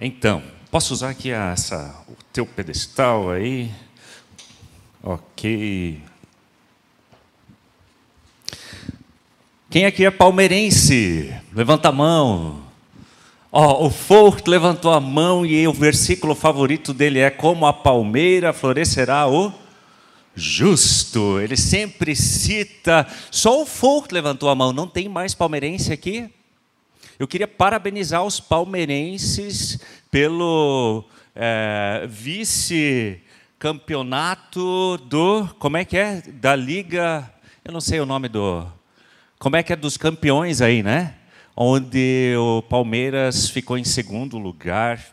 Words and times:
Então, 0.00 0.42
posso 0.70 0.94
usar 0.94 1.10
aqui 1.10 1.30
essa, 1.30 2.04
o 2.08 2.14
teu 2.32 2.46
pedestal 2.46 3.30
aí? 3.30 3.70
Ok. 5.02 6.00
Quem 9.70 9.86
aqui 9.86 10.04
é 10.04 10.10
palmeirense? 10.10 11.34
Levanta 11.52 11.88
a 11.88 11.92
mão. 11.92 12.62
Oh, 13.50 13.86
o 13.86 13.90
Fort 13.90 14.46
levantou 14.46 14.92
a 14.92 15.00
mão 15.00 15.44
e 15.44 15.66
o 15.66 15.72
versículo 15.72 16.34
favorito 16.34 16.92
dele 16.94 17.18
é: 17.18 17.30
Como 17.30 17.66
a 17.66 17.72
palmeira 17.72 18.52
florescerá 18.52 19.28
o 19.28 19.52
justo. 20.34 21.40
Ele 21.40 21.56
sempre 21.56 22.14
cita. 22.14 23.06
Só 23.30 23.62
o 23.62 23.66
Fort 23.66 24.12
levantou 24.12 24.48
a 24.48 24.54
mão, 24.54 24.72
não 24.72 24.86
tem 24.86 25.08
mais 25.08 25.34
palmeirense 25.34 25.92
aqui? 25.92 26.30
Eu 27.18 27.26
queria 27.26 27.48
parabenizar 27.48 28.24
os 28.24 28.38
palmeirenses 28.38 29.80
pelo 30.08 31.04
é, 31.34 32.06
vice-campeonato 32.08 34.98
do. 34.98 35.48
Como 35.58 35.76
é 35.76 35.84
que 35.84 35.96
é? 35.96 36.20
Da 36.20 36.54
Liga. 36.54 37.28
Eu 37.64 37.72
não 37.72 37.80
sei 37.80 37.98
o 37.98 38.06
nome 38.06 38.28
do. 38.28 38.64
Como 39.36 39.56
é 39.56 39.64
que 39.64 39.72
é 39.72 39.76
dos 39.76 39.96
campeões 39.96 40.60
aí, 40.60 40.80
né? 40.80 41.16
Onde 41.56 42.36
o 42.38 42.62
Palmeiras 42.62 43.50
ficou 43.50 43.76
em 43.76 43.82
segundo 43.82 44.38
lugar 44.38 45.04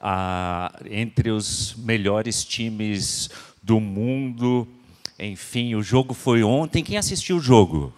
ah, 0.00 0.74
entre 0.90 1.30
os 1.30 1.74
melhores 1.76 2.42
times 2.42 3.28
do 3.62 3.78
mundo. 3.78 4.66
Enfim, 5.18 5.74
o 5.74 5.82
jogo 5.82 6.14
foi 6.14 6.42
ontem. 6.42 6.82
Quem 6.82 6.96
assistiu 6.96 7.36
o 7.36 7.40
jogo? 7.40 7.92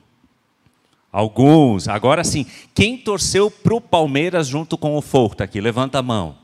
Alguns. 1.17 1.89
Agora 1.89 2.23
sim, 2.23 2.45
quem 2.75 2.99
torceu 2.99 3.51
para 3.51 3.75
o 3.75 3.81
Palmeiras 3.81 4.47
junto 4.47 4.77
com 4.77 4.95
o 4.99 5.01
Forta 5.01 5.45
aqui? 5.45 5.63
Levanta 5.63 5.99
a 5.99 6.03
mão. 6.03 6.37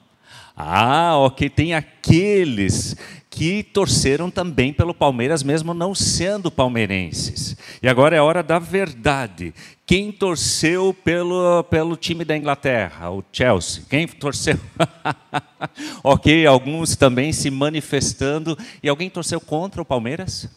Ah, 0.57 1.13
ok, 1.19 1.51
tem 1.51 1.75
aqueles 1.75 2.97
que 3.29 3.63
torceram 3.63 4.31
também 4.31 4.73
pelo 4.73 4.95
Palmeiras, 4.95 5.43
mesmo 5.43 5.75
não 5.75 5.95
sendo 5.95 6.51
palmeirenses. 6.51 7.55
E 7.83 7.89
agora 7.89 8.17
é 8.17 8.23
hora 8.23 8.43
da 8.43 8.59
verdade. 8.59 9.53
Quem 9.85 10.11
torceu 10.11 10.97
pelo, 11.05 11.65
pelo 11.65 11.95
time 11.95 12.25
da 12.25 12.35
Inglaterra, 12.35 13.11
o 13.11 13.23
Chelsea? 13.31 13.83
Quem 13.91 14.09
torceu? 14.09 14.59
ok, 16.03 16.47
alguns 16.47 16.97
também 16.97 17.31
se 17.31 17.51
manifestando. 17.51 18.57
E 18.83 18.89
alguém 18.89 19.11
torceu 19.11 19.39
contra 19.39 19.83
o 19.83 19.85
Palmeiras? 19.85 20.49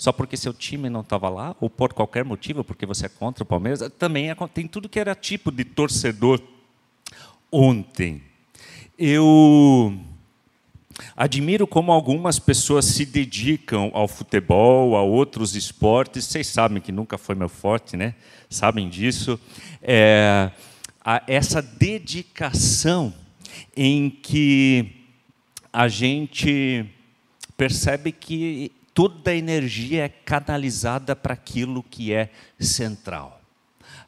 Só 0.00 0.12
porque 0.12 0.34
seu 0.34 0.54
time 0.54 0.88
não 0.88 1.02
estava 1.02 1.28
lá, 1.28 1.54
ou 1.60 1.68
por 1.68 1.92
qualquer 1.92 2.24
motivo, 2.24 2.64
porque 2.64 2.86
você 2.86 3.04
é 3.04 3.08
contra 3.10 3.42
o 3.42 3.46
Palmeiras, 3.46 3.86
também 3.98 4.30
é, 4.30 4.36
tem 4.54 4.66
tudo 4.66 4.88
que 4.88 4.98
era 4.98 5.14
tipo 5.14 5.50
de 5.50 5.62
torcedor 5.62 6.40
ontem. 7.52 8.22
Eu 8.98 9.94
admiro 11.14 11.66
como 11.66 11.92
algumas 11.92 12.38
pessoas 12.38 12.86
se 12.86 13.04
dedicam 13.04 13.90
ao 13.92 14.08
futebol, 14.08 14.96
a 14.96 15.02
outros 15.02 15.54
esportes. 15.54 16.24
Vocês 16.24 16.46
sabem 16.46 16.80
que 16.80 16.90
nunca 16.90 17.18
foi 17.18 17.34
meu 17.34 17.50
forte, 17.50 17.94
né? 17.94 18.14
Sabem 18.48 18.88
disso. 18.88 19.38
É, 19.82 20.50
essa 21.26 21.60
dedicação 21.60 23.12
em 23.76 24.08
que 24.08 25.04
a 25.70 25.88
gente 25.88 26.86
percebe 27.54 28.12
que 28.12 28.72
toda 28.94 29.30
a 29.30 29.34
energia 29.34 30.04
é 30.04 30.08
canalizada 30.08 31.14
para 31.14 31.34
aquilo 31.34 31.82
que 31.82 32.12
é 32.12 32.30
central. 32.58 33.40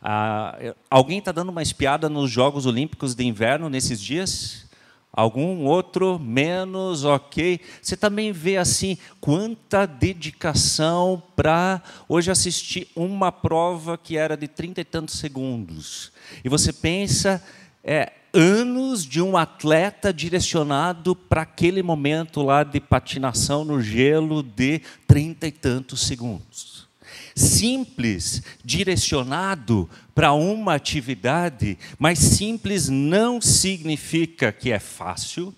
Ah, 0.01 0.75
alguém 0.91 1.19
está 1.19 1.31
dando 1.31 1.51
uma 1.51 1.63
espiada 1.63 2.09
nos 2.09 2.31
Jogos 2.31 2.67
Olímpicos 2.67 3.15
de 3.15 3.25
Inverno 3.25 3.69
nesses 3.69 4.01
dias? 4.01 4.67
Algum 5.13 5.67
outro 5.67 6.19
menos, 6.19 7.05
ok. 7.05 7.61
Você 7.83 7.97
também 7.97 8.33
vê 8.33 8.57
assim 8.57 8.97
quanta 9.21 9.87
dedicação 9.87 11.23
para 11.37 11.83
hoje 12.09 12.31
assistir 12.31 12.89
uma 12.97 13.31
prova 13.31 13.99
que 13.99 14.17
era 14.17 14.37
de 14.39 14.49
trinta 14.49 14.81
e 14.81 14.85
tantos 14.85 15.19
segundos. 15.19 16.11
E 16.43 16.49
você 16.49 16.73
pensa, 16.73 17.45
é, 17.85 18.11
anos 18.33 19.05
de 19.05 19.21
um 19.21 19.37
atleta 19.37 20.13
direcionado 20.13 21.15
para 21.15 21.43
aquele 21.43 21.83
momento 21.83 22.43
lá 22.43 22.65
de 22.65 22.81
patinação 22.81 23.65
no 23.65 23.81
gelo 23.83 24.43
de 24.43 24.81
trinta 25.07 25.47
e 25.47 25.53
tantos 25.53 26.07
segundos. 26.07 26.89
Simples, 27.35 28.43
direcionado 28.65 29.89
para 30.15 30.33
uma 30.33 30.75
atividade, 30.75 31.79
mas 31.99 32.19
simples 32.19 32.89
não 32.89 33.41
significa 33.41 34.53
que 34.53 34.71
é 34.71 34.79
fácil, 34.79 35.55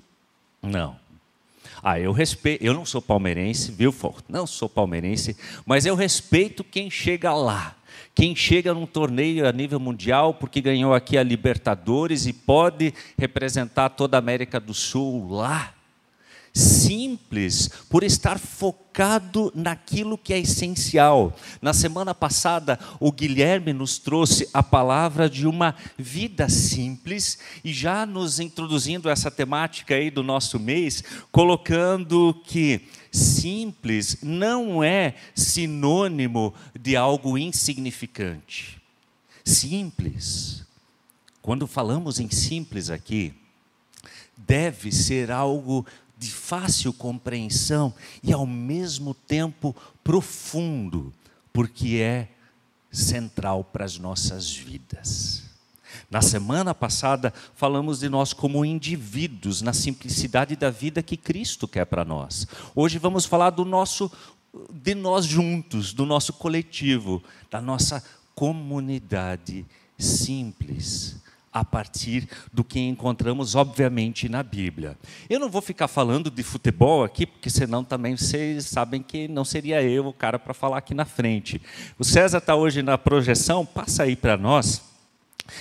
não. 0.63 0.97
Ah, 1.83 2.01
eu 2.01 2.13
respeito, 2.13 2.65
eu 2.65 2.73
não 2.73 2.87
sou 2.87 3.03
palmeirense, 3.03 3.71
viu, 3.71 3.95
Não 4.29 4.47
sou 4.47 4.69
palmeirense, 4.69 5.37
mas 5.67 5.85
eu 5.85 5.95
respeito 5.95 6.65
quem 6.65 6.91
chega 6.91 7.35
lá 7.35 7.77
quem 8.15 8.37
chega 8.37 8.73
num 8.73 8.87
torneio 8.87 9.47
a 9.47 9.53
nível 9.53 9.81
mundial 9.81 10.35
porque 10.35 10.61
ganhou 10.61 10.95
aqui 10.95 11.19
a 11.19 11.23
Libertadores 11.23 12.27
e 12.27 12.33
pode 12.33 12.95
representar 13.19 13.91
toda 13.91 14.17
a 14.17 14.19
América 14.19 14.61
do 14.61 14.73
Sul 14.73 15.29
lá. 15.29 15.75
Simples, 16.55 17.69
por 17.91 18.05
estar 18.05 18.39
focado 18.39 19.53
naquilo 19.57 20.17
que 20.17 20.33
é 20.33 20.39
essencial. 20.39 21.37
Na 21.61 21.75
semana 21.75 22.15
passada, 22.15 22.79
o 23.01 23.11
Guilherme 23.11 23.73
nos 23.73 23.99
trouxe 23.99 24.49
a 24.55 24.63
palavra 24.63 25.29
de 25.29 25.49
uma 25.49 25.75
vida 25.99 26.49
simples 26.49 27.39
e 27.65 27.73
já 27.73 28.07
nos 28.07 28.39
introduzindo 28.39 29.11
essa 29.11 29.31
temática 29.33 29.97
aí 29.97 30.11
do 30.11 30.23
nosso 30.23 30.61
mês, 30.61 31.03
colocando 31.33 32.41
que 32.47 32.89
Simples 33.15 34.19
não 34.25 34.83
é 34.83 35.15
sinônimo 35.37 36.53
de 36.77 36.97
algo 36.97 37.39
insignificante. 37.39 38.83
Simples, 39.45 40.65
quando 41.41 41.65
falamos 41.69 42.19
em 42.19 42.29
simples 42.29 42.91
aqui, 42.91 43.33
deve 44.37 44.91
ser 44.91 45.31
algo 45.31 45.87
de 46.25 46.31
fácil 46.31 46.93
compreensão 46.93 47.93
e 48.23 48.33
ao 48.33 48.47
mesmo 48.47 49.13
tempo 49.13 49.77
profundo, 50.03 51.13
porque 51.53 51.97
é 51.97 52.29
central 52.91 53.63
para 53.63 53.85
as 53.85 53.99
nossas 53.99 54.51
vidas. 54.51 55.45
Na 56.11 56.23
semana 56.23 56.75
passada, 56.75 57.33
falamos 57.55 58.01
de 58.01 58.09
nós 58.09 58.33
como 58.33 58.65
indivíduos, 58.65 59.61
na 59.61 59.73
simplicidade 59.73 60.57
da 60.57 60.71
vida 60.71 61.03
que 61.03 61.17
Cristo 61.17 61.69
quer 61.69 61.85
para 61.85 62.05
nós. 62.05 62.47
Hoje 62.75 62.99
vamos 62.99 63.27
falar 63.27 63.51
do 63.51 63.65
nosso 63.65 64.11
de 64.71 64.95
nós 64.95 65.25
juntos, 65.27 65.93
do 65.93 66.07
nosso 66.07 66.33
coletivo, 66.33 67.23
da 67.51 67.61
nossa 67.61 68.03
comunidade 68.37 69.67
simples, 69.99 71.17
a 71.55 71.65
partir 71.65 72.29
do 72.53 72.65
que 72.65 72.81
encontramos, 72.81 73.55
obviamente, 73.55 74.29
na 74.29 74.43
Bíblia. 74.43 74.99
Eu 75.31 75.39
não 75.39 75.49
vou 75.49 75.63
ficar 75.63 75.87
falando 75.87 76.29
de 76.29 76.43
futebol 76.43 77.05
aqui, 77.05 77.25
porque 77.25 77.49
senão 77.49 77.85
também 77.85 78.17
vocês 78.17 78.67
sabem 78.67 79.01
que 79.01 79.29
não 79.29 79.45
seria 79.45 79.81
eu 79.81 80.05
o 80.05 80.13
cara 80.13 80.37
para 80.37 80.53
falar 80.53 80.79
aqui 80.79 80.95
na 80.95 81.05
frente. 81.05 81.63
O 81.97 82.05
César 82.05 82.39
está 82.39 82.57
hoje 82.57 82.83
na 82.83 82.99
projeção, 82.99 83.65
passa 83.65 84.03
aí 84.03 84.17
para 84.17 84.37
nós. 84.37 84.83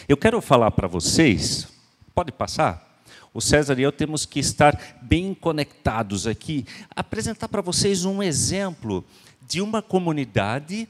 Eu 0.10 0.18
quero 0.18 0.42
falar 0.42 0.72
para 0.72 0.88
vocês, 0.88 1.68
pode 2.16 2.32
passar? 2.32 2.92
O 3.32 3.40
César 3.40 3.78
e 3.78 3.84
eu 3.84 3.92
temos 3.92 4.26
que 4.26 4.40
estar 4.40 4.98
bem 5.00 5.36
conectados 5.36 6.26
aqui, 6.26 6.66
apresentar 6.96 7.48
para 7.48 7.62
vocês 7.62 8.04
um 8.04 8.24
exemplo 8.24 9.06
de 9.48 9.62
uma 9.62 9.82
comunidade 9.82 10.88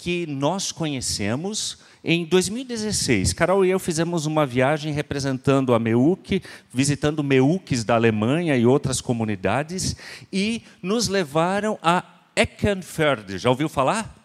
que 0.00 0.26
nós 0.26 0.72
conhecemos 0.72 1.76
em 2.02 2.24
2016. 2.24 3.34
Carol 3.34 3.66
e 3.66 3.70
eu 3.70 3.78
fizemos 3.78 4.24
uma 4.24 4.46
viagem 4.46 4.94
representando 4.94 5.74
a 5.74 5.78
MEUC, 5.78 6.42
visitando 6.72 7.22
MEUCs 7.22 7.84
da 7.84 7.96
Alemanha 7.96 8.56
e 8.56 8.64
outras 8.64 9.02
comunidades, 9.02 9.94
e 10.32 10.62
nos 10.82 11.08
levaram 11.08 11.78
a 11.82 12.02
Eckenförde. 12.34 13.36
Já 13.36 13.50
ouviu 13.50 13.68
falar? 13.68 14.16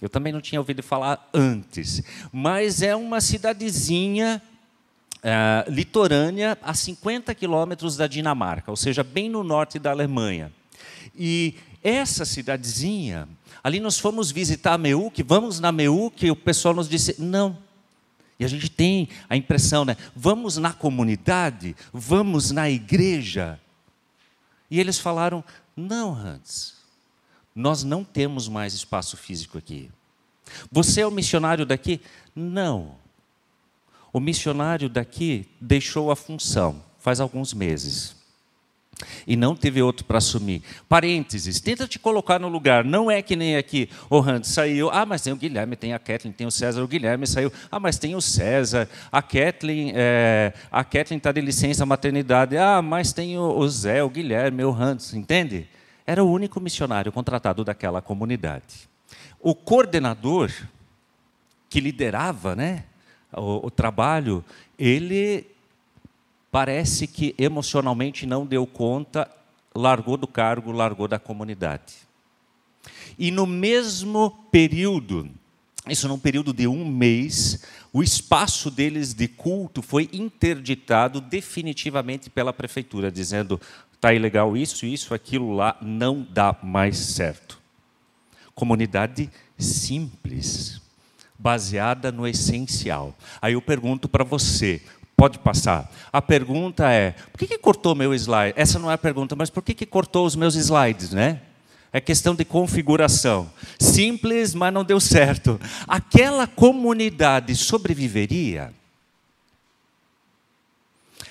Eu 0.00 0.08
também 0.08 0.32
não 0.32 0.40
tinha 0.40 0.60
ouvido 0.60 0.80
falar 0.80 1.28
antes. 1.34 2.04
Mas 2.32 2.80
é 2.80 2.94
uma 2.94 3.20
cidadezinha 3.20 4.40
é, 5.24 5.64
litorânea 5.68 6.56
a 6.62 6.72
50 6.72 7.34
quilômetros 7.34 7.96
da 7.96 8.06
Dinamarca, 8.06 8.70
ou 8.70 8.76
seja, 8.76 9.02
bem 9.02 9.28
no 9.28 9.42
norte 9.42 9.76
da 9.76 9.90
Alemanha. 9.90 10.52
E 11.16 11.56
essa 11.82 12.24
cidadezinha, 12.24 13.28
ali 13.62 13.80
nós 13.80 13.98
fomos 13.98 14.30
visitar 14.30 14.74
a 14.74 14.78
Meuc, 14.78 15.22
vamos 15.22 15.60
na 15.60 15.72
Meuc, 15.72 16.24
e 16.24 16.30
o 16.30 16.36
pessoal 16.36 16.74
nos 16.74 16.88
disse, 16.88 17.20
não. 17.20 17.56
E 18.38 18.44
a 18.44 18.48
gente 18.48 18.70
tem 18.70 19.08
a 19.28 19.36
impressão, 19.36 19.84
né? 19.84 19.96
Vamos 20.14 20.56
na 20.56 20.72
comunidade, 20.72 21.76
vamos 21.92 22.50
na 22.50 22.70
igreja. 22.70 23.60
E 24.70 24.80
eles 24.80 24.98
falaram, 24.98 25.44
não, 25.76 26.14
Hans, 26.14 26.76
nós 27.54 27.84
não 27.84 28.02
temos 28.02 28.48
mais 28.48 28.72
espaço 28.72 29.16
físico 29.16 29.58
aqui. 29.58 29.90
Você 30.70 31.02
é 31.02 31.06
o 31.06 31.10
missionário 31.10 31.66
daqui? 31.66 32.00
Não. 32.34 32.96
O 34.12 34.20
missionário 34.20 34.88
daqui 34.88 35.48
deixou 35.60 36.10
a 36.10 36.16
função 36.16 36.82
faz 37.00 37.18
alguns 37.18 37.52
meses 37.52 38.19
e 39.26 39.36
não 39.36 39.54
teve 39.54 39.82
outro 39.82 40.04
para 40.04 40.18
assumir. 40.18 40.62
Parênteses, 40.88 41.60
tenta 41.60 41.86
te 41.86 41.98
colocar 41.98 42.38
no 42.38 42.48
lugar. 42.48 42.84
Não 42.84 43.10
é 43.10 43.22
que 43.22 43.36
nem 43.36 43.56
aqui, 43.56 43.88
o 44.08 44.18
Hans 44.18 44.48
saiu, 44.48 44.90
ah, 44.90 45.06
mas 45.06 45.22
tem 45.22 45.32
o 45.32 45.36
Guilherme, 45.36 45.76
tem 45.76 45.92
a 45.92 45.98
Kathleen, 45.98 46.32
tem 46.32 46.46
o 46.46 46.50
César, 46.50 46.82
o 46.82 46.88
Guilherme 46.88 47.26
saiu, 47.26 47.52
ah, 47.70 47.80
mas 47.80 47.98
tem 47.98 48.14
o 48.14 48.20
César, 48.20 48.88
a 49.10 49.22
Kathleen 49.22 49.92
é, 49.94 50.52
está 51.10 51.32
de 51.32 51.40
licença 51.40 51.84
maternidade, 51.86 52.56
ah, 52.56 52.82
mas 52.82 53.12
tem 53.12 53.38
o, 53.38 53.58
o 53.58 53.68
Zé, 53.68 54.02
o 54.02 54.10
Guilherme, 54.10 54.64
o 54.64 54.70
Hans, 54.70 55.14
entende? 55.14 55.66
Era 56.06 56.24
o 56.24 56.30
único 56.30 56.60
missionário 56.60 57.12
contratado 57.12 57.64
daquela 57.64 58.02
comunidade. 58.02 58.88
O 59.40 59.54
coordenador 59.54 60.50
que 61.68 61.80
liderava 61.80 62.56
né, 62.56 62.84
o, 63.32 63.66
o 63.66 63.70
trabalho, 63.70 64.44
ele 64.78 65.46
parece 66.50 67.06
que 67.06 67.34
emocionalmente 67.38 68.26
não 68.26 68.44
deu 68.44 68.66
conta, 68.66 69.30
largou 69.74 70.16
do 70.16 70.26
cargo, 70.26 70.72
largou 70.72 71.06
da 71.06 71.18
comunidade. 71.18 71.94
E 73.18 73.30
no 73.30 73.46
mesmo 73.46 74.30
período, 74.50 75.30
isso 75.88 76.08
num 76.08 76.18
período 76.18 76.52
de 76.52 76.66
um 76.66 76.84
mês, 76.84 77.62
o 77.92 78.02
espaço 78.02 78.70
deles 78.70 79.14
de 79.14 79.28
culto 79.28 79.82
foi 79.82 80.08
interditado 80.12 81.20
definitivamente 81.20 82.30
pela 82.30 82.52
prefeitura, 82.52 83.10
dizendo: 83.10 83.60
está 83.92 84.12
ilegal 84.12 84.56
isso, 84.56 84.86
isso, 84.86 85.12
aquilo 85.14 85.54
lá, 85.54 85.76
não 85.80 86.26
dá 86.28 86.56
mais 86.62 86.96
certo. 86.96 87.60
Comunidade 88.54 89.30
simples, 89.58 90.80
baseada 91.38 92.10
no 92.10 92.26
essencial. 92.26 93.14
Aí 93.40 93.54
eu 93.54 93.62
pergunto 93.62 94.08
para 94.08 94.24
você: 94.24 94.82
Pode 95.20 95.38
passar. 95.38 95.92
A 96.10 96.22
pergunta 96.22 96.90
é: 96.90 97.10
por 97.30 97.40
que, 97.40 97.46
que 97.46 97.58
cortou 97.58 97.94
meu 97.94 98.14
slide? 98.14 98.54
Essa 98.56 98.78
não 98.78 98.90
é 98.90 98.94
a 98.94 98.98
pergunta, 98.98 99.36
mas 99.36 99.50
por 99.50 99.62
que, 99.62 99.74
que 99.74 99.84
cortou 99.84 100.24
os 100.24 100.34
meus 100.34 100.54
slides, 100.54 101.10
né? 101.10 101.42
É 101.92 102.00
questão 102.00 102.34
de 102.34 102.42
configuração. 102.42 103.50
Simples, 103.78 104.54
mas 104.54 104.72
não 104.72 104.82
deu 104.82 104.98
certo. 104.98 105.60
Aquela 105.86 106.46
comunidade 106.46 107.54
sobreviveria? 107.54 108.72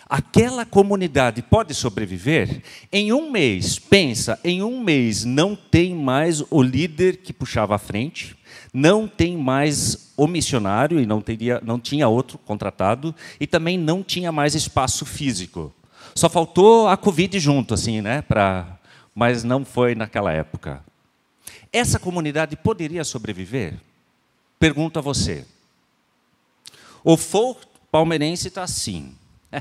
Aquela 0.07 0.67
comunidade 0.67 1.41
pode 1.41 1.73
sobreviver? 1.73 2.61
Em 2.91 3.11
um 3.11 3.31
mês, 3.31 3.79
pensa, 3.79 4.39
em 4.43 4.61
um 4.61 4.83
mês 4.83 5.25
não 5.25 5.55
tem 5.55 5.95
mais 5.95 6.43
o 6.51 6.61
líder 6.61 7.17
que 7.17 7.33
puxava 7.33 7.73
a 7.73 7.79
frente, 7.79 8.37
não 8.71 9.07
tem 9.07 9.35
mais 9.35 10.08
o 10.23 10.27
missionário 10.27 10.99
e 10.99 11.05
não, 11.05 11.21
teria, 11.21 11.61
não 11.63 11.79
tinha 11.79 12.07
outro 12.07 12.37
contratado 12.37 13.13
e 13.39 13.47
também 13.47 13.77
não 13.77 14.03
tinha 14.03 14.31
mais 14.31 14.55
espaço 14.55 15.05
físico. 15.05 15.73
Só 16.15 16.29
faltou 16.29 16.87
a 16.87 16.97
Covid 16.97 17.39
junto, 17.39 17.73
assim, 17.73 18.01
né? 18.01 18.21
Pra, 18.21 18.77
mas 19.15 19.43
não 19.43 19.63
foi 19.63 19.95
naquela 19.95 20.31
época. 20.31 20.83
Essa 21.71 21.99
comunidade 21.99 22.55
poderia 22.55 23.03
sobreviver? 23.03 23.79
Pergunto 24.59 24.99
a 24.99 25.01
você. 25.01 25.45
O 27.03 27.15
folk 27.15 27.65
palmeirense 27.91 28.49
está 28.49 28.63
assim. 28.63 29.15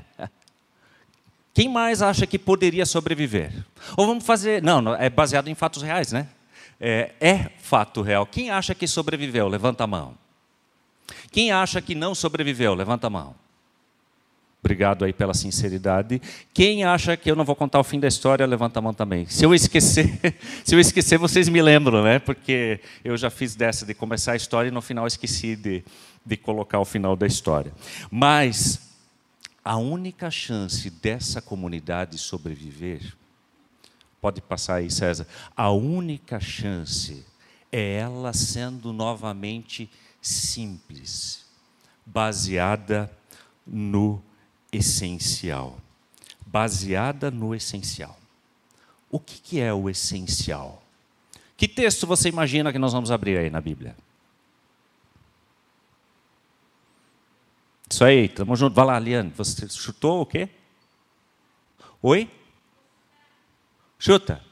Quem 1.55 1.69
mais 1.69 2.03
acha 2.03 2.27
que 2.27 2.39
poderia 2.39 2.87
sobreviver? 2.87 3.53
Ou 3.97 4.07
vamos 4.07 4.25
fazer. 4.25 4.63
Não, 4.63 4.81
não, 4.81 4.95
é 4.95 5.11
baseado 5.11 5.49
em 5.49 5.55
fatos 5.55 5.83
reais, 5.83 6.13
né? 6.13 6.29
é, 6.81 7.11
é 7.21 7.51
fato 7.59 8.03
real. 8.03 8.27
Quem 8.27 8.51
acha 8.51 8.75
que 8.75 8.87
sobreviveu? 8.87 9.49
Levanta 9.49 9.85
a 9.85 9.87
mão. 9.87 10.15
Quem 11.31 11.51
acha 11.51 11.81
que 11.81 11.95
não 11.95 12.15
sobreviveu? 12.15 12.75
Levanta 12.75 13.07
a 13.07 13.11
mão. 13.11 13.35
Obrigado 14.61 15.05
aí 15.05 15.13
pela 15.13 15.35
sinceridade. 15.35 16.21
Quem 16.53 16.85
acha 16.85 17.17
que 17.17 17.31
eu 17.31 17.37
não 17.37 17.45
vou 17.45 17.55
contar 17.55 17.79
o 17.79 17.85
fim 17.85 18.01
da 18.01 18.09
história, 18.09 18.45
levanta 18.45 18.81
a 18.81 18.83
mão 18.83 18.93
também. 18.93 19.25
Se 19.27 19.45
eu 19.45 19.55
esquecer, 19.55 20.19
se 20.65 20.75
eu 20.75 20.81
esquecer, 20.81 21.17
vocês 21.17 21.49
me 21.49 21.63
lembram, 21.63 22.03
né? 22.03 22.19
Porque 22.19 22.81
eu 23.05 23.17
já 23.17 23.31
fiz 23.31 23.55
dessa 23.55 23.87
de 23.87 23.95
começar 23.95 24.33
a 24.33 24.37
história 24.37 24.69
e 24.69 24.73
no 24.73 24.83
final 24.83 25.07
esqueci 25.07 25.55
de, 25.55 25.85
de 26.27 26.37
colocar 26.37 26.81
o 26.81 26.85
final 26.85 27.15
da 27.15 27.27
história. 27.27 27.73
Mas 28.11 28.81
a 29.65 29.77
única 29.77 30.31
chance 30.31 30.91
dessa 30.91 31.41
comunidade 31.41 32.19
sobreviver 32.19 33.17
Pode 34.21 34.41
passar 34.41 34.77
aí, 34.77 34.91
César. 34.91 35.27
A 35.57 35.71
única 35.71 36.41
chance 36.41 37.25
é 37.71 37.95
ela 37.99 38.33
sendo 38.33 38.93
novamente 38.93 39.89
simples, 40.21 41.47
baseada 42.05 43.11
no 43.67 44.23
essencial. 44.73 45.79
Baseada 46.47 47.31
no 47.31 47.55
essencial. 47.55 48.19
O 49.11 49.19
que, 49.19 49.41
que 49.41 49.61
é 49.61 49.73
o 49.73 49.89
essencial? 49.89 50.83
Que 51.57 51.67
texto 51.67 52.07
você 52.07 52.29
imagina 52.29 52.73
que 52.73 52.79
nós 52.79 52.93
vamos 52.93 53.11
abrir 53.11 53.39
aí 53.39 53.51
na 53.51 53.61
Bíblia? 53.61 53.97
Isso 57.91 58.05
aí, 58.05 58.27
estamos 58.27 58.59
juntos. 58.59 58.77
Vai 58.77 58.85
lá, 58.85 58.99
Liane. 58.99 59.33
Você 59.37 59.69
chutou 59.69 60.21
o 60.21 60.27
quê? 60.27 60.49
Oi? 62.03 62.31
Chuta. 63.99 64.48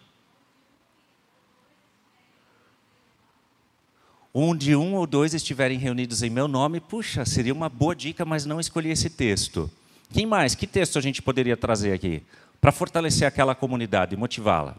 Onde 4.38 4.76
um 4.76 4.96
ou 4.96 5.06
dois 5.06 5.32
estiverem 5.32 5.78
reunidos 5.78 6.22
em 6.22 6.28
meu 6.28 6.46
nome, 6.46 6.78
puxa, 6.78 7.24
seria 7.24 7.54
uma 7.54 7.70
boa 7.70 7.96
dica, 7.96 8.22
mas 8.22 8.44
não 8.44 8.60
escolhi 8.60 8.90
esse 8.90 9.08
texto. 9.08 9.70
Quem 10.12 10.26
mais? 10.26 10.54
Que 10.54 10.66
texto 10.66 10.98
a 10.98 11.00
gente 11.00 11.22
poderia 11.22 11.56
trazer 11.56 11.94
aqui? 11.94 12.22
Para 12.60 12.70
fortalecer 12.70 13.26
aquela 13.26 13.54
comunidade 13.54 14.14
e 14.14 14.18
motivá-la. 14.18 14.76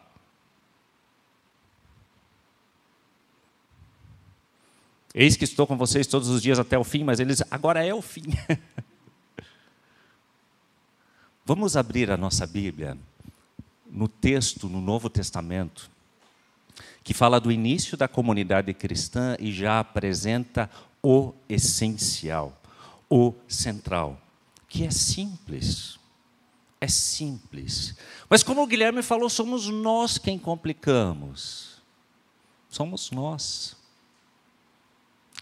Eis 5.11 5.35
que 5.35 5.45
estou 5.45 5.65
com 5.65 5.75
vocês 5.75 6.05
todos 6.05 6.29
os 6.29 6.39
dias 6.39 6.59
até 6.59 6.77
o 6.77 6.83
fim, 6.83 7.03
mas 7.03 7.19
eles 7.19 7.41
agora 7.49 7.83
é 7.83 7.91
o 7.91 8.01
fim. 8.03 8.25
Vamos 11.43 11.75
abrir 11.75 12.11
a 12.11 12.17
nossa 12.17 12.45
Bíblia 12.45 12.95
no 13.89 14.07
texto, 14.07 14.69
no 14.69 14.79
Novo 14.79 15.09
Testamento, 15.09 15.89
que 17.03 17.13
fala 17.13 17.39
do 17.39 17.51
início 17.51 17.97
da 17.97 18.07
comunidade 18.07 18.73
cristã 18.73 19.35
e 19.39 19.51
já 19.51 19.79
apresenta 19.79 20.69
o 21.01 21.33
essencial, 21.47 22.59
o 23.09 23.33
central, 23.47 24.19
que 24.67 24.83
é 24.83 24.91
simples. 24.91 25.97
É 26.79 26.87
simples. 26.87 27.95
Mas 28.29 28.43
como 28.43 28.61
o 28.61 28.67
Guilherme 28.67 29.01
falou, 29.01 29.29
somos 29.29 29.67
nós 29.67 30.17
quem 30.17 30.37
complicamos. 30.37 31.81
Somos 32.69 33.09
nós. 33.09 33.75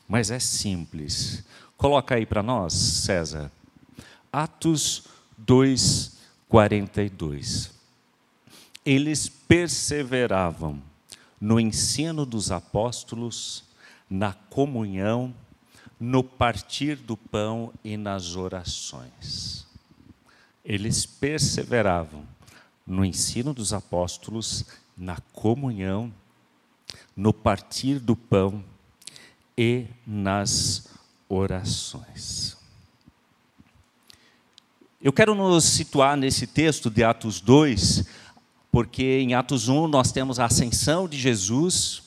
Mas 0.08 0.32
é 0.32 0.40
simples. 0.40 1.44
Coloca 1.76 2.16
aí 2.16 2.26
para 2.26 2.42
nós, 2.42 2.74
César. 2.74 3.52
Atos 4.32 5.04
2, 5.38 6.18
42 6.48 7.76
eles 8.86 9.28
perseveravam 9.28 10.82
no 11.46 11.60
ensino 11.60 12.26
dos 12.26 12.50
apóstolos, 12.50 13.64
na 14.10 14.34
comunhão, 14.34 15.32
no 16.00 16.24
partir 16.24 16.96
do 16.96 17.16
pão 17.16 17.72
e 17.84 17.96
nas 17.98 18.36
orações. 18.36 19.68
Eles 20.64 21.06
perseveravam 21.06 22.26
no 22.84 23.06
ensino 23.06 23.54
dos 23.54 23.74
apóstolos, 23.74 24.66
na 24.98 25.18
comunhão, 25.34 26.12
no 27.16 27.32
partir 27.32 28.00
do 28.00 28.16
pão 28.16 28.66
e 29.56 29.86
nas 30.04 30.88
orações. 31.30 32.58
Eu 35.00 35.14
quero 35.14 35.36
nos 35.36 35.64
situar 35.64 36.18
nesse 36.18 36.48
texto 36.48 36.90
de 36.90 37.04
Atos 37.04 37.40
2, 37.40 38.04
porque 38.76 39.22
em 39.22 39.34
Atos 39.34 39.70
1 39.70 39.88
nós 39.88 40.12
temos 40.12 40.38
a 40.38 40.48
ascensão 40.48 41.08
de 41.08 41.18
Jesus, 41.18 42.04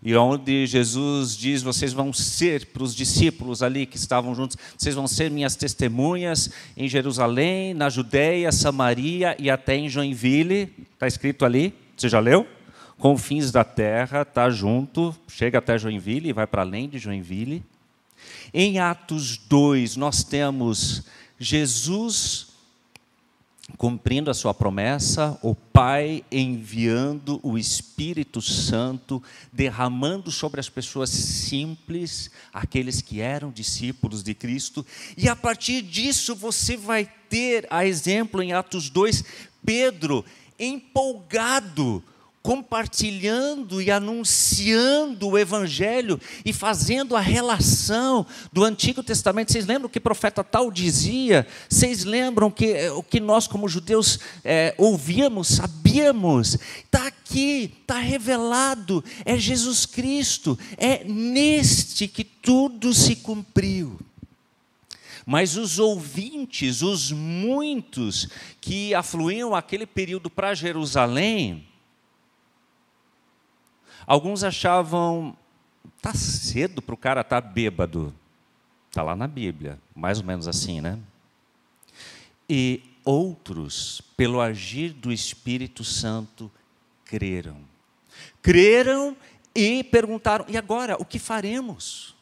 e 0.00 0.14
onde 0.14 0.68
Jesus 0.68 1.36
diz: 1.36 1.64
vocês 1.64 1.92
vão 1.92 2.12
ser 2.12 2.66
para 2.66 2.84
os 2.84 2.94
discípulos 2.94 3.60
ali 3.60 3.86
que 3.86 3.96
estavam 3.96 4.36
juntos, 4.36 4.56
vocês 4.78 4.94
vão 4.94 5.08
ser 5.08 5.28
minhas 5.28 5.56
testemunhas 5.56 6.52
em 6.76 6.88
Jerusalém, 6.88 7.74
na 7.74 7.88
Judéia, 7.88 8.52
Samaria 8.52 9.34
e 9.36 9.50
até 9.50 9.74
em 9.74 9.88
Joinville. 9.88 10.72
Está 10.92 11.08
escrito 11.08 11.44
ali, 11.44 11.74
você 11.96 12.08
já 12.08 12.20
leu? 12.20 12.46
Confins 12.96 13.50
da 13.50 13.64
terra, 13.64 14.22
está 14.22 14.48
junto, 14.48 15.12
chega 15.26 15.58
até 15.58 15.76
Joinville 15.76 16.28
e 16.28 16.32
vai 16.32 16.46
para 16.46 16.62
além 16.62 16.88
de 16.88 17.00
Joinville. 17.00 17.64
Em 18.54 18.78
Atos 18.78 19.38
2, 19.38 19.96
nós 19.96 20.22
temos 20.22 21.02
Jesus 21.36 22.54
cumprindo 23.76 24.30
a 24.30 24.34
sua 24.34 24.54
promessa, 24.54 25.38
o 25.42 25.54
Pai 25.54 26.24
enviando 26.30 27.40
o 27.42 27.58
Espírito 27.58 28.40
Santo, 28.40 29.22
derramando 29.52 30.30
sobre 30.30 30.60
as 30.60 30.68
pessoas 30.68 31.10
simples, 31.10 32.30
aqueles 32.52 33.02
que 33.02 33.20
eram 33.20 33.50
discípulos 33.50 34.22
de 34.22 34.34
Cristo, 34.34 34.86
e 35.16 35.28
a 35.28 35.34
partir 35.34 35.82
disso 35.82 36.34
você 36.34 36.76
vai 36.76 37.10
ter, 37.28 37.66
a 37.68 37.84
exemplo 37.84 38.42
em 38.42 38.52
Atos 38.52 38.88
2, 38.88 39.24
Pedro 39.64 40.24
empolgado 40.58 42.02
compartilhando 42.46 43.82
e 43.82 43.90
anunciando 43.90 45.30
o 45.30 45.36
Evangelho 45.36 46.20
e 46.44 46.52
fazendo 46.52 47.16
a 47.16 47.20
relação 47.20 48.24
do 48.52 48.62
Antigo 48.62 49.02
Testamento. 49.02 49.50
Vocês 49.50 49.66
lembram 49.66 49.88
que 49.88 49.98
o 49.98 50.00
profeta 50.00 50.44
tal 50.44 50.70
dizia? 50.70 51.44
Vocês 51.68 52.04
lembram 52.04 52.48
que 52.48 52.66
eh, 52.66 52.92
o 52.92 53.02
que 53.02 53.18
nós, 53.18 53.48
como 53.48 53.68
judeus, 53.68 54.20
é, 54.44 54.72
ouvíamos, 54.78 55.48
sabíamos? 55.48 56.56
Está 56.84 57.08
aqui, 57.08 57.74
está 57.80 57.98
revelado. 57.98 59.02
É 59.24 59.36
Jesus 59.36 59.84
Cristo. 59.84 60.56
É 60.76 61.02
neste 61.02 62.06
que 62.06 62.22
tudo 62.22 62.94
se 62.94 63.16
cumpriu. 63.16 63.98
Mas 65.26 65.56
os 65.56 65.80
ouvintes, 65.80 66.80
os 66.80 67.10
muitos 67.10 68.28
que 68.60 68.94
afluíam 68.94 69.52
aquele 69.52 69.84
período 69.84 70.30
para 70.30 70.54
Jerusalém, 70.54 71.66
Alguns 74.06 74.44
achavam, 74.44 75.36
tá 76.00 76.14
cedo 76.14 76.80
para 76.80 76.94
o 76.94 76.98
cara 76.98 77.22
estar 77.22 77.42
tá 77.42 77.48
bêbado. 77.48 78.14
Está 78.88 79.02
lá 79.02 79.16
na 79.16 79.26
Bíblia, 79.26 79.78
mais 79.94 80.20
ou 80.20 80.24
menos 80.24 80.46
assim, 80.46 80.80
né? 80.80 80.98
E 82.48 82.82
outros, 83.04 84.00
pelo 84.16 84.40
agir 84.40 84.92
do 84.92 85.12
Espírito 85.12 85.84
Santo, 85.84 86.50
creram. 87.04 87.58
Creram 88.40 89.16
e 89.54 89.82
perguntaram: 89.84 90.44
e 90.48 90.56
agora, 90.56 90.96
o 91.00 91.04
que 91.04 91.18
faremos? 91.18 92.14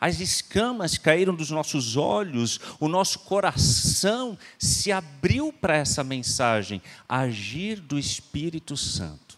As 0.00 0.20
escamas 0.20 0.96
caíram 0.96 1.34
dos 1.34 1.50
nossos 1.50 1.96
olhos, 1.96 2.60
o 2.78 2.88
nosso 2.88 3.20
coração 3.20 4.38
se 4.58 4.92
abriu 4.92 5.52
para 5.52 5.76
essa 5.76 6.02
mensagem, 6.02 6.80
agir 7.08 7.80
do 7.80 7.98
Espírito 7.98 8.76
Santo. 8.76 9.29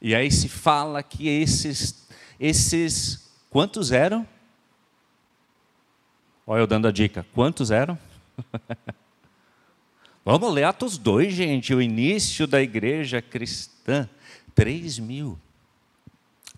E 0.00 0.14
aí 0.14 0.30
se 0.30 0.48
fala 0.48 1.02
que 1.02 1.28
esses, 1.28 2.08
esses 2.38 3.30
quantos 3.50 3.92
eram? 3.92 4.26
Olha 6.46 6.60
eu 6.60 6.66
dando 6.66 6.88
a 6.88 6.90
dica. 6.90 7.26
Quantos 7.34 7.70
eram? 7.70 7.98
Vamos 10.24 10.52
ler 10.52 10.64
Atos 10.64 10.98
2, 10.98 11.32
gente, 11.32 11.74
o 11.74 11.82
início 11.82 12.46
da 12.46 12.62
igreja 12.62 13.20
cristã. 13.20 14.08
3 14.54 14.98
mil. 14.98 15.38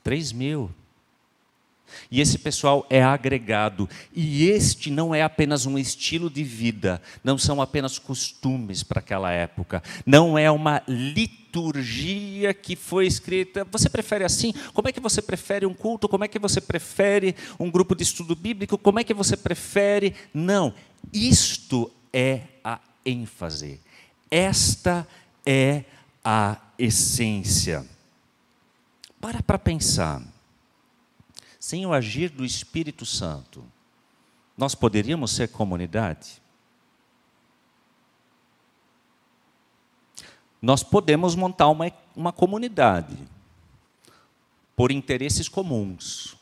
3 0.03 0.33
mil. 0.33 0.71
E 2.11 2.21
esse 2.21 2.39
pessoal 2.39 2.87
é 2.89 3.03
agregado. 3.03 3.89
E 4.15 4.49
este 4.49 4.91
não 4.91 5.15
é 5.15 5.23
apenas 5.23 5.67
um 5.67 5.79
estilo 5.79 6.29
de 6.31 6.43
vida, 6.43 7.01
não 7.23 7.39
são 7.39 7.61
apenas 7.61 7.99
costumes 7.99 8.83
para 8.83 9.01
aquela 9.01 9.31
época, 9.31 9.83
não 10.05 10.39
é 10.39 10.51
uma 10.51 10.83
liturgia 10.87 12.55
que 12.55 12.77
foi 12.77 13.07
escrita. 13.07 13.67
Você 13.71 13.89
prefere 13.89 14.25
assim? 14.25 14.53
Como 14.73 14.89
é 14.89 14.93
que 14.93 15.01
você 15.01 15.21
prefere 15.21 15.67
um 15.67 15.75
culto? 15.75 16.09
Como 16.09 16.25
é 16.25 16.29
que 16.29 16.39
você 16.39 16.61
prefere 16.61 17.35
um 17.59 17.71
grupo 17.71 17.95
de 17.95 18.03
estudo 18.03 18.35
bíblico? 18.35 18.79
Como 18.79 18.99
é 18.99 19.05
que 19.05 19.15
você 19.15 19.37
prefere? 19.37 20.15
Não. 20.33 20.75
Isto 21.13 21.91
é 22.13 22.43
a 22.65 22.79
ênfase. 23.05 23.81
Esta 24.31 25.07
é 25.45 25.85
a 26.25 26.57
essência. 26.79 27.87
Para 29.21 29.43
para 29.43 29.59
pensar 29.59 30.23
sem 31.63 31.87
o 31.87 31.93
agir 31.93 32.29
do 32.29 32.45
Espírito 32.45 33.07
Santo, 33.07 33.65
nós 34.59 34.75
poderíamos 34.75 35.31
ser 35.31 35.47
comunidade? 35.47 36.43
Nós 40.61 40.83
podemos 40.83 41.37
montar 41.37 41.69
uma, 41.69 41.89
uma 42.17 42.33
comunidade 42.33 43.17
por 44.75 44.91
interesses 44.91 45.49
comuns. 45.49 46.35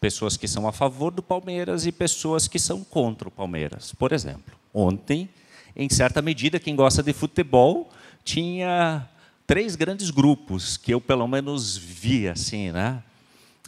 Pessoas 0.00 0.36
que 0.36 0.46
são 0.46 0.68
a 0.68 0.72
favor 0.72 1.10
do 1.10 1.20
Palmeiras 1.20 1.84
e 1.84 1.90
pessoas 1.90 2.46
que 2.46 2.60
são 2.60 2.84
contra 2.84 3.26
o 3.26 3.32
Palmeiras. 3.32 3.92
Por 3.92 4.12
exemplo, 4.12 4.56
ontem, 4.72 5.28
em 5.74 5.88
certa 5.88 6.22
medida, 6.22 6.60
quem 6.60 6.76
gosta 6.76 7.02
de 7.02 7.12
futebol 7.12 7.90
tinha 8.22 9.08
três 9.48 9.74
grandes 9.74 10.10
grupos 10.10 10.76
que 10.76 10.94
eu 10.94 11.00
pelo 11.00 11.26
menos 11.26 11.76
vi 11.76 12.28
assim, 12.28 12.70
né? 12.70 13.02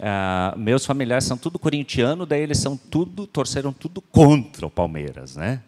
Ah, 0.00 0.54
meus 0.56 0.84
familiares 0.84 1.24
são 1.24 1.36
tudo 1.36 1.58
corintiano, 1.58 2.26
daí 2.26 2.42
eles 2.42 2.58
são 2.58 2.76
tudo, 2.76 3.26
torceram 3.26 3.72
tudo 3.72 4.00
contra 4.00 4.66
o 4.66 4.70
Palmeiras, 4.70 5.36
né? 5.36 5.62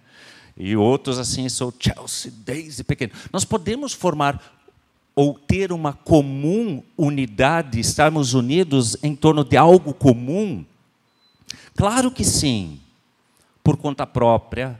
E 0.56 0.74
outros 0.74 1.18
assim, 1.18 1.48
sou 1.48 1.72
Chelsea 1.78 2.32
desde 2.44 2.82
pequeno. 2.82 3.12
Nós 3.32 3.44
podemos 3.44 3.92
formar 3.92 4.40
ou 5.14 5.32
ter 5.34 5.72
uma 5.72 5.94
comum 5.94 6.82
unidade, 6.96 7.80
estarmos 7.80 8.34
unidos 8.34 8.96
em 9.02 9.16
torno 9.16 9.42
de 9.42 9.56
algo 9.56 9.94
comum? 9.94 10.62
Claro 11.74 12.10
que 12.10 12.22
sim, 12.22 12.78
por 13.64 13.78
conta 13.78 14.06
própria, 14.06 14.78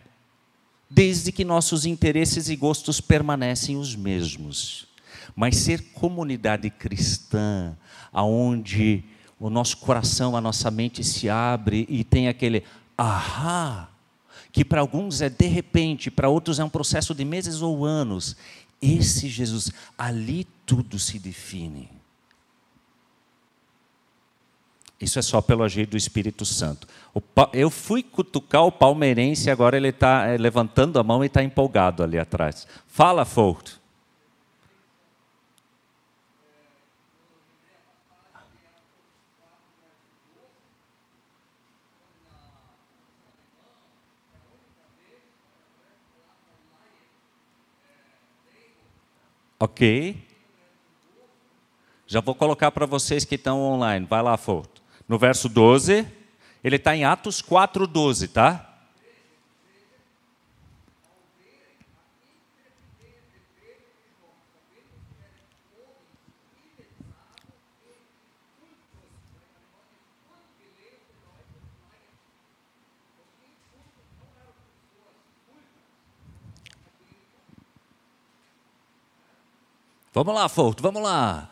desde 0.91 1.33
que 1.33 1.45
nossos 1.45 1.87
interesses 1.87 2.51
e 2.51 2.57
gostos 2.57 3.01
permanecem 3.01 3.77
os 3.77 3.97
mesmos. 3.97 4.87
Mas 5.35 5.57
ser 5.57 5.93
comunidade 5.93 6.69
cristã, 6.69 7.77
aonde 8.13 9.05
o 9.39 9.51
nosso 9.51 9.77
coração, 9.79 10.37
a 10.37 10.41
nossa 10.41 10.71
mente 10.71 11.05
se 11.05 11.29
abre 11.29 11.87
e 11.89 12.03
tem 12.03 12.29
aquele 12.29 12.65
ahá, 12.97 13.89
que 14.51 14.65
para 14.65 14.81
alguns 14.81 15.21
é 15.21 15.29
de 15.29 15.47
repente, 15.47 16.11
para 16.11 16.29
outros 16.29 16.59
é 16.59 16.65
um 16.65 16.69
processo 16.69 17.15
de 17.15 17.25
meses 17.25 17.61
ou 17.61 17.85
anos. 17.85 18.37
Esse 18.81 19.29
Jesus, 19.29 19.71
ali 19.97 20.47
tudo 20.65 20.99
se 20.99 21.19
define. 21.19 21.91
Isso 24.99 25.19
é 25.19 25.23
só 25.23 25.43
pelo 25.43 25.63
agir 25.63 25.87
do 25.87 25.97
Espírito 25.97 26.47
Santo. 26.47 26.89
Eu 27.53 27.71
fui 27.71 28.03
cutucar 28.03 28.65
o 28.65 28.73
palmeirense, 28.73 29.51
agora 29.51 29.77
ele 29.77 29.89
está 29.89 30.27
eh, 30.27 30.39
levantando 30.39 30.99
a 30.99 31.03
mão 31.03 31.23
e 31.23 31.27
está 31.27 31.43
empolgado 31.43 32.03
ali 32.03 32.19
atrás. 32.19 32.67
Fala, 32.87 33.27
Folt. 33.27 33.75
Ok? 49.59 50.23
Já 52.07 52.21
vou 52.21 52.35
colocar 52.35 52.71
para 52.71 52.87
vocês 52.87 53.25
que 53.25 53.35
estão 53.35 53.61
online. 53.61 54.07
Vai 54.07 54.23
lá, 54.23 54.37
Foto. 54.37 54.83
No 55.09 55.19
verso 55.19 55.49
12, 55.49 56.07
ele 56.63 56.77
está 56.77 56.95
em 56.95 57.05
Atos 57.05 57.41
4, 57.41 57.87
12, 57.87 58.29
tá? 58.29 58.76
Vamos 80.17 80.35
lá, 80.35 80.49
Fouto, 80.49 80.83
vamos 80.83 81.03
lá. 81.03 81.51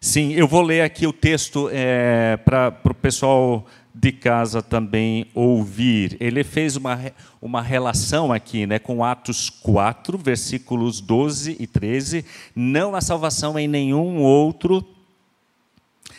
Sim, 0.00 0.32
eu 0.32 0.48
vou 0.48 0.62
ler 0.62 0.80
aqui 0.80 1.06
o 1.06 1.12
texto 1.12 1.70
é, 1.70 2.36
para 2.38 2.76
o 2.82 2.92
pessoal 2.92 3.66
de 3.94 4.10
casa 4.10 4.60
também 4.60 5.28
ouvir. 5.32 6.16
Ele 6.18 6.42
fez 6.42 6.74
uma, 6.74 6.98
uma 7.40 7.62
relação 7.62 8.32
aqui 8.32 8.66
né, 8.66 8.80
com 8.80 9.04
Atos 9.04 9.48
4, 9.48 10.18
versículos 10.18 11.00
12 11.00 11.56
e 11.60 11.68
13. 11.68 12.24
Não 12.52 12.96
há 12.96 13.00
salvação 13.00 13.56
em 13.56 13.68
nenhum 13.68 14.22
outro, 14.22 14.84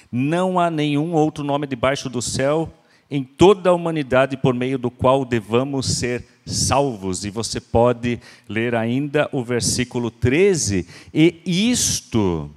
não 0.09 0.57
há 0.57 0.71
nenhum 0.71 1.11
outro 1.11 1.43
nome 1.43 1.67
debaixo 1.67 2.09
do 2.09 2.21
céu 2.21 2.71
em 3.15 3.23
toda 3.23 3.69
a 3.69 3.73
humanidade 3.73 4.35
por 4.35 4.53
meio 4.53 4.77
do 4.77 4.91
qual 4.91 5.23
devamos 5.23 5.85
ser 5.97 6.25
salvos. 6.45 7.23
E 7.23 7.29
você 7.29 7.61
pode 7.61 8.19
ler 8.47 8.75
ainda 8.75 9.29
o 9.31 9.43
versículo 9.43 10.11
13, 10.11 10.85
e 11.13 11.71
isto 11.71 12.51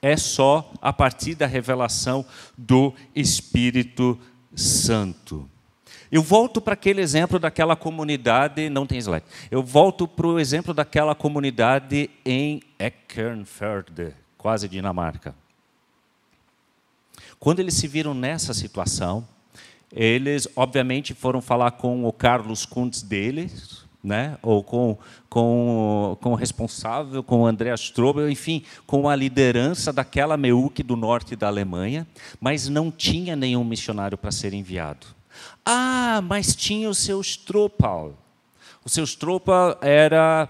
é 0.00 0.16
só 0.16 0.70
a 0.80 0.92
partir 0.92 1.34
da 1.34 1.46
revelação 1.46 2.24
do 2.56 2.94
Espírito 3.16 4.18
Santo. 4.54 5.48
Eu 6.12 6.22
volto 6.22 6.60
para 6.60 6.74
aquele 6.74 7.00
exemplo 7.00 7.40
daquela 7.40 7.74
comunidade, 7.74 8.68
não 8.70 8.86
tem 8.86 8.98
slide. 8.98 9.26
Eu 9.50 9.62
volto 9.64 10.06
para 10.06 10.28
o 10.28 10.38
exemplo 10.38 10.72
daquela 10.72 11.16
comunidade 11.16 12.08
em 12.24 12.62
Eckernförde, 12.78 14.14
quase 14.38 14.68
Dinamarca. 14.68 15.34
Quando 17.40 17.58
eles 17.58 17.74
se 17.74 17.88
viram 17.88 18.14
nessa 18.14 18.54
situação, 18.54 19.26
eles 19.94 20.48
obviamente 20.56 21.14
foram 21.14 21.40
falar 21.40 21.70
com 21.72 22.04
o 22.04 22.12
Carlos 22.12 22.66
Kuntz 22.66 23.00
deles, 23.00 23.84
né? 24.02 24.36
ou 24.42 24.62
com, 24.62 24.98
com, 25.30 26.18
com 26.20 26.32
o 26.32 26.34
responsável, 26.34 27.22
com 27.22 27.42
o 27.42 27.46
Andreas 27.46 27.80
Strobel, 27.80 28.28
enfim, 28.28 28.64
com 28.86 29.08
a 29.08 29.14
liderança 29.14 29.92
daquela 29.92 30.36
MEUC 30.36 30.82
do 30.82 30.96
norte 30.96 31.36
da 31.36 31.46
Alemanha, 31.46 32.06
mas 32.40 32.68
não 32.68 32.90
tinha 32.90 33.36
nenhum 33.36 33.62
missionário 33.64 34.18
para 34.18 34.32
ser 34.32 34.52
enviado. 34.52 35.06
Ah, 35.64 36.20
mas 36.24 36.54
tinha 36.54 36.90
o 36.90 36.94
seu 36.94 37.22
Stroopal. 37.22 38.14
O 38.84 38.90
seu 38.90 39.06
Stroopal 39.06 39.78
era 39.80 40.48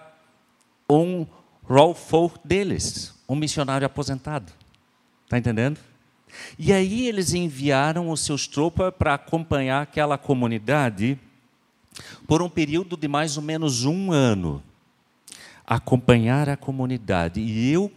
um 0.89 1.27
Rolfo 1.63 2.33
deles, 2.45 3.15
um 3.29 3.35
missionário 3.35 3.87
aposentado. 3.87 4.53
Está 5.25 5.39
entendendo? 5.39 5.79
E 6.59 6.73
aí 6.73 7.07
eles 7.07 7.35
enviaram 7.35 8.11
os 8.11 8.21
seus 8.21 8.47
tropas 8.47 8.93
para 8.97 9.15
acompanhar 9.15 9.83
aquela 9.83 10.17
comunidade 10.19 11.19
por 12.27 12.43
um 12.43 12.49
período 12.49 12.97
de 12.97 13.09
mais 13.09 13.37
ou 13.37 13.43
menos 13.43 13.85
um 13.85 14.13
ano. 14.13 14.63
Acompanhar 15.67 16.49
a 16.49 16.57
comunidade. 16.57 17.41
E 17.41 17.71
eu 17.71 17.91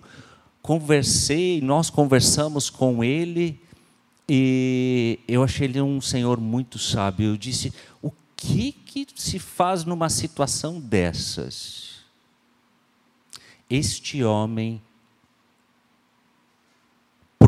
conversei, 0.61 1.61
nós 1.61 1.89
conversamos 1.89 2.69
com 2.69 3.03
ele, 3.03 3.59
e 4.27 5.19
eu 5.27 5.43
achei 5.43 5.65
ele 5.65 5.81
um 5.81 6.01
senhor 6.01 6.39
muito 6.39 6.77
sábio. 6.77 7.29
Eu 7.29 7.37
disse: 7.37 7.73
o 8.01 8.11
que, 8.35 8.71
que 8.71 9.07
se 9.15 9.39
faz 9.39 9.85
numa 9.85 10.09
situação 10.09 10.79
dessas? 10.79 11.97
Este 13.69 14.23
homem 14.23 14.81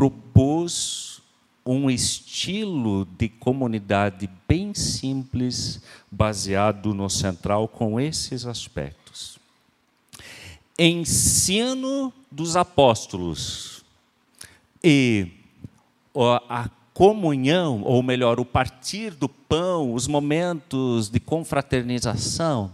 propôs 0.00 1.20
um 1.66 1.90
estilo 1.90 3.06
de 3.18 3.28
comunidade 3.28 4.30
bem 4.48 4.72
simples, 4.72 5.82
baseado 6.10 6.94
no 6.94 7.10
central, 7.10 7.68
com 7.68 8.00
esses 8.00 8.46
aspectos. 8.46 9.38
Ensino 10.78 12.10
dos 12.30 12.56
apóstolos 12.56 13.84
e 14.82 15.28
a 16.48 16.70
comunhão, 16.94 17.82
ou 17.82 18.02
melhor, 18.02 18.40
o 18.40 18.44
partir 18.46 19.10
do 19.10 19.28
pão, 19.28 19.92
os 19.92 20.06
momentos 20.06 21.10
de 21.10 21.20
confraternização, 21.20 22.72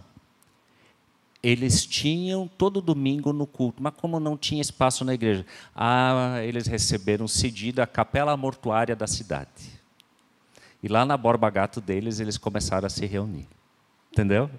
eles 1.47 1.87
tinham 1.87 2.49
todo 2.49 2.81
domingo 2.81 3.33
no 3.33 3.47
culto, 3.47 3.81
mas 3.81 3.95
como 3.95 4.19
não 4.19 4.37
tinha 4.37 4.61
espaço 4.61 5.05
na 5.05 5.15
igreja, 5.15 5.47
ah, 5.77 6.41
eles 6.43 6.67
receberam 6.67 7.29
cedida 7.29 7.85
a 7.85 7.87
capela 7.87 8.37
mortuária 8.37 8.97
da 8.97 9.07
cidade. 9.07 9.81
E 10.83 10.89
lá 10.89 11.05
na 11.05 11.17
Borba 11.17 11.49
Gato 11.49 11.81
deles, 11.81 12.19
eles 12.19 12.37
começaram 12.37 12.89
a 12.89 12.91
se 12.91 13.07
reunir. 13.07 13.47
Entendeu? 14.11 14.51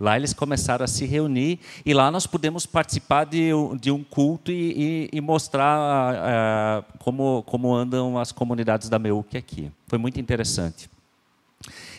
Lá 0.00 0.16
eles 0.16 0.32
começaram 0.32 0.84
a 0.84 0.88
se 0.88 1.04
reunir 1.04 1.60
e 1.86 1.94
lá 1.94 2.10
nós 2.10 2.26
pudemos 2.26 2.66
participar 2.66 3.24
de, 3.24 3.50
de 3.80 3.92
um 3.92 4.02
culto 4.02 4.50
e, 4.50 5.08
e, 5.12 5.18
e 5.18 5.20
mostrar 5.20 6.16
uh, 6.16 6.98
como, 6.98 7.44
como 7.44 7.72
andam 7.72 8.18
as 8.18 8.32
comunidades 8.32 8.88
da 8.88 8.98
MEUC 8.98 9.36
aqui. 9.36 9.70
Foi 9.86 10.00
muito 10.00 10.18
interessante. 10.18 10.90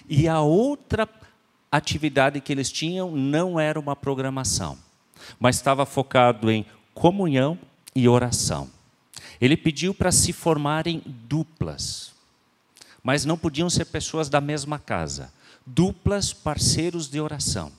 E 0.10 0.28
a 0.28 0.42
outra 0.42 1.08
atividade 1.78 2.40
que 2.40 2.52
eles 2.52 2.72
tinham 2.72 3.10
não 3.10 3.60
era 3.60 3.80
uma 3.80 3.96
programação, 3.96 4.78
mas 5.40 5.56
estava 5.56 5.88
focado 5.88 6.52
em 6.52 6.64
comunhão 6.94 7.58
e 7.96 8.08
oração. 8.08 8.70
Ele 9.42 9.58
pediu 9.58 9.92
para 9.92 10.12
se 10.12 10.32
formarem 10.32 11.02
duplas, 11.06 12.14
mas 13.02 13.26
não 13.26 13.36
podiam 13.36 13.72
ser 13.72 13.86
pessoas 13.86 14.30
da 14.30 14.40
mesma 14.40 14.78
casa, 14.78 15.34
duplas 15.66 16.32
parceiros 16.32 17.10
de 17.10 17.20
oração, 17.20 17.72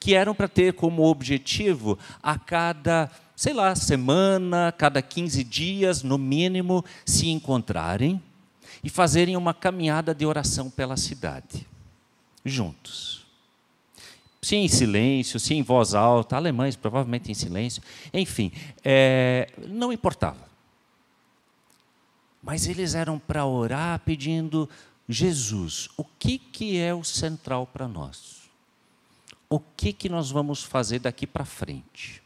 que 0.00 0.14
eram 0.14 0.34
para 0.34 0.48
ter 0.48 0.72
como 0.72 1.04
objetivo 1.04 1.98
a 2.22 2.38
cada, 2.38 3.10
sei 3.36 3.52
lá, 3.52 3.74
semana, 3.74 4.72
cada 4.72 5.02
15 5.02 5.44
dias, 5.44 6.02
no 6.02 6.16
mínimo, 6.16 6.82
se 7.04 7.28
encontrarem 7.28 8.22
e 8.82 8.88
fazerem 8.88 9.36
uma 9.36 9.52
caminhada 9.52 10.14
de 10.14 10.24
oração 10.24 10.70
pela 10.70 10.96
cidade 10.96 11.66
juntos. 12.48 13.26
Sim, 14.40 14.58
em 14.58 14.68
silêncio, 14.68 15.38
sim, 15.38 15.56
em 15.56 15.62
voz 15.62 15.94
alta, 15.94 16.36
alemães 16.36 16.76
provavelmente 16.76 17.30
em 17.30 17.34
silêncio, 17.34 17.82
enfim, 18.14 18.52
é, 18.84 19.50
não 19.66 19.92
importava. 19.92 20.48
Mas 22.42 22.66
eles 22.66 22.94
eram 22.94 23.18
para 23.18 23.44
orar 23.44 23.98
pedindo, 24.00 24.68
Jesus, 25.08 25.88
o 25.96 26.04
que, 26.04 26.38
que 26.38 26.78
é 26.78 26.94
o 26.94 27.02
central 27.02 27.66
para 27.66 27.88
nós? 27.88 28.48
O 29.50 29.58
que, 29.58 29.92
que 29.92 30.08
nós 30.08 30.30
vamos 30.30 30.62
fazer 30.62 31.00
daqui 31.00 31.26
para 31.26 31.44
frente? 31.44 32.22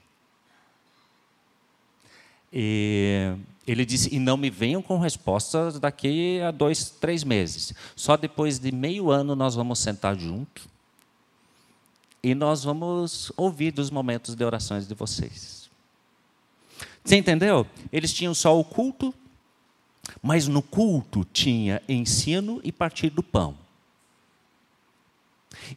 E 2.52 3.35
ele 3.66 3.85
disse: 3.85 4.14
E 4.14 4.18
não 4.18 4.37
me 4.37 4.51
venham 4.51 4.83
com 4.83 4.98
respostas 4.98 5.79
daqui 5.79 6.40
a 6.40 6.51
dois, 6.51 6.90
três 6.90 7.22
meses. 7.22 7.72
Só 7.94 8.16
depois 8.16 8.59
de 8.59 8.72
meio 8.72 9.11
ano 9.11 9.37
nós 9.37 9.55
vamos 9.55 9.79
sentar 9.79 10.18
junto 10.18 10.68
e 12.22 12.35
nós 12.35 12.64
vamos 12.64 13.33
ouvir 13.37 13.72
dos 13.72 13.90
momentos 13.90 14.35
de 14.35 14.44
orações 14.44 14.87
de 14.87 14.94
vocês. 14.94 15.70
Você 17.05 17.16
entendeu? 17.16 17.66
Eles 17.92 18.12
tinham 18.12 18.33
só 18.33 18.59
o 18.59 18.64
culto, 18.64 19.12
mas 20.22 20.46
no 20.46 20.62
culto 20.62 21.25
tinha 21.33 21.83
ensino 21.88 22.61
e 22.62 22.70
partir 22.70 23.11
do 23.11 23.22
pão. 23.22 23.62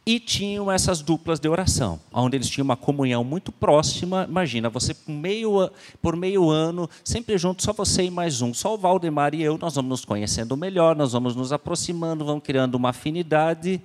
E 0.04 0.18
tinham 0.18 0.70
essas 0.70 1.02
duplas 1.02 1.38
de 1.38 1.48
oração, 1.48 2.00
onde 2.12 2.36
eles 2.36 2.48
tinham 2.48 2.64
uma 2.64 2.76
comunhão 2.76 3.22
muito 3.22 3.52
próxima. 3.52 4.26
Imagina, 4.28 4.68
você 4.68 4.94
por 4.94 5.12
meio, 5.12 5.70
por 6.00 6.16
meio 6.16 6.50
ano, 6.50 6.88
sempre 7.04 7.36
junto, 7.38 7.62
só 7.62 7.72
você 7.72 8.04
e 8.04 8.10
mais 8.10 8.40
um. 8.40 8.54
Só 8.54 8.74
o 8.74 8.78
Valdemar 8.78 9.34
e 9.34 9.42
eu, 9.42 9.58
nós 9.58 9.74
vamos 9.74 9.90
nos 9.90 10.04
conhecendo 10.04 10.56
melhor, 10.56 10.96
nós 10.96 11.12
vamos 11.12 11.36
nos 11.36 11.52
aproximando, 11.52 12.24
vamos 12.24 12.42
criando 12.42 12.74
uma 12.74 12.90
afinidade 12.90 13.80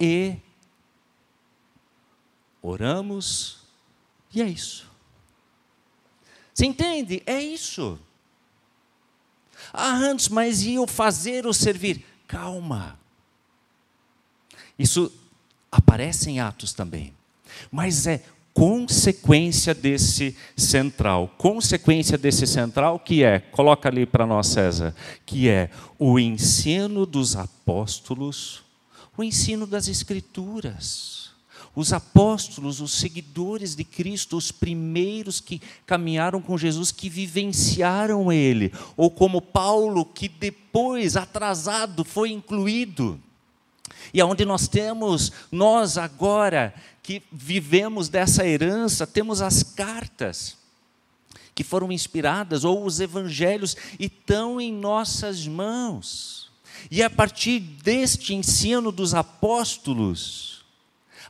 e 0.00 0.36
oramos, 2.62 3.58
e 4.34 4.40
é 4.40 4.46
isso. 4.46 4.90
Você 6.54 6.66
entende? 6.66 7.22
É 7.26 7.40
isso. 7.40 7.98
Ah, 9.72 9.94
antes, 9.94 10.28
mas 10.28 10.62
e 10.62 10.74
eu 10.74 10.86
fazer 10.86 11.46
ou 11.46 11.52
servir? 11.52 12.04
Calma. 12.26 12.98
Isso 14.78 15.12
aparece 15.72 16.30
em 16.30 16.38
Atos 16.38 16.74
também. 16.74 17.14
Mas 17.70 18.06
é 18.06 18.22
consequência 18.52 19.74
desse 19.74 20.36
central. 20.54 21.34
Consequência 21.38 22.18
desse 22.18 22.46
central 22.46 22.98
que 22.98 23.24
é, 23.24 23.38
coloca 23.40 23.88
ali 23.88 24.04
para 24.04 24.26
nós, 24.26 24.48
César, 24.48 24.94
que 25.24 25.48
é 25.48 25.70
o 25.98 26.18
ensino 26.18 27.06
dos 27.06 27.34
apóstolos, 27.34 28.62
o 29.16 29.24
ensino 29.24 29.66
das 29.66 29.88
Escrituras. 29.88 31.22
Os 31.74 31.90
apóstolos, 31.90 32.82
os 32.82 32.92
seguidores 32.92 33.74
de 33.74 33.82
Cristo, 33.82 34.36
os 34.36 34.52
primeiros 34.52 35.40
que 35.40 35.58
caminharam 35.86 36.42
com 36.42 36.58
Jesus, 36.58 36.92
que 36.92 37.08
vivenciaram 37.08 38.30
Ele, 38.30 38.70
ou 38.94 39.10
como 39.10 39.40
Paulo, 39.40 40.04
que 40.04 40.28
depois, 40.28 41.16
atrasado, 41.16 42.04
foi 42.04 42.30
incluído 42.30 43.18
e 44.12 44.20
aonde 44.20 44.44
nós 44.44 44.68
temos, 44.68 45.32
nós 45.50 45.98
agora 45.98 46.74
que 47.02 47.22
vivemos 47.32 48.08
dessa 48.08 48.46
herança, 48.46 49.06
temos 49.06 49.42
as 49.42 49.62
cartas 49.62 50.56
que 51.54 51.64
foram 51.64 51.92
inspiradas, 51.92 52.64
ou 52.64 52.84
os 52.84 53.00
evangelhos, 53.00 53.76
e 53.98 54.06
estão 54.06 54.60
em 54.60 54.72
nossas 54.72 55.46
mãos. 55.46 56.50
E 56.90 57.02
a 57.02 57.10
partir 57.10 57.60
deste 57.60 58.34
ensino 58.34 58.90
dos 58.90 59.14
apóstolos, 59.14 60.64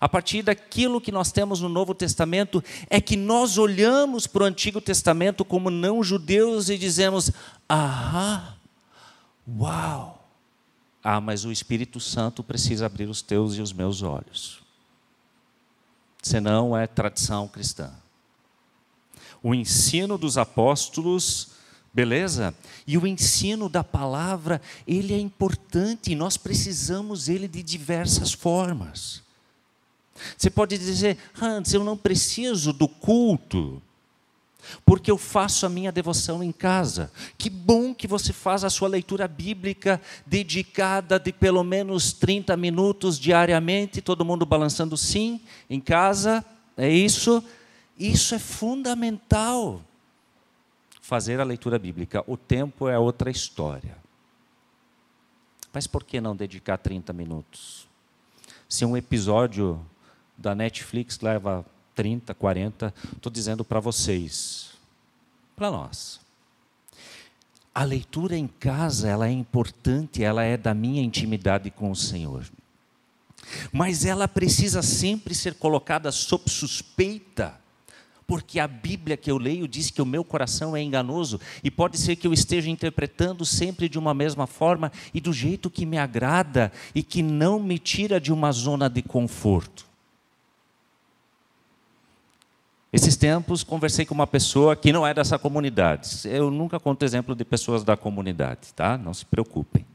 a 0.01 0.09
partir 0.09 0.43
daquilo 0.43 1.01
que 1.01 1.13
nós 1.13 1.31
temos 1.31 1.61
no 1.61 1.69
Novo 1.69 1.95
Testamento, 1.95 2.63
é 2.89 3.01
que 3.01 3.17
nós 3.17 3.59
olhamos 3.59 4.27
para 4.27 4.45
o 4.45 4.47
Antigo 4.47 4.81
Testamento 4.81 5.45
como 5.45 5.71
não 5.71 6.03
judeus 6.03 6.69
e 6.69 6.79
dizemos: 6.79 7.31
ah, 7.69 8.55
uau! 9.47 10.22
Ah, 11.03 11.21
mas 11.21 11.45
o 11.45 11.53
Espírito 11.53 11.99
Santo 11.99 12.43
precisa 12.43 12.87
abrir 12.87 13.09
os 13.09 13.23
teus 13.23 13.57
e 13.57 13.61
os 13.61 13.73
meus 13.73 14.03
olhos. 14.03 14.63
Senão 16.23 16.77
é 16.77 16.87
tradição 16.87 17.49
cristã. 17.49 17.91
O 19.43 19.55
ensino 19.55 20.17
dos 20.17 20.39
apóstolos 20.39 21.53
Beleza? 21.95 22.55
E 22.87 22.97
o 22.97 23.07
ensino 23.07 23.69
da 23.69 23.85
palavra, 23.85 24.63
ele 24.87 25.13
é 25.13 25.19
importante 25.19 26.13
e 26.13 26.15
nós 26.15 26.39
precisamos 26.39 27.29
ele 27.29 27.47
de 27.47 27.63
diversas 27.63 28.33
formas. 28.33 29.23
Você 30.37 30.49
pode 30.49 30.79
dizer, 30.79 31.19
Hans, 31.41 31.75
eu 31.75 31.85
não 31.85 31.97
preciso 31.97 32.73
do 32.73 32.89
culto, 32.89 33.83
porque 34.85 35.11
eu 35.11 35.19
faço 35.19 35.67
a 35.67 35.69
minha 35.69 35.93
devoção 35.93 36.43
em 36.43 36.53
casa. 36.53 37.11
Que 37.37 37.49
bom 37.49 37.95
que 37.95 38.07
você 38.07 38.33
faz 38.33 38.65
a 38.65 38.71
sua 38.71 38.89
leitura 38.89 39.27
bíblica 39.27 40.01
dedicada 40.27 41.19
de 41.19 41.33
pelo 41.33 41.63
menos 41.63 42.13
30 42.13 42.57
minutos 42.57 43.19
diariamente, 43.19 44.01
todo 44.01 44.25
mundo 44.25 44.47
balançando 44.47 44.97
sim, 44.97 45.41
em 45.69 45.81
casa, 45.81 46.45
é 46.77 46.89
isso? 46.89 47.43
Isso 47.99 48.35
é 48.35 48.39
fundamental 48.39 49.83
fazer 51.01 51.41
a 51.41 51.45
leitura 51.45 51.79
bíblica. 51.79 52.25
O 52.27 52.37
tempo 52.37 52.89
é 52.89 52.99
outra 52.99 53.31
história. 53.31 53.97
Mas 55.73 55.87
por 55.87 56.05
que 56.05 56.21
não 56.21 56.37
dedicar 56.37 56.79
30 56.79 57.13
minutos? 57.13 57.89
Se 58.69 58.85
um 58.85 58.97
episódio 58.97 59.85
da 60.37 60.55
Netflix 60.55 61.21
leva 61.21 61.65
30, 61.95 62.35
40, 62.35 62.95
estou 63.17 63.31
dizendo 63.31 63.65
para 63.65 63.81
vocês, 63.81 64.71
para 65.55 65.71
nós. 65.71 66.21
A 67.75 67.85
leitura 67.85 68.37
em 68.37 68.47
casa, 68.47 69.09
ela 69.09 69.27
é 69.27 69.31
importante, 69.31 70.23
ela 70.23 70.43
é 70.43 70.57
da 70.57 70.75
minha 70.75 71.03
intimidade 71.03 71.71
com 71.71 71.91
o 71.91 71.97
Senhor. 71.97 72.45
Mas 73.73 74.05
ela 74.05 74.29
precisa 74.29 74.83
sempre 74.83 75.35
ser 75.35 75.55
colocada 75.55 76.13
sob 76.13 76.51
suspeita 76.51 77.63
porque 78.33 78.59
a 78.59 78.67
Bíblia 78.67 79.15
que 79.15 79.31
eu 79.31 79.37
leio 79.37 79.69
diz 79.69 79.91
que 79.91 80.01
o 80.01 80.07
meu 80.07 80.25
coração 80.25 80.75
é 80.75 80.83
enganoso 80.83 81.39
e 81.63 81.71
pode 81.71 81.99
ser 81.99 82.17
que 82.17 82.27
eu 82.27 82.33
esteja 82.33 82.71
interpretando 82.71 83.45
sempre 83.45 83.91
de 83.91 83.99
uma 83.99 84.15
mesma 84.15 84.47
forma 84.47 84.91
e 85.13 85.21
do 85.21 85.35
jeito 85.35 85.69
que 85.69 85.85
me 85.85 85.99
agrada 85.99 86.73
e 86.95 87.03
que 87.03 87.23
não 87.23 87.61
me 87.61 87.79
tira 87.79 88.19
de 88.19 88.33
uma 88.33 88.51
zona 88.51 88.89
de 88.89 89.03
conforto. 89.03 89.92
Esses 92.93 93.17
tempos 93.17 93.65
conversei 93.65 94.05
com 94.05 94.15
uma 94.15 94.27
pessoa 94.27 94.77
que 94.77 94.93
não 94.93 95.07
é 95.07 95.15
dessa 95.15 95.39
comunidade. 95.39 96.29
Eu 96.29 96.51
nunca 96.51 96.79
conto 96.79 97.05
exemplo 97.05 97.35
de 97.35 97.45
pessoas 97.45 97.83
da 97.83 97.97
comunidade, 97.97 98.73
tá? 98.77 98.99
Não 98.99 99.15
se 99.15 99.25
preocupem. 99.25 99.87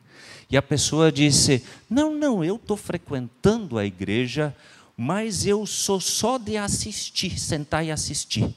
E 0.49 0.57
a 0.57 0.61
pessoa 0.61 1.11
disse: 1.11 1.63
Não, 1.89 2.15
não, 2.15 2.43
eu 2.43 2.55
estou 2.55 2.75
frequentando 2.75 3.77
a 3.77 3.85
igreja 3.85 4.55
mas 4.97 5.45
eu 5.45 5.63
sou 5.67 6.01
só 6.01 6.39
de 6.39 6.57
assistir, 6.57 7.39
sentar 7.39 7.85
e 7.85 7.91
assistir. 7.91 8.51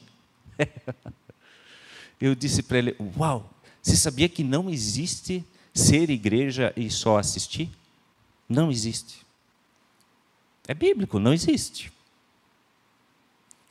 eu 2.19 2.33
disse 2.33 2.63
para 2.63 2.79
ele: 2.79 2.95
Uau, 3.15 3.47
você 3.79 3.95
sabia 3.95 4.27
que 4.27 4.43
não 4.43 4.67
existe 4.67 5.45
ser 5.71 6.09
igreja 6.09 6.73
e 6.75 6.89
só 6.89 7.19
assistir? 7.19 7.69
Não 8.49 8.71
existe. 8.71 9.21
É 10.67 10.73
bíblico, 10.73 11.19
não 11.19 11.31
existe. 11.31 11.91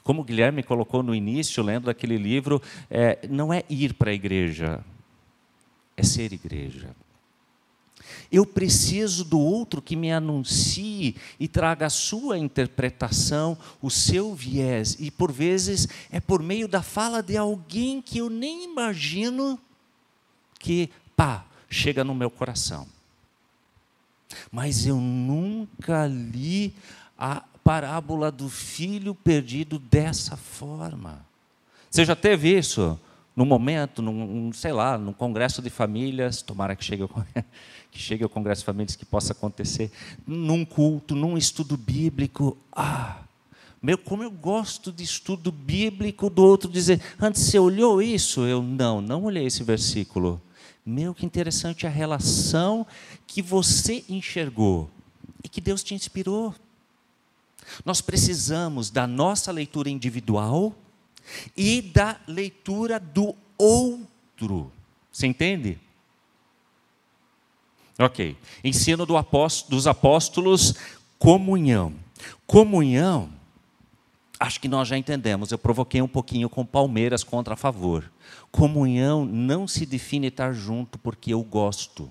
Como 0.02 0.22
o 0.22 0.24
Guilherme 0.24 0.62
colocou 0.62 1.02
no 1.02 1.14
início, 1.14 1.62
lendo 1.62 1.90
aquele 1.90 2.16
livro, 2.16 2.60
é, 2.90 3.26
não 3.28 3.52
é 3.52 3.64
ir 3.68 3.94
para 3.94 4.10
a 4.10 4.14
igreja, 4.14 4.84
é 5.96 6.02
ser 6.02 6.32
igreja. 6.32 6.94
Eu 8.30 8.46
preciso 8.46 9.24
do 9.24 9.38
outro 9.38 9.82
que 9.82 9.96
me 9.96 10.12
anuncie 10.12 11.16
e 11.38 11.48
traga 11.48 11.86
a 11.86 11.90
sua 11.90 12.38
interpretação, 12.38 13.58
o 13.82 13.90
seu 13.90 14.34
viés. 14.34 14.96
E 15.00 15.10
por 15.10 15.32
vezes 15.32 15.88
é 16.10 16.20
por 16.20 16.42
meio 16.42 16.68
da 16.68 16.82
fala 16.82 17.22
de 17.22 17.36
alguém 17.36 18.00
que 18.00 18.18
eu 18.18 18.30
nem 18.30 18.64
imagino 18.64 19.58
que, 20.58 20.90
pá, 21.16 21.44
chega 21.68 22.04
no 22.04 22.14
meu 22.14 22.30
coração. 22.30 22.86
Mas 24.50 24.86
eu 24.86 24.96
nunca 24.96 26.06
li 26.06 26.74
a 27.18 27.44
parábola 27.70 28.32
do 28.32 28.48
filho 28.48 29.14
perdido 29.14 29.78
dessa 29.78 30.36
forma. 30.36 31.24
Você 31.88 32.04
já 32.04 32.16
teve 32.16 32.58
isso? 32.58 32.98
Num 33.36 33.44
momento, 33.44 34.02
num, 34.02 34.52
sei 34.52 34.72
lá, 34.72 34.98
num 34.98 35.12
congresso 35.12 35.62
de 35.62 35.70
famílias, 35.70 36.42
tomara 36.42 36.74
que 36.74 36.84
chegue 36.84 37.04
que 37.92 37.98
chegue 38.00 38.24
ao 38.24 38.28
Congresso 38.28 38.62
de 38.62 38.66
Famílias 38.66 38.96
que 38.96 39.04
possa 39.04 39.34
acontecer, 39.34 39.88
num 40.26 40.64
culto, 40.64 41.14
num 41.14 41.38
estudo 41.38 41.76
bíblico. 41.76 42.58
Ah, 42.72 43.18
meu, 43.80 43.96
como 43.96 44.24
eu 44.24 44.32
gosto 44.32 44.90
de 44.90 45.04
estudo 45.04 45.52
bíblico 45.52 46.28
do 46.28 46.42
outro 46.42 46.68
dizer, 46.68 47.00
antes 47.20 47.40
você 47.40 47.56
olhou 47.60 48.02
isso? 48.02 48.40
Eu 48.48 48.60
não, 48.64 49.00
não 49.00 49.22
olhei 49.22 49.46
esse 49.46 49.62
versículo. 49.62 50.42
Meu, 50.84 51.14
que 51.14 51.24
interessante 51.24 51.86
a 51.86 51.90
relação 51.90 52.84
que 53.28 53.40
você 53.40 54.04
enxergou 54.08 54.90
e 55.44 55.48
que 55.48 55.60
Deus 55.60 55.84
te 55.84 55.94
inspirou. 55.94 56.52
Nós 57.84 58.00
precisamos 58.00 58.90
da 58.90 59.06
nossa 59.06 59.52
leitura 59.52 59.90
individual 59.90 60.74
e 61.56 61.82
da 61.82 62.20
leitura 62.26 62.98
do 62.98 63.34
outro. 63.56 64.72
Você 65.12 65.26
entende? 65.26 65.78
Ok. 67.98 68.36
Ensino 68.64 69.04
do 69.04 69.16
apóstolo, 69.16 69.76
dos 69.76 69.86
apóstolos, 69.86 70.74
comunhão. 71.18 71.94
Comunhão, 72.46 73.30
acho 74.38 74.58
que 74.58 74.68
nós 74.68 74.88
já 74.88 74.96
entendemos. 74.96 75.52
Eu 75.52 75.58
provoquei 75.58 76.00
um 76.00 76.08
pouquinho 76.08 76.48
com 76.48 76.64
Palmeiras 76.64 77.22
contra 77.22 77.54
a 77.54 77.56
favor. 77.56 78.10
Comunhão 78.50 79.26
não 79.26 79.68
se 79.68 79.84
define 79.84 80.28
estar 80.28 80.52
junto 80.52 80.98
porque 80.98 81.34
eu 81.34 81.42
gosto. 81.42 82.10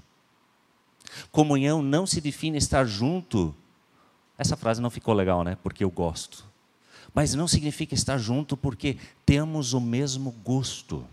Comunhão 1.31 1.81
não 1.81 2.05
se 2.05 2.21
define 2.21 2.57
estar 2.57 2.85
junto. 2.85 3.55
Essa 4.39 4.55
frase 4.55 4.81
não 4.81 4.89
ficou 4.89 5.13
legal, 5.13 5.43
né? 5.43 5.57
Porque 5.61 5.83
eu 5.83 5.91
gosto. 5.91 6.45
Mas 7.13 7.35
não 7.35 7.45
significa 7.45 7.93
estar 7.93 8.17
junto 8.17 8.55
porque 8.55 8.95
temos 9.25 9.73
o 9.73 9.81
mesmo 9.81 10.31
gosto. 10.31 11.05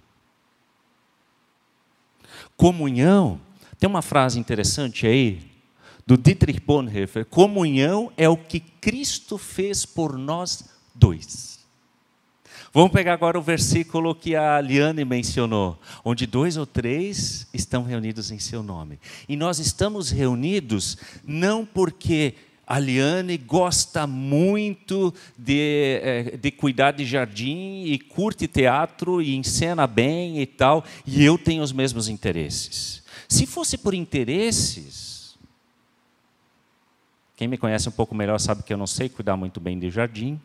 Comunhão 2.57 3.41
tem 3.81 3.91
uma 3.91 4.01
frase 4.01 4.39
interessante 4.39 5.09
aí, 5.09 5.51
do 6.07 6.17
Dietrich 6.17 6.61
Bonhoeffer: 6.61 7.27
comunhão 7.27 8.13
é 8.17 8.29
o 8.29 8.37
que 8.37 8.61
Cristo 8.61 9.37
fez 9.37 9.85
por 9.85 10.17
nós 10.17 10.71
dois. 10.95 11.57
Vamos 12.73 12.93
pegar 12.93 13.15
agora 13.15 13.39
o 13.39 13.43
versículo 13.43 14.15
que 14.15 14.37
a 14.37 14.61
Liane 14.61 15.05
mencionou, 15.05 15.81
onde 16.05 16.27
dois 16.27 16.57
ou 16.57 16.67
três 16.67 17.49
estão 17.53 17.83
reunidos 17.83 18.31
em 18.31 18.39
seu 18.39 18.63
nome. 18.63 19.01
E 19.29 19.35
nós 19.35 19.59
estamos 19.59 20.11
reunidos 20.11 20.97
não 21.25 21.65
porque 21.65 22.35
a 22.67 22.81
Liane 22.81 23.39
gosta 23.39 24.07
muito 24.07 25.15
de, 25.39 26.01
eh, 26.03 26.37
de 26.37 26.51
cuidar 26.51 26.91
de 26.91 27.05
jardim 27.05 27.85
e 27.85 27.99
curte 27.99 28.49
teatro 28.49 29.23
e 29.23 29.37
encena 29.37 29.87
bem 29.87 30.41
e 30.41 30.47
tal, 30.47 30.85
e 31.07 31.25
eu 31.25 31.39
tenho 31.39 31.63
os 31.63 31.71
mesmos 31.71 32.09
interesses. 32.09 33.05
Se 33.29 33.47
fosse 33.47 33.79
por 33.79 33.95
interesses, 33.95 35.37
quem 37.37 37.47
me 37.47 37.57
conhece 37.57 37.89
um 37.89 37.93
pouco 37.93 38.15
melhor 38.15 38.39
sabe 38.41 38.65
que 38.65 38.73
eu 38.73 38.79
não 38.79 38.87
sei 38.87 39.09
cuidar 39.09 39.37
muito 39.37 39.61
bem 39.61 39.79
de 39.79 39.89
jardim, 39.89 40.41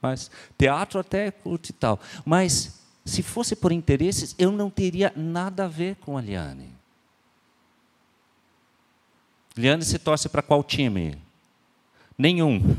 mas 0.00 0.30
teatro 0.56 1.00
até 1.00 1.32
curto 1.32 1.70
e 1.70 1.72
tal. 1.72 1.98
Mas 2.24 2.78
se 3.04 3.22
fosse 3.22 3.56
por 3.56 3.72
interesses, 3.72 4.34
eu 4.38 4.52
não 4.52 4.70
teria 4.70 5.12
nada 5.16 5.64
a 5.64 5.68
ver 5.68 5.96
com 5.96 6.16
a 6.16 6.20
Liane. 6.20 6.68
Liane 9.56 9.84
se 9.84 9.98
torce 9.98 10.28
para 10.28 10.42
qual 10.42 10.62
time? 10.62 11.23
Nenhum. 12.16 12.76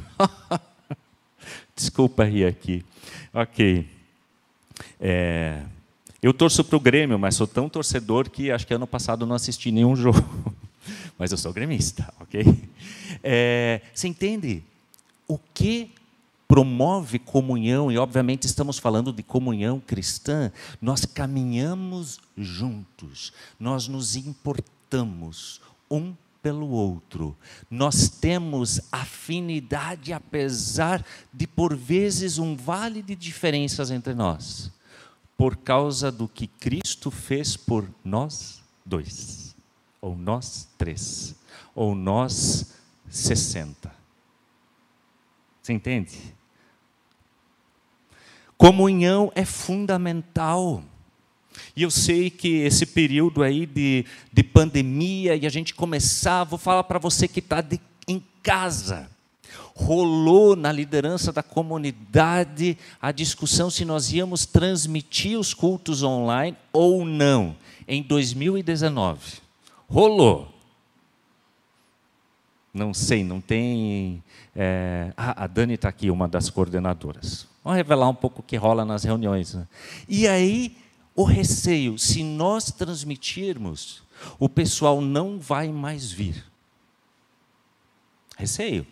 Desculpa 1.76 2.24
rir 2.24 2.46
aqui. 2.46 2.86
Ok. 3.34 3.88
É, 5.00 5.64
eu 6.22 6.34
torço 6.34 6.64
para 6.64 6.78
o 6.78 6.80
Grêmio, 6.80 7.20
mas 7.20 7.36
sou 7.36 7.46
tão 7.46 7.70
torcedor 7.70 8.30
que 8.30 8.50
acho 8.50 8.66
que 8.66 8.74
ano 8.74 8.88
passado 8.88 9.26
não 9.26 9.36
assisti 9.36 9.72
nenhum 9.72 9.96
jogo. 9.96 10.56
mas 11.18 11.32
eu 11.32 11.38
sou 11.38 11.54
gremista, 11.54 12.12
ok? 12.20 12.44
É, 13.24 13.82
você 13.94 14.08
entende? 14.08 14.64
O 15.28 15.38
que 15.54 15.92
promove 16.48 17.20
comunhão, 17.20 17.92
e 17.92 17.98
obviamente 17.98 18.46
estamos 18.46 18.78
falando 18.78 19.12
de 19.12 19.24
comunhão 19.24 19.80
cristã, 19.80 20.52
nós 20.82 21.06
caminhamos 21.06 22.20
juntos, 22.38 23.34
nós 23.60 23.88
nos 23.88 24.16
importamos 24.16 25.60
um 25.90 26.14
pelo 26.46 26.70
outro. 26.70 27.36
Nós 27.72 28.08
temos 28.08 28.80
afinidade, 28.92 30.14
apesar 30.14 31.04
de 31.34 31.48
por 31.48 31.76
vezes 31.76 32.38
um 32.38 32.56
vale 32.56 33.02
de 33.02 33.16
diferenças 33.16 33.90
entre 33.90 34.14
nós 34.14 34.72
por 35.36 35.58
causa 35.58 36.12
do 36.12 36.28
que 36.28 36.46
Cristo 36.46 37.10
fez 37.10 37.58
por 37.58 37.90
nós 38.04 38.62
dois, 38.86 39.56
ou 40.00 40.16
nós 40.16 40.68
três, 40.78 41.34
ou 41.74 41.96
nós 41.96 42.76
sessenta. 43.10 43.92
Você 45.64 45.74
entende? 45.74 46.36
Comunhão 48.56 49.32
é 49.34 49.44
fundamental. 49.44 50.84
E 51.76 51.84
eu 51.84 51.92
sei 51.92 52.30
que 52.30 52.60
esse 52.60 52.86
período 52.86 53.44
aí 53.44 53.66
de, 53.66 54.06
de 54.32 54.44
pandemia 54.44 55.36
e 55.36 55.46
a 55.46 55.50
gente 55.50 55.74
começar, 55.74 56.44
vou 56.44 56.58
falar 56.58 56.84
para 56.84 57.00
você 57.00 57.28
que 57.28 57.40
está 57.40 57.64
em 58.08 58.24
casa. 58.42 59.10
Rolou 59.76 60.56
na 60.56 60.72
liderança 60.72 61.34
da 61.34 61.44
comunidade 61.44 62.78
a 63.02 63.12
discussão 63.12 63.70
se 63.70 63.84
nós 63.84 64.12
íamos 64.12 64.46
transmitir 64.46 65.38
os 65.38 65.54
cultos 65.54 66.02
online 66.02 66.56
ou 66.72 67.04
não, 67.04 67.56
em 67.88 68.02
2019. 68.02 69.42
Rolou. 69.90 70.54
Não 72.74 72.94
sei, 72.94 73.24
não 73.24 73.40
tem. 73.40 74.24
É... 74.56 75.14
A 75.18 75.48
Dani 75.48 75.76
está 75.76 75.90
aqui, 75.90 76.10
uma 76.10 76.28
das 76.28 76.50
coordenadoras. 76.50 77.48
Vamos 77.64 77.78
revelar 77.78 78.10
um 78.10 78.16
pouco 78.16 78.42
o 78.42 78.44
que 78.44 78.58
rola 78.58 78.86
nas 78.86 79.04
reuniões. 79.04 79.56
Né? 79.56 79.68
E 80.08 80.28
aí 80.28 80.78
o 81.16 81.24
receio, 81.24 81.98
se 81.98 82.24
nós 82.24 82.66
transmitirmos, 82.72 84.04
o 84.38 84.50
pessoal 84.50 85.00
não 85.00 85.40
vai 85.40 85.70
mais 85.70 86.12
vir. 86.12 86.46
Receio. 88.38 88.86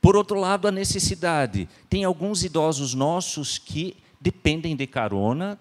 Por 0.00 0.16
outro 0.16 0.38
lado, 0.38 0.66
a 0.66 0.72
necessidade. 0.72 1.68
Tem 1.88 2.04
alguns 2.04 2.42
idosos 2.42 2.94
nossos 2.94 3.58
que 3.58 3.96
dependem 4.20 4.74
de 4.74 4.86
carona 4.86 5.58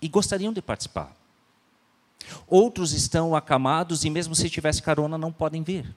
e 0.00 0.08
gostariam 0.08 0.52
de 0.52 0.62
participar. 0.62 1.14
Outros 2.46 2.92
estão 2.92 3.36
acamados 3.36 4.04
e, 4.04 4.10
mesmo 4.10 4.34
se 4.34 4.48
tivesse 4.48 4.82
carona, 4.82 5.18
não 5.18 5.30
podem 5.30 5.62
vir. 5.62 5.94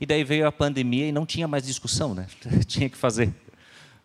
E 0.00 0.04
daí 0.04 0.24
veio 0.24 0.46
a 0.46 0.52
pandemia 0.52 1.06
e 1.06 1.12
não 1.12 1.24
tinha 1.24 1.46
mais 1.46 1.64
discussão, 1.64 2.14
né? 2.14 2.26
tinha 2.66 2.90
que 2.90 2.96
fazer 2.96 3.32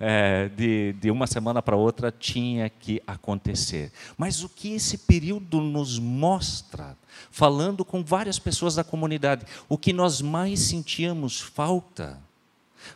é, 0.06 0.50
de, 0.50 0.92
de 1.00 1.10
uma 1.10 1.26
semana 1.26 1.62
para 1.62 1.78
outra 1.78 2.12
tinha 2.12 2.70
que 2.70 3.02
acontecer. 3.08 3.90
Mas 4.18 4.44
o 4.44 4.50
que 4.50 4.74
esse 4.74 4.98
período 4.98 5.62
nos 5.62 5.98
mostra, 5.98 6.98
falando 7.32 7.86
com 7.86 8.04
várias 8.04 8.38
pessoas 8.38 8.76
da 8.76 8.84
comunidade, 8.84 9.46
o 9.70 9.78
que 9.78 9.94
nós 9.94 10.22
mais 10.22 10.60
sentíamos 10.60 11.40
falta. 11.40 12.20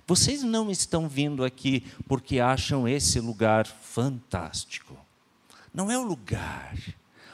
Vocês 0.06 0.44
não 0.44 0.70
estão 0.70 1.08
vindo 1.08 1.46
aqui 1.46 1.86
porque 2.10 2.42
acham 2.42 2.86
esse 2.86 3.22
lugar 3.22 3.66
fantástico. 3.66 4.98
Não 5.74 5.90
é 5.90 5.98
o 5.98 6.04
lugar, 6.04 6.78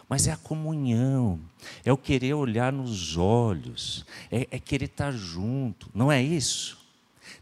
mas 0.08 0.28
é 0.28 0.32
a 0.32 0.38
comunhão, 0.38 1.40
é 1.84 1.92
o 1.92 1.98
querer 1.98 2.36
olhar 2.36 2.72
nos 2.72 3.18
olhos, 3.18 4.06
é, 4.32 4.48
é 4.52 4.60
querer 4.60 4.86
estar 4.86 5.12
junto, 5.12 5.90
não 5.96 6.12
é 6.12 6.22
isso? 6.22 6.83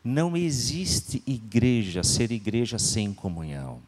Não 0.03 0.35
existe 0.35 1.21
igreja, 1.27 2.03
ser 2.03 2.31
igreja 2.31 2.79
sem 2.79 3.13
comunhão. 3.13 3.81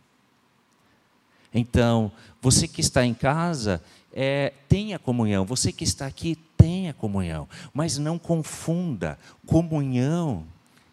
Então, 1.54 2.12
você 2.42 2.68
que 2.68 2.82
está 2.82 3.06
em 3.06 3.14
casa, 3.14 3.82
é, 4.12 4.54
tenha 4.68 5.00
comunhão. 5.00 5.46
Você 5.46 5.72
que 5.72 5.84
está 5.84 6.06
aqui, 6.06 6.36
tenha 6.58 6.94
comunhão. 6.94 7.48
Mas 7.74 7.98
não 7.98 8.20
confunda. 8.20 9.18
Comunhão 9.46 10.46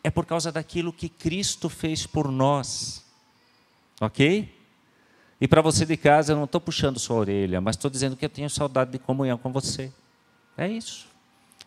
é 0.03 0.11
por 0.11 0.25
causa 0.25 0.51
daquilo 0.51 0.93
que 0.93 1.09
Cristo 1.09 1.69
fez 1.69 2.07
por 2.07 2.31
nós. 2.31 3.05
Ok? 4.01 4.55
E 5.41 5.49
para 5.49 5.63
você 5.63 5.87
de 5.87 5.97
casa, 5.97 6.33
eu 6.33 6.37
não 6.37 6.45
estou 6.45 6.61
puxando 6.61 6.99
sua 6.99 7.17
orelha, 7.17 7.61
mas 7.61 7.77
estou 7.77 7.91
dizendo 7.91 8.17
que 8.17 8.25
eu 8.25 8.29
tenho 8.31 8.51
saudade 8.51 8.93
de 8.93 8.99
comunhão 8.99 9.39
com 9.39 9.51
você. 9.53 9.93
É 10.57 10.69
isso. 10.69 11.10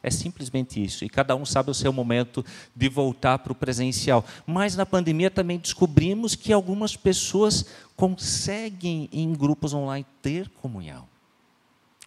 É 0.04 0.12
simplesmente 0.12 0.84
isso. 0.84 1.06
E 1.06 1.10
cada 1.10 1.34
um 1.34 1.46
sabe 1.46 1.72
o 1.72 1.74
seu 1.74 1.94
momento 1.94 2.46
de 2.76 2.90
voltar 2.90 3.40
para 3.40 3.54
o 3.54 3.56
presencial. 3.56 4.26
Mas 4.46 4.76
na 4.76 4.86
pandemia 4.86 5.32
também 5.32 5.58
descobrimos 5.58 6.36
que 6.36 6.52
algumas 6.52 6.98
pessoas 6.98 7.66
conseguem, 7.96 9.08
em 9.14 9.32
grupos 9.32 9.74
online, 9.74 10.06
ter 10.22 10.50
comunhão. 10.62 11.08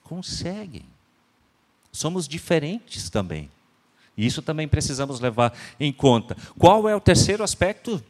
Conseguem. 0.05 0.85
Somos 1.91 2.29
diferentes 2.29 3.09
também. 3.09 3.51
E 4.15 4.27
isso 4.27 4.43
também 4.43 4.69
precisamos 4.69 5.19
levar 5.19 5.57
em 5.81 5.91
conta. 5.91 6.37
Qual 6.59 6.87
é 6.87 6.95
o 6.95 7.01
terceiro 7.01 7.43
aspecto? 7.43 8.03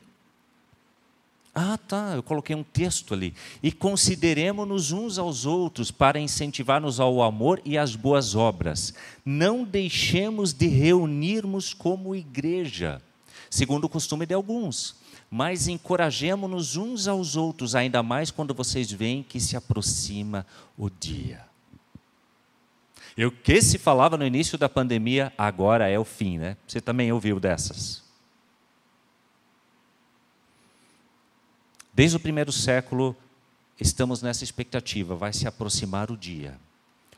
Ah, 1.59 1.79
tá, 1.79 2.13
eu 2.15 2.23
coloquei 2.23 2.55
um 2.55 2.63
texto 2.63 3.15
ali. 3.15 3.33
E 3.63 3.73
consideremos-nos 3.73 4.93
uns 4.93 5.17
aos 5.17 5.47
outros 5.47 5.91
para 5.91 6.21
incentivar-nos 6.21 7.01
ao 7.01 7.23
amor 7.23 7.63
e 7.65 7.79
às 7.79 7.97
boas 7.97 8.35
obras. 8.35 8.93
Não 9.25 9.65
deixemos 9.65 10.53
de 10.53 10.67
reunirmos 10.67 11.73
como 11.73 12.15
igreja, 12.15 13.01
segundo 13.49 13.85
o 13.85 13.89
costume 13.89 14.27
de 14.27 14.35
alguns, 14.35 14.97
mas 15.31 15.67
encorajemos-nos 15.67 16.77
uns 16.77 17.09
aos 17.09 17.37
outros, 17.37 17.75
ainda 17.75 18.03
mais 18.03 18.31
quando 18.31 18.53
vocês 18.53 18.93
veem 18.93 19.23
que 19.23 19.41
se 19.41 19.57
aproxima 19.57 20.47
o 20.77 20.91
dia. 20.91 21.41
O 23.17 23.31
que 23.31 23.63
se 23.63 23.79
falava 23.79 24.19
no 24.19 24.27
início 24.27 24.59
da 24.59 24.69
pandemia, 24.69 25.33
agora 25.39 25.89
é 25.89 25.99
o 25.99 26.05
fim, 26.05 26.37
né? 26.37 26.59
Você 26.69 26.83
também 26.83 27.11
ouviu 27.11 27.41
dessas. 27.41 28.06
Desde 31.97 32.19
o 32.19 32.21
primeiro 32.21 32.53
século, 32.53 33.17
estamos 33.81 34.21
nessa 34.21 34.45
expectativa, 34.45 35.17
vai 35.17 35.33
se 35.33 35.49
aproximar 35.49 36.11
o 36.11 36.17
dia, 36.17 36.61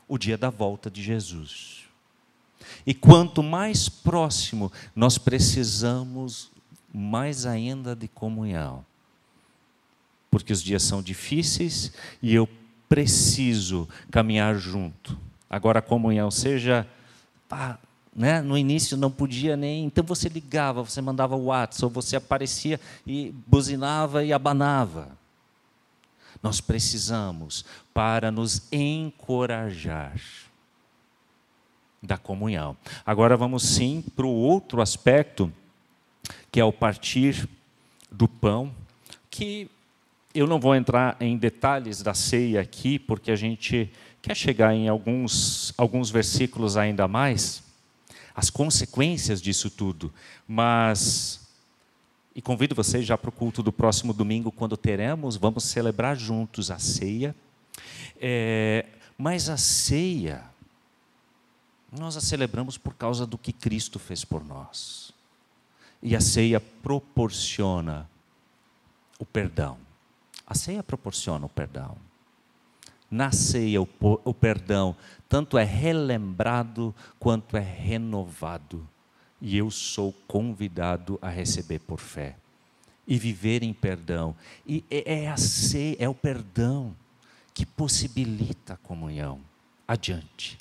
o 0.07 0.17
dia 0.17 0.37
da 0.37 0.49
volta 0.49 0.89
de 0.89 1.03
Jesus. 1.03 1.83
E 2.85 2.93
quanto 2.93 3.43
mais 3.43 3.89
próximo, 3.89 4.71
nós 4.95 5.17
precisamos 5.17 6.49
mais 6.93 7.45
ainda 7.45 7.93
de 7.93 8.07
comunhão. 8.07 8.85
Porque 10.31 10.53
os 10.53 10.63
dias 10.63 10.83
são 10.83 11.01
difíceis 11.01 11.91
e 12.21 12.33
eu 12.33 12.47
preciso 12.87 13.85
caminhar 14.09 14.55
junto. 14.55 15.19
Agora, 15.49 15.79
a 15.79 15.81
comunhão, 15.81 16.31
seja 16.31 16.87
pá, 17.49 17.77
né? 18.15 18.41
No 18.41 18.57
início 18.57 18.97
não 18.97 19.11
podia 19.11 19.55
nem. 19.55 19.85
Então 19.85 20.03
você 20.03 20.29
ligava, 20.29 20.83
você 20.83 21.01
mandava 21.01 21.35
o 21.35 21.45
WhatsApp, 21.45 21.85
ou 21.85 21.89
você 21.89 22.15
aparecia 22.15 22.79
e 23.05 23.33
buzinava 23.47 24.23
e 24.23 24.33
abanava. 24.33 25.17
Nós 26.41 26.61
precisamos 26.61 27.65
para 27.93 28.31
nos 28.31 28.67
encorajar 28.71 30.19
da 32.01 32.17
comunhão. 32.17 32.77
Agora 33.05 33.35
vamos 33.35 33.63
sim 33.63 34.03
para 34.15 34.25
o 34.25 34.33
outro 34.33 34.81
aspecto, 34.81 35.51
que 36.51 36.59
é 36.59 36.63
o 36.63 36.71
partir 36.71 37.47
do 38.09 38.27
pão, 38.27 38.73
que 39.29 39.69
eu 40.33 40.47
não 40.47 40.59
vou 40.59 40.75
entrar 40.75 41.17
em 41.19 41.37
detalhes 41.37 42.01
da 42.01 42.13
ceia 42.13 42.61
aqui, 42.61 42.97
porque 42.97 43.31
a 43.31 43.35
gente 43.35 43.91
quer 44.21 44.35
chegar 44.35 44.73
em 44.73 44.87
alguns, 44.87 45.73
alguns 45.77 46.09
versículos 46.09 46.77
ainda 46.77 47.07
mais 47.07 47.68
as 48.39 48.49
consequências 48.49 49.41
disso 49.41 49.69
tudo. 49.69 50.13
Mas, 50.47 51.45
e 52.33 52.41
convido 52.41 52.73
vocês 52.73 53.05
já 53.05 53.17
para 53.17 53.27
o 53.27 53.33
culto 53.33 53.61
do 53.61 53.69
próximo 53.69 54.13
domingo, 54.13 54.49
quando 54.49 54.77
teremos, 54.77 55.35
vamos 55.35 55.65
celebrar 55.65 56.15
juntos 56.15 56.71
a 56.71 56.79
ceia. 56.79 57.35
É, 58.17 58.85
mas 59.17 59.49
a 59.49 59.57
ceia, 59.57 60.45
nós 61.91 62.15
a 62.15 62.21
celebramos 62.21 62.77
por 62.77 62.93
causa 62.93 63.27
do 63.27 63.37
que 63.37 63.51
Cristo 63.51 63.99
fez 63.99 64.23
por 64.23 64.41
nós. 64.41 65.11
E 66.01 66.15
a 66.15 66.21
ceia 66.21 66.61
proporciona 66.61 68.09
o 69.19 69.25
perdão. 69.25 69.77
A 70.47 70.55
ceia 70.55 70.81
proporciona 70.81 71.45
o 71.45 71.49
perdão. 71.49 71.97
Na 73.09 73.31
ceia, 73.31 73.81
o, 73.81 73.87
o 74.01 74.33
perdão 74.33 74.95
tanto 75.27 75.57
é 75.57 75.63
relembrado 75.63 76.93
quanto 77.19 77.55
é 77.55 77.61
renovado. 77.61 78.87
E 79.39 79.57
eu 79.57 79.71
sou 79.71 80.11
convidado 80.27 81.17
a 81.21 81.29
receber 81.29 81.79
por 81.79 81.99
fé 81.99 82.35
e 83.07 83.17
viver 83.17 83.63
em 83.63 83.73
perdão. 83.73 84.35
E 84.67 84.83
é, 84.89 85.23
é 85.23 85.29
a 85.29 85.37
ceia, 85.37 85.95
é 85.99 86.09
o 86.09 86.13
perdão 86.13 86.95
que 87.53 87.65
possibilita 87.65 88.73
a 88.73 88.77
comunhão 88.77 89.39
adiante. 89.87 90.57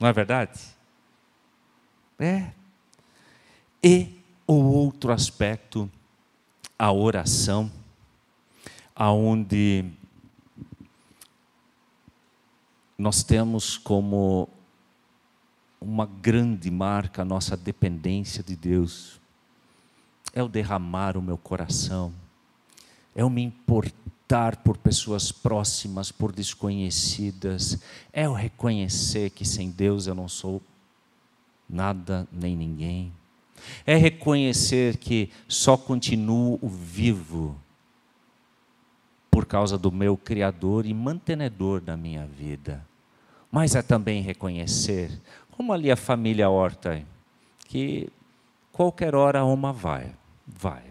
Não 0.00 0.08
é 0.08 0.12
verdade? 0.12 0.60
É. 2.18 2.52
E 3.82 4.20
o 4.46 4.54
outro 4.54 5.12
aspecto, 5.12 5.90
a 6.78 6.92
oração, 6.92 7.70
aonde 8.94 9.84
nós 12.98 13.22
temos 13.22 13.76
como 13.76 14.48
uma 15.80 16.06
grande 16.06 16.70
marca 16.70 17.22
a 17.22 17.24
nossa 17.24 17.56
dependência 17.56 18.42
de 18.42 18.56
Deus. 18.56 19.20
É 20.34 20.42
o 20.42 20.48
derramar 20.48 21.16
o 21.16 21.22
meu 21.22 21.36
coração, 21.36 22.12
é 23.14 23.24
o 23.24 23.30
me 23.30 23.42
importar 23.42 24.56
por 24.56 24.76
pessoas 24.76 25.32
próximas, 25.32 26.12
por 26.12 26.32
desconhecidas, 26.32 27.78
é 28.12 28.28
o 28.28 28.34
reconhecer 28.34 29.30
que 29.30 29.44
sem 29.44 29.70
Deus 29.70 30.06
eu 30.06 30.14
não 30.14 30.28
sou 30.28 30.60
nada 31.68 32.26
nem 32.30 32.56
ninguém. 32.56 33.12
É 33.86 33.96
reconhecer 33.96 34.98
que 34.98 35.30
só 35.48 35.76
continuo 35.76 36.58
vivo 36.62 37.56
por 39.36 39.44
causa 39.44 39.76
do 39.76 39.92
meu 39.92 40.16
Criador 40.16 40.86
e 40.86 40.94
mantenedor 40.94 41.82
da 41.82 41.94
minha 41.94 42.26
vida. 42.26 42.82
Mas 43.52 43.74
é 43.74 43.82
também 43.82 44.22
reconhecer, 44.22 45.10
como 45.50 45.74
ali 45.74 45.90
a 45.90 45.96
família 45.96 46.48
Horta, 46.48 47.02
que 47.68 48.08
qualquer 48.72 49.14
hora 49.14 49.44
uma 49.44 49.74
vai, 49.74 50.10
vai. 50.46 50.84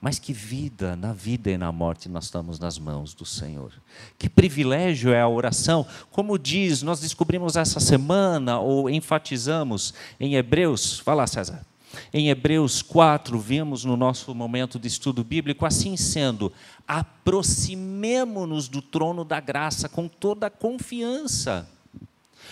Mas 0.00 0.18
que 0.18 0.32
vida, 0.32 0.96
na 0.96 1.12
vida 1.12 1.48
e 1.48 1.56
na 1.56 1.70
morte, 1.70 2.08
nós 2.08 2.24
estamos 2.24 2.58
nas 2.58 2.80
mãos 2.80 3.14
do 3.14 3.24
Senhor. 3.24 3.70
Que 4.18 4.28
privilégio 4.28 5.12
é 5.12 5.20
a 5.20 5.28
oração. 5.28 5.86
Como 6.10 6.36
diz, 6.36 6.82
nós 6.82 6.98
descobrimos 6.98 7.54
essa 7.54 7.78
semana, 7.78 8.58
ou 8.58 8.90
enfatizamos 8.90 9.94
em 10.18 10.34
Hebreus. 10.34 11.00
Vai 11.06 11.14
lá, 11.14 11.28
César. 11.28 11.64
Em 12.12 12.28
Hebreus 12.28 12.82
4, 12.82 13.38
vimos 13.38 13.84
no 13.84 13.96
nosso 13.96 14.34
momento 14.34 14.78
de 14.78 14.88
estudo 14.88 15.22
bíblico, 15.22 15.64
assim 15.64 15.96
sendo, 15.96 16.52
aproximemo-nos 16.86 18.68
do 18.68 18.82
trono 18.82 19.24
da 19.24 19.40
graça 19.40 19.88
com 19.88 20.08
toda 20.08 20.48
a 20.48 20.50
confiança, 20.50 21.68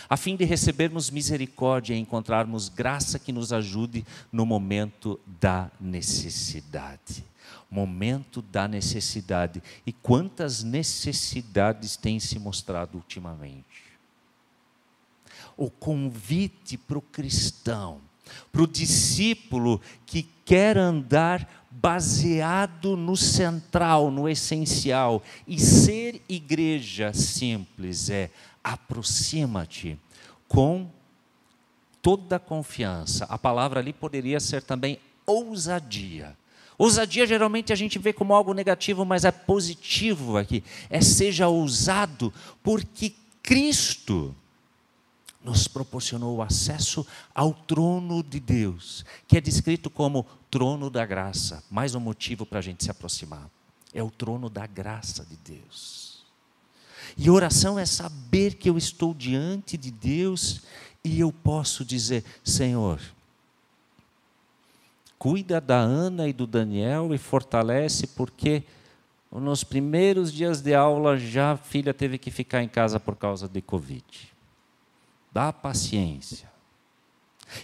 a 0.09 0.16
fim 0.16 0.37
de 0.37 0.44
recebermos 0.44 1.11
misericórdia 1.11 1.94
e 1.94 1.99
encontrarmos 1.99 2.68
graça 2.68 3.18
que 3.18 3.33
nos 3.33 3.53
ajude 3.53 4.05
no 4.33 4.44
momento 4.44 5.18
da 5.40 5.70
necessidade. 5.81 7.25
Momento 7.70 8.40
da 8.40 8.68
necessidade. 8.68 9.62
E 9.85 9.92
quantas 9.92 10.62
necessidades 10.62 11.97
têm 11.97 12.20
se 12.20 12.38
mostrado 12.38 12.97
ultimamente? 12.97 13.64
O 15.57 15.70
convite 15.70 16.77
para 16.77 16.99
o 16.99 17.03
cristão 17.03 18.01
para 18.53 18.62
o 18.62 18.66
discípulo 18.66 19.81
que 20.07 20.29
quer 20.44 20.77
andar 20.77 21.49
baseado 21.70 22.97
no 22.97 23.16
central, 23.16 24.11
no 24.11 24.29
essencial. 24.29 25.23
E 25.47 25.59
ser 25.59 26.23
igreja 26.29 27.12
simples 27.12 28.09
é 28.11 28.31
aproxima-te 28.62 29.99
com 30.49 30.88
toda 32.01 32.37
a 32.37 32.40
confiança. 32.40 33.25
A 33.27 33.37
palavra 33.38 33.81
ali 33.81 33.92
poderia 33.92 34.38
ser 34.38 34.62
também 34.62 34.99
ousadia. 35.27 36.37
Ousadia 36.77 37.27
geralmente 37.27 37.73
a 37.73 37.77
gente 37.77 37.99
vê 37.99 38.12
como 38.12 38.35
algo 38.35 38.53
negativo, 38.53 39.05
mas 39.05 39.25
é 39.25 39.31
positivo 39.31 40.37
aqui. 40.37 40.62
É 40.90 41.01
seja 41.01 41.49
ousado, 41.49 42.33
porque 42.62 43.14
Cristo 43.42 44.35
nos 45.44 45.68
proporcionou 45.68 46.37
o 46.37 46.42
acesso 46.42 47.07
ao 47.35 47.52
trono 47.52 48.22
de 48.22 48.40
Deus, 48.40 49.04
que 49.28 49.37
é 49.37 49.40
descrito 49.42 49.90
como 49.90 50.26
trono 50.50 50.88
da 50.88 51.04
graça. 51.04 51.62
Mais 51.70 51.94
um 51.94 52.00
motivo 52.00 52.46
para 52.46 52.61
a 52.61 52.62
gente 52.62 52.83
se 52.83 52.90
aproximar. 52.90 53.50
É 53.92 54.02
o 54.02 54.11
trono 54.11 54.48
da 54.48 54.66
graça 54.66 55.22
de 55.24 55.37
Deus. 55.37 56.24
E 57.16 57.28
oração 57.28 57.78
é 57.78 57.85
saber 57.85 58.54
que 58.54 58.70
eu 58.70 58.78
estou 58.78 59.12
diante 59.12 59.76
de 59.76 59.90
Deus 59.90 60.62
e 61.04 61.20
eu 61.20 61.30
posso 61.30 61.85
dizer: 61.85 62.24
Senhor, 62.42 62.98
cuida 65.18 65.61
da 65.61 65.76
Ana 65.76 66.26
e 66.26 66.33
do 66.33 66.46
Daniel 66.46 67.14
e 67.14 67.18
fortalece, 67.18 68.07
porque 68.07 68.64
nos 69.30 69.62
primeiros 69.62 70.33
dias 70.33 70.62
de 70.62 70.74
aula 70.74 71.18
já 71.18 71.52
a 71.52 71.57
filha 71.57 71.92
teve 71.92 72.16
que 72.16 72.30
ficar 72.30 72.62
em 72.62 72.68
casa 72.68 72.98
por 72.98 73.14
causa 73.14 73.46
de 73.46 73.61
Covid 73.61 74.34
dá 75.35 75.53
paciência. 75.53 76.49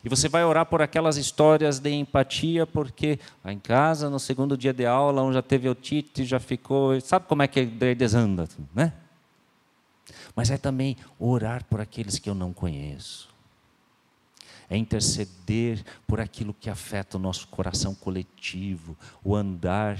E 0.05 0.09
você 0.09 0.29
vai 0.29 0.45
orar 0.45 0.67
por 0.67 0.83
aquelas 0.83 1.17
histórias 1.17 1.79
de 1.79 1.91
empatia, 1.91 2.67
porque 2.67 3.19
lá 3.45 3.53
em 3.53 3.59
casa, 3.59 4.11
no 4.11 4.19
segundo 4.19 4.57
dia 4.57 4.73
de 4.73 4.85
aula, 4.85 5.23
um 5.23 5.33
já 5.33 5.41
teve 5.41 5.69
otite, 5.69 6.25
já 6.25 6.41
ficou. 6.41 7.01
Sabe 7.01 7.27
como 7.27 7.43
é 7.43 7.49
que 7.49 7.65
desanda, 7.65 8.49
né? 8.75 8.93
Mas 10.35 10.51
é 10.51 10.59
também 10.59 10.97
orar 11.19 11.65
por 11.65 11.81
aqueles 11.81 12.19
que 12.19 12.29
eu 12.29 12.35
não 12.35 12.53
conheço. 12.53 13.31
É 14.69 14.77
interceder 14.77 15.83
por 16.07 16.21
aquilo 16.21 16.53
que 16.53 16.69
afeta 16.69 17.17
o 17.17 17.21
nosso 17.21 17.47
coração 17.49 17.95
coletivo, 17.95 18.97
o 19.25 19.35
andar 19.35 19.99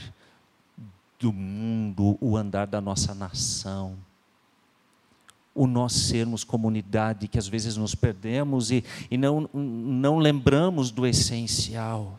do 1.19 1.33
mundo, 1.33 2.19
o 2.21 2.37
andar 2.37 2.67
da 2.67 2.81
nossa 2.81 3.15
nação 3.15 3.97
o 5.61 5.67
nós 5.67 5.93
sermos 5.93 6.43
comunidade, 6.43 7.29
que 7.29 7.39
às 7.39 7.47
vezes 7.47 7.77
nos 7.77 7.95
perdemos 7.95 8.71
e, 8.71 8.83
e 9.11 9.19
não, 9.19 9.47
não 9.53 10.17
lembramos 10.17 10.91
do 10.91 11.07
essencial. 11.07 12.19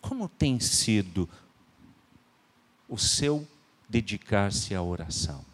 Como 0.00 0.26
tem 0.26 0.58
sido 0.58 1.28
o 2.88 2.96
seu 2.96 3.46
dedicar-se 3.86 4.74
à 4.74 4.82
oração? 4.82 5.44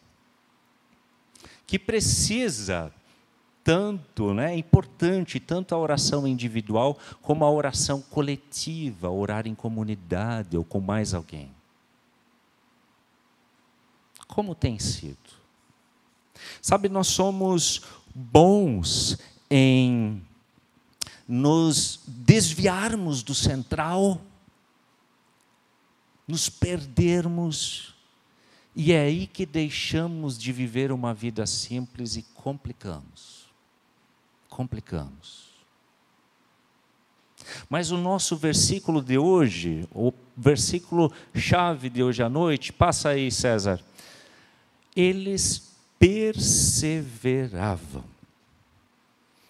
Que 1.66 1.80
precisa 1.80 2.94
tanto, 3.64 4.32
né, 4.32 4.54
é 4.54 4.56
importante 4.56 5.40
tanto 5.40 5.74
a 5.74 5.78
oração 5.78 6.28
individual 6.28 6.96
como 7.22 7.44
a 7.44 7.50
oração 7.50 8.00
coletiva, 8.00 9.10
orar 9.10 9.48
em 9.48 9.54
comunidade 9.56 10.56
ou 10.56 10.62
com 10.62 10.78
mais 10.78 11.12
alguém. 11.12 11.50
Como 14.28 14.54
tem 14.54 14.78
sido? 14.78 15.25
Sabe, 16.66 16.88
nós 16.88 17.06
somos 17.06 17.80
bons 18.12 19.16
em 19.48 20.20
nos 21.28 22.00
desviarmos 22.08 23.22
do 23.22 23.36
central, 23.36 24.20
nos 26.26 26.48
perdermos, 26.48 27.94
e 28.74 28.92
é 28.92 29.02
aí 29.02 29.28
que 29.28 29.46
deixamos 29.46 30.36
de 30.36 30.50
viver 30.50 30.90
uma 30.90 31.14
vida 31.14 31.46
simples 31.46 32.16
e 32.16 32.22
complicamos. 32.34 33.46
Complicamos. 34.48 35.50
Mas 37.70 37.92
o 37.92 37.96
nosso 37.96 38.36
versículo 38.36 39.00
de 39.00 39.16
hoje, 39.16 39.88
o 39.94 40.12
versículo 40.36 41.12
chave 41.32 41.88
de 41.88 42.02
hoje 42.02 42.24
à 42.24 42.28
noite, 42.28 42.72
passa 42.72 43.10
aí, 43.10 43.30
César. 43.30 43.80
Eles 44.96 45.75
perseveravam. 45.98 48.04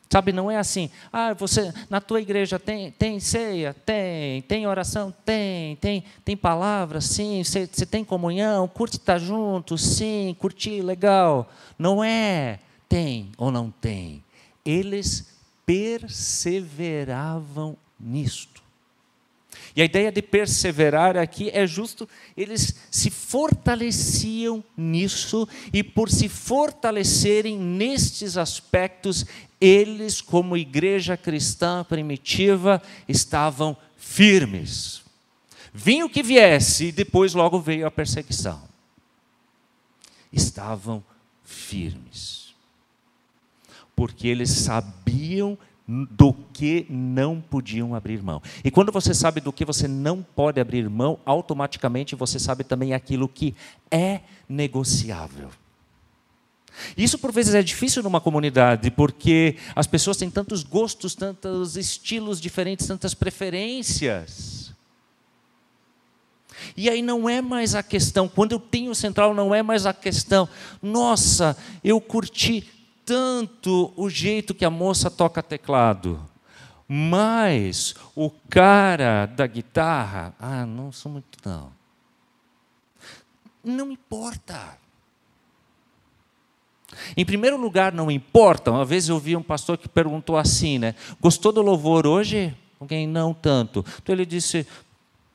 Sabe, 0.08 0.32
não 0.32 0.48
é 0.50 0.56
assim, 0.56 0.88
ah, 1.12 1.34
você 1.34 1.74
na 1.90 2.00
tua 2.00 2.20
igreja 2.20 2.60
tem, 2.60 2.92
tem 2.92 3.18
ceia? 3.18 3.74
Tem. 3.84 4.40
Tem 4.42 4.64
oração? 4.66 5.12
Tem. 5.24 5.74
Tem, 5.76 6.04
tem 6.24 6.36
palavra? 6.36 7.00
Sim. 7.00 7.42
Você, 7.42 7.66
você 7.66 7.84
tem 7.84 8.04
comunhão? 8.04 8.68
Curte 8.68 8.98
estar 8.98 9.18
junto? 9.18 9.76
Sim. 9.76 10.36
Curtir? 10.38 10.80
Legal. 10.80 11.50
Não 11.76 12.04
é 12.04 12.60
tem 12.88 13.32
ou 13.36 13.50
não 13.50 13.70
tem. 13.70 14.22
Eles 14.64 15.26
perseveravam 15.66 17.76
nisto. 17.98 18.55
E 19.76 19.82
a 19.82 19.84
ideia 19.84 20.10
de 20.10 20.22
perseverar 20.22 21.18
aqui 21.18 21.50
é 21.52 21.66
justo, 21.66 22.08
eles 22.34 22.74
se 22.90 23.10
fortaleciam 23.10 24.64
nisso, 24.74 25.46
e 25.70 25.82
por 25.82 26.10
se 26.10 26.30
fortalecerem 26.30 27.58
nestes 27.58 28.38
aspectos, 28.38 29.26
eles, 29.60 30.22
como 30.22 30.56
igreja 30.56 31.14
cristã 31.14 31.84
primitiva, 31.84 32.82
estavam 33.06 33.76
firmes. 33.98 35.02
Vinha 35.74 36.06
o 36.06 36.10
que 36.10 36.22
viesse, 36.22 36.86
e 36.86 36.92
depois 36.92 37.34
logo 37.34 37.60
veio 37.60 37.86
a 37.86 37.90
perseguição. 37.90 38.62
Estavam 40.32 41.04
firmes. 41.44 42.54
Porque 43.94 44.26
eles 44.26 44.48
sabiam 44.48 45.58
do 45.88 46.32
que 46.52 46.84
não 46.90 47.40
podiam 47.40 47.94
abrir 47.94 48.22
mão. 48.22 48.42
E 48.64 48.70
quando 48.70 48.90
você 48.90 49.14
sabe 49.14 49.40
do 49.40 49.52
que 49.52 49.64
você 49.64 49.86
não 49.86 50.22
pode 50.22 50.60
abrir 50.60 50.88
mão, 50.90 51.18
automaticamente 51.24 52.16
você 52.16 52.38
sabe 52.38 52.64
também 52.64 52.92
aquilo 52.92 53.28
que 53.28 53.54
é 53.90 54.20
negociável. 54.48 55.48
Isso 56.96 57.18
por 57.18 57.32
vezes 57.32 57.54
é 57.54 57.62
difícil 57.62 58.02
numa 58.02 58.20
comunidade, 58.20 58.90
porque 58.90 59.56
as 59.74 59.86
pessoas 59.86 60.16
têm 60.16 60.30
tantos 60.30 60.62
gostos, 60.62 61.14
tantos 61.14 61.76
estilos 61.76 62.40
diferentes, 62.40 62.86
tantas 62.86 63.14
preferências. 63.14 64.74
E 66.76 66.90
aí 66.90 67.00
não 67.00 67.28
é 67.28 67.40
mais 67.40 67.74
a 67.74 67.82
questão, 67.82 68.28
quando 68.28 68.52
eu 68.52 68.58
tenho 68.58 68.94
central, 68.94 69.34
não 69.34 69.54
é 69.54 69.62
mais 69.62 69.86
a 69.86 69.92
questão, 69.92 70.48
nossa, 70.82 71.56
eu 71.82 72.00
curti 72.00 72.66
tanto 73.06 73.92
o 73.96 74.10
jeito 74.10 74.52
que 74.52 74.64
a 74.64 74.70
moça 74.70 75.08
toca 75.08 75.40
teclado, 75.40 76.20
mas 76.88 77.94
o 78.16 78.28
cara 78.50 79.26
da 79.26 79.46
guitarra, 79.46 80.34
ah, 80.40 80.66
não 80.66 80.90
sou 80.90 81.12
muito 81.12 81.38
não. 81.44 81.72
Não 83.62 83.92
importa. 83.92 84.76
Em 87.16 87.24
primeiro 87.24 87.56
lugar, 87.56 87.92
não 87.92 88.10
importa. 88.10 88.70
Uma 88.70 88.84
vez 88.84 89.08
eu 89.08 89.14
ouvi 89.14 89.36
um 89.36 89.42
pastor 89.42 89.78
que 89.78 89.88
perguntou 89.88 90.36
assim, 90.36 90.78
né? 90.78 90.94
Gostou 91.20 91.52
do 91.52 91.62
louvor 91.62 92.06
hoje? 92.06 92.56
Alguém 92.80 93.06
não 93.06 93.32
tanto. 93.32 93.84
Então 94.02 94.14
ele 94.14 94.26
disse: 94.26 94.66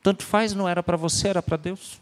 tanto 0.03 0.23
faz, 0.23 0.53
não 0.53 0.67
era 0.67 0.81
para 0.81 0.97
você, 0.97 1.29
era 1.29 1.41
para 1.41 1.57
Deus. 1.57 2.01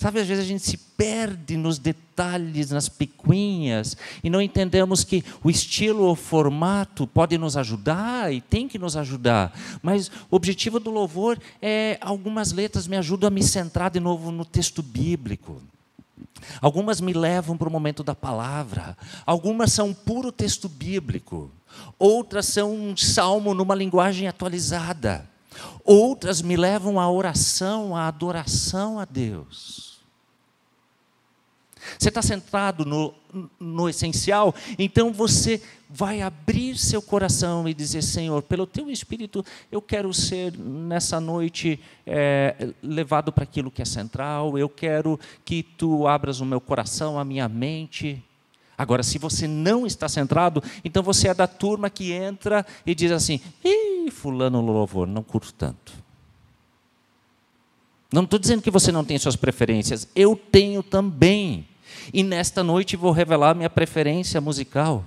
Sabe, 0.00 0.18
às 0.18 0.26
vezes 0.26 0.42
a 0.42 0.48
gente 0.48 0.64
se 0.64 0.78
perde 0.78 1.58
nos 1.58 1.78
detalhes, 1.78 2.70
nas 2.70 2.88
picuinhas, 2.88 3.98
e 4.24 4.30
não 4.30 4.40
entendemos 4.40 5.04
que 5.04 5.22
o 5.44 5.50
estilo 5.50 6.04
ou 6.04 6.16
formato 6.16 7.06
pode 7.06 7.36
nos 7.36 7.54
ajudar 7.54 8.32
e 8.32 8.40
tem 8.40 8.66
que 8.66 8.78
nos 8.78 8.96
ajudar. 8.96 9.52
Mas 9.82 10.10
o 10.30 10.36
objetivo 10.36 10.80
do 10.80 10.90
louvor 10.90 11.38
é 11.60 11.98
algumas 12.00 12.50
letras 12.50 12.86
me 12.86 12.96
ajudam 12.96 13.28
a 13.28 13.30
me 13.30 13.42
centrar 13.42 13.90
de 13.90 14.00
novo 14.00 14.30
no 14.30 14.42
texto 14.42 14.82
bíblico. 14.82 15.60
Algumas 16.62 16.98
me 17.02 17.12
levam 17.12 17.58
para 17.58 17.68
o 17.68 17.70
momento 17.70 18.02
da 18.02 18.14
palavra, 18.14 18.96
algumas 19.26 19.70
são 19.70 19.92
puro 19.92 20.32
texto 20.32 20.66
bíblico, 20.66 21.50
outras 21.98 22.46
são 22.46 22.74
um 22.74 22.96
salmo 22.96 23.52
numa 23.52 23.74
linguagem 23.74 24.26
atualizada, 24.26 25.28
outras 25.84 26.40
me 26.40 26.56
levam 26.56 26.98
à 26.98 27.10
oração, 27.10 27.94
à 27.94 28.08
adoração 28.08 28.98
a 28.98 29.04
Deus. 29.04 29.89
Você 31.98 32.08
está 32.08 32.22
centrado 32.22 32.84
no, 32.84 33.14
no 33.58 33.88
essencial, 33.88 34.54
então 34.78 35.12
você 35.12 35.60
vai 35.88 36.20
abrir 36.22 36.76
seu 36.76 37.02
coração 37.02 37.68
e 37.68 37.74
dizer: 37.74 38.02
Senhor, 38.02 38.42
pelo 38.42 38.66
teu 38.66 38.90
espírito, 38.90 39.44
eu 39.70 39.82
quero 39.82 40.12
ser 40.14 40.56
nessa 40.56 41.20
noite 41.20 41.80
é, 42.06 42.72
levado 42.82 43.32
para 43.32 43.44
aquilo 43.44 43.70
que 43.70 43.82
é 43.82 43.84
central, 43.84 44.58
eu 44.58 44.68
quero 44.68 45.18
que 45.44 45.62
tu 45.62 46.06
abras 46.06 46.40
o 46.40 46.46
meu 46.46 46.60
coração, 46.60 47.18
a 47.18 47.24
minha 47.24 47.48
mente. 47.48 48.22
Agora, 48.76 49.02
se 49.02 49.18
você 49.18 49.46
não 49.46 49.86
está 49.86 50.08
centrado, 50.08 50.62
então 50.82 51.02
você 51.02 51.28
é 51.28 51.34
da 51.34 51.46
turma 51.46 51.90
que 51.90 52.12
entra 52.12 52.64
e 52.86 52.94
diz 52.94 53.12
assim: 53.12 53.40
Ih, 53.64 54.10
Fulano 54.10 54.60
louvor, 54.60 55.06
não 55.06 55.22
curto 55.22 55.52
tanto. 55.52 55.92
Não 58.12 58.24
estou 58.24 58.38
dizendo 58.38 58.62
que 58.62 58.70
você 58.70 58.90
não 58.90 59.04
tem 59.04 59.18
suas 59.18 59.36
preferências, 59.36 60.08
eu 60.16 60.34
tenho 60.34 60.82
também. 60.82 61.66
E 62.12 62.22
nesta 62.22 62.62
noite 62.62 62.96
vou 62.96 63.12
revelar 63.12 63.54
minha 63.54 63.70
preferência 63.70 64.40
musical. 64.40 65.04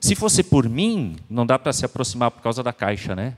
Se 0.00 0.14
fosse 0.14 0.42
por 0.42 0.68
mim, 0.68 1.16
não 1.30 1.46
dá 1.46 1.58
para 1.58 1.72
se 1.72 1.84
aproximar 1.84 2.30
por 2.30 2.42
causa 2.42 2.62
da 2.62 2.72
caixa, 2.72 3.16
né? 3.16 3.36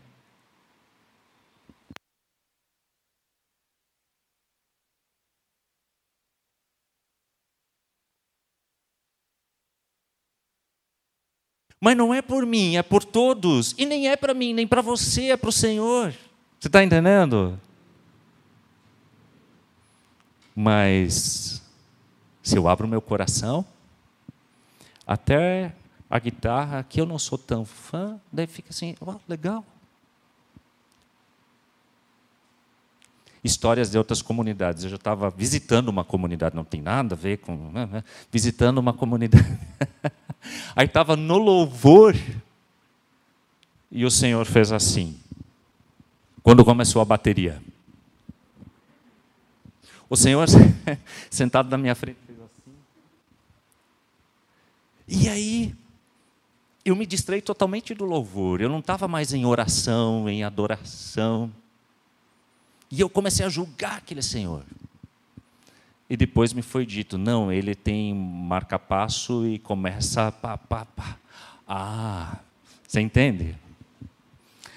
Mas 11.80 11.96
não 11.96 12.12
é 12.12 12.22
por 12.22 12.44
mim, 12.44 12.76
é 12.76 12.82
por 12.82 13.04
todos. 13.04 13.74
E 13.78 13.86
nem 13.86 14.09
é 14.09 14.16
para 14.16 14.34
mim, 14.34 14.52
nem 14.52 14.66
para 14.66 14.82
você, 14.82 15.30
é 15.30 15.36
para 15.36 15.50
o 15.50 15.52
Senhor. 15.52 16.12
Você 16.59 16.68
está 16.68 16.82
entendendo? 16.82 17.61
Mas 20.54 21.62
se 22.47 22.57
eu 22.57 22.68
abro 22.68 22.86
meu 22.86 23.03
coração, 23.03 23.66
até 25.05 25.74
a 26.09 26.16
guitarra, 26.16 26.86
que 26.88 27.01
eu 27.01 27.05
não 27.05 27.18
sou 27.18 27.36
tão 27.36 27.64
fã, 27.64 28.20
daí 28.32 28.47
fica 28.47 28.70
assim, 28.70 28.94
oh, 29.01 29.16
legal. 29.28 29.64
Histórias 33.42 33.90
de 33.90 33.99
outras 33.99 34.22
comunidades. 34.22 34.84
Eu 34.84 34.90
já 34.90 34.97
estava 34.97 35.28
visitando 35.28 35.88
uma 35.88 36.05
comunidade, 36.05 36.55
não 36.55 36.62
tem 36.62 36.80
nada 36.80 37.16
a 37.16 37.18
ver 37.18 37.38
com. 37.38 37.57
Né, 37.72 37.84
né 37.86 38.05
visitando 38.30 38.78
uma 38.78 38.92
comunidade. 38.92 39.59
Aí 40.76 40.86
estava 40.86 41.16
no 41.16 41.38
louvor, 41.38 42.14
e 43.90 44.05
o 44.05 44.11
Senhor 44.11 44.47
fez 44.47 44.70
assim. 44.70 45.18
Quando 46.44 46.64
começou 46.64 47.03
a 47.03 47.05
bateria. 47.05 47.61
O 50.09 50.14
Senhor, 50.14 50.47
sentado 51.28 51.68
na 51.68 51.76
minha 51.76 51.97
frente, 51.97 52.18
e 55.09 55.28
aí, 55.28 55.74
eu 56.84 56.94
me 56.94 57.07
distrei 57.07 57.40
totalmente 57.40 57.94
do 57.94 58.04
louvor, 58.04 58.61
eu 58.61 58.68
não 58.68 58.78
estava 58.78 59.09
mais 59.09 59.32
em 59.32 59.44
oração, 59.44 60.28
em 60.28 60.44
adoração. 60.44 61.50
E 62.90 63.00
eu 63.00 63.09
comecei 63.09 63.44
a 63.44 63.48
julgar 63.48 63.96
aquele 63.96 64.22
Senhor. 64.22 64.64
E 66.09 66.16
depois 66.16 66.52
me 66.52 66.62
foi 66.62 66.86
dito: 66.86 67.18
não, 67.18 67.50
ele 67.52 67.74
tem 67.74 68.14
marca-passo 68.14 69.46
e 69.46 69.59
começa 69.59 70.30
pá, 70.30 70.57
pá, 70.57 70.84
pá. 70.84 71.16
Ah, 71.66 72.38
você 72.86 73.00
entende? 73.00 73.57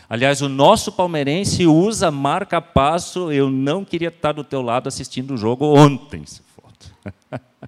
Aliás, 0.10 0.42
o 0.42 0.50
nosso 0.50 0.92
palmeirense 0.92 1.68
usa 1.68 2.10
marca-passo. 2.10 3.32
Eu 3.32 3.52
não 3.52 3.86
queria 3.86 4.08
estar 4.08 4.32
do 4.32 4.44
teu 4.44 4.64
lado 4.64 4.88
assistindo 4.88 5.36
o 5.36 5.38
jogo 5.38 5.66
ontem, 5.66 6.26
se 6.26 6.42
for. 6.42 6.72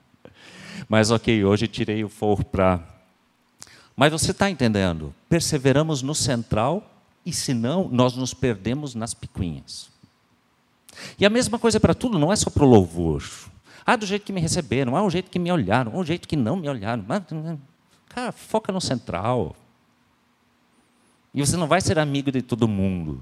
Mas 0.91 1.09
ok, 1.09 1.45
hoje 1.45 1.69
tirei 1.69 2.03
o 2.03 2.09
forro 2.09 2.43
para. 2.43 2.85
Mas 3.95 4.11
você 4.11 4.31
está 4.31 4.49
entendendo? 4.49 5.15
Perseveramos 5.29 6.01
no 6.01 6.13
central 6.13 6.83
e 7.25 7.31
senão 7.31 7.87
nós 7.89 8.17
nos 8.17 8.33
perdemos 8.33 8.93
nas 8.93 9.13
picuinhas. 9.13 9.89
E 11.17 11.25
a 11.25 11.29
mesma 11.29 11.57
coisa 11.57 11.79
para 11.79 11.93
tudo, 11.93 12.19
não 12.19 12.29
é 12.29 12.35
só 12.35 12.49
para 12.49 12.65
o 12.65 12.67
louvor. 12.67 13.23
Ah, 13.85 13.95
do 13.95 14.05
jeito 14.05 14.25
que 14.25 14.33
me 14.33 14.41
receberam, 14.41 14.97
ah, 14.97 15.01
o 15.01 15.09
jeito 15.09 15.31
que 15.31 15.39
me 15.39 15.49
olharam, 15.49 15.95
o 15.95 16.03
jeito 16.03 16.27
que 16.27 16.35
não 16.35 16.57
me 16.57 16.67
olharam. 16.67 17.05
Cara, 18.09 18.33
foca 18.33 18.73
no 18.73 18.81
central. 18.81 19.55
E 21.33 21.39
você 21.39 21.55
não 21.55 21.67
vai 21.67 21.79
ser 21.79 21.99
amigo 21.99 22.33
de 22.33 22.41
todo 22.41 22.67
mundo. 22.67 23.21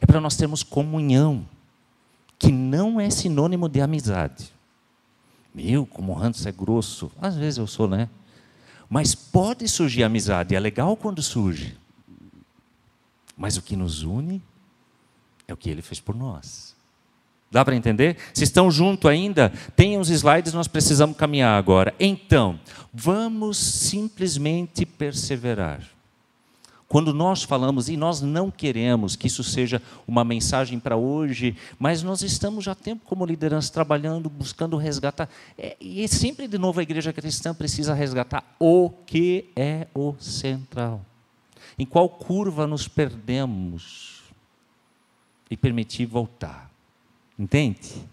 É 0.00 0.06
para 0.06 0.20
nós 0.20 0.36
termos 0.36 0.62
comunhão, 0.62 1.44
que 2.38 2.52
não 2.52 3.00
é 3.00 3.10
sinônimo 3.10 3.68
de 3.68 3.80
amizade. 3.80 4.52
Meu, 5.54 5.84
como 5.86 6.12
o 6.12 6.18
Hans 6.18 6.46
é 6.46 6.52
grosso. 6.52 7.10
Às 7.20 7.36
vezes 7.36 7.58
eu 7.58 7.66
sou, 7.66 7.86
né? 7.86 8.08
Mas 8.88 9.14
pode 9.14 9.68
surgir 9.68 10.02
amizade, 10.02 10.54
é 10.54 10.60
legal 10.60 10.96
quando 10.96 11.22
surge. 11.22 11.76
Mas 13.36 13.56
o 13.56 13.62
que 13.62 13.76
nos 13.76 14.02
une 14.02 14.42
é 15.48 15.52
o 15.52 15.56
que 15.56 15.70
ele 15.70 15.82
fez 15.82 16.00
por 16.00 16.14
nós. 16.14 16.76
Dá 17.50 17.64
para 17.64 17.76
entender? 17.76 18.16
Se 18.32 18.44
estão 18.44 18.70
junto 18.70 19.08
ainda, 19.08 19.52
tenham 19.76 20.00
os 20.00 20.08
slides, 20.08 20.54
nós 20.54 20.66
precisamos 20.66 21.16
caminhar 21.16 21.58
agora. 21.58 21.94
Então, 22.00 22.58
vamos 22.92 23.58
simplesmente 23.58 24.86
perseverar. 24.86 25.82
Quando 26.92 27.14
nós 27.14 27.42
falamos, 27.42 27.88
e 27.88 27.96
nós 27.96 28.20
não 28.20 28.50
queremos 28.50 29.16
que 29.16 29.26
isso 29.26 29.42
seja 29.42 29.80
uma 30.06 30.22
mensagem 30.22 30.78
para 30.78 30.94
hoje, 30.94 31.56
mas 31.78 32.02
nós 32.02 32.20
estamos 32.20 32.64
já 32.64 32.72
há 32.72 32.74
tempo 32.74 33.06
como 33.06 33.24
liderança 33.24 33.72
trabalhando, 33.72 34.28
buscando 34.28 34.76
resgatar. 34.76 35.26
É, 35.56 35.74
e 35.80 36.06
sempre 36.06 36.46
de 36.46 36.58
novo 36.58 36.80
a 36.80 36.82
igreja 36.82 37.10
cristã 37.10 37.54
precisa 37.54 37.94
resgatar 37.94 38.44
o 38.60 38.90
que 39.06 39.46
é 39.56 39.86
o 39.94 40.14
central. 40.20 41.00
Em 41.78 41.86
qual 41.86 42.10
curva 42.10 42.66
nos 42.66 42.86
perdemos 42.86 44.24
e 45.50 45.56
permitir 45.56 46.04
voltar. 46.04 46.70
Entende? 47.38 48.06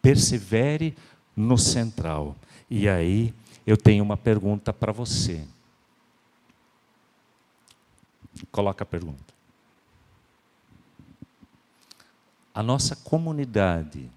Persevere 0.00 0.94
no 1.34 1.58
central. 1.58 2.36
E 2.70 2.88
aí 2.88 3.34
eu 3.66 3.76
tenho 3.76 4.04
uma 4.04 4.16
pergunta 4.16 4.72
para 4.72 4.92
você. 4.92 5.42
Coloca 8.50 8.84
a 8.84 8.86
pergunta. 8.86 9.34
A 12.54 12.62
nossa 12.62 12.96
comunidade 12.96 14.10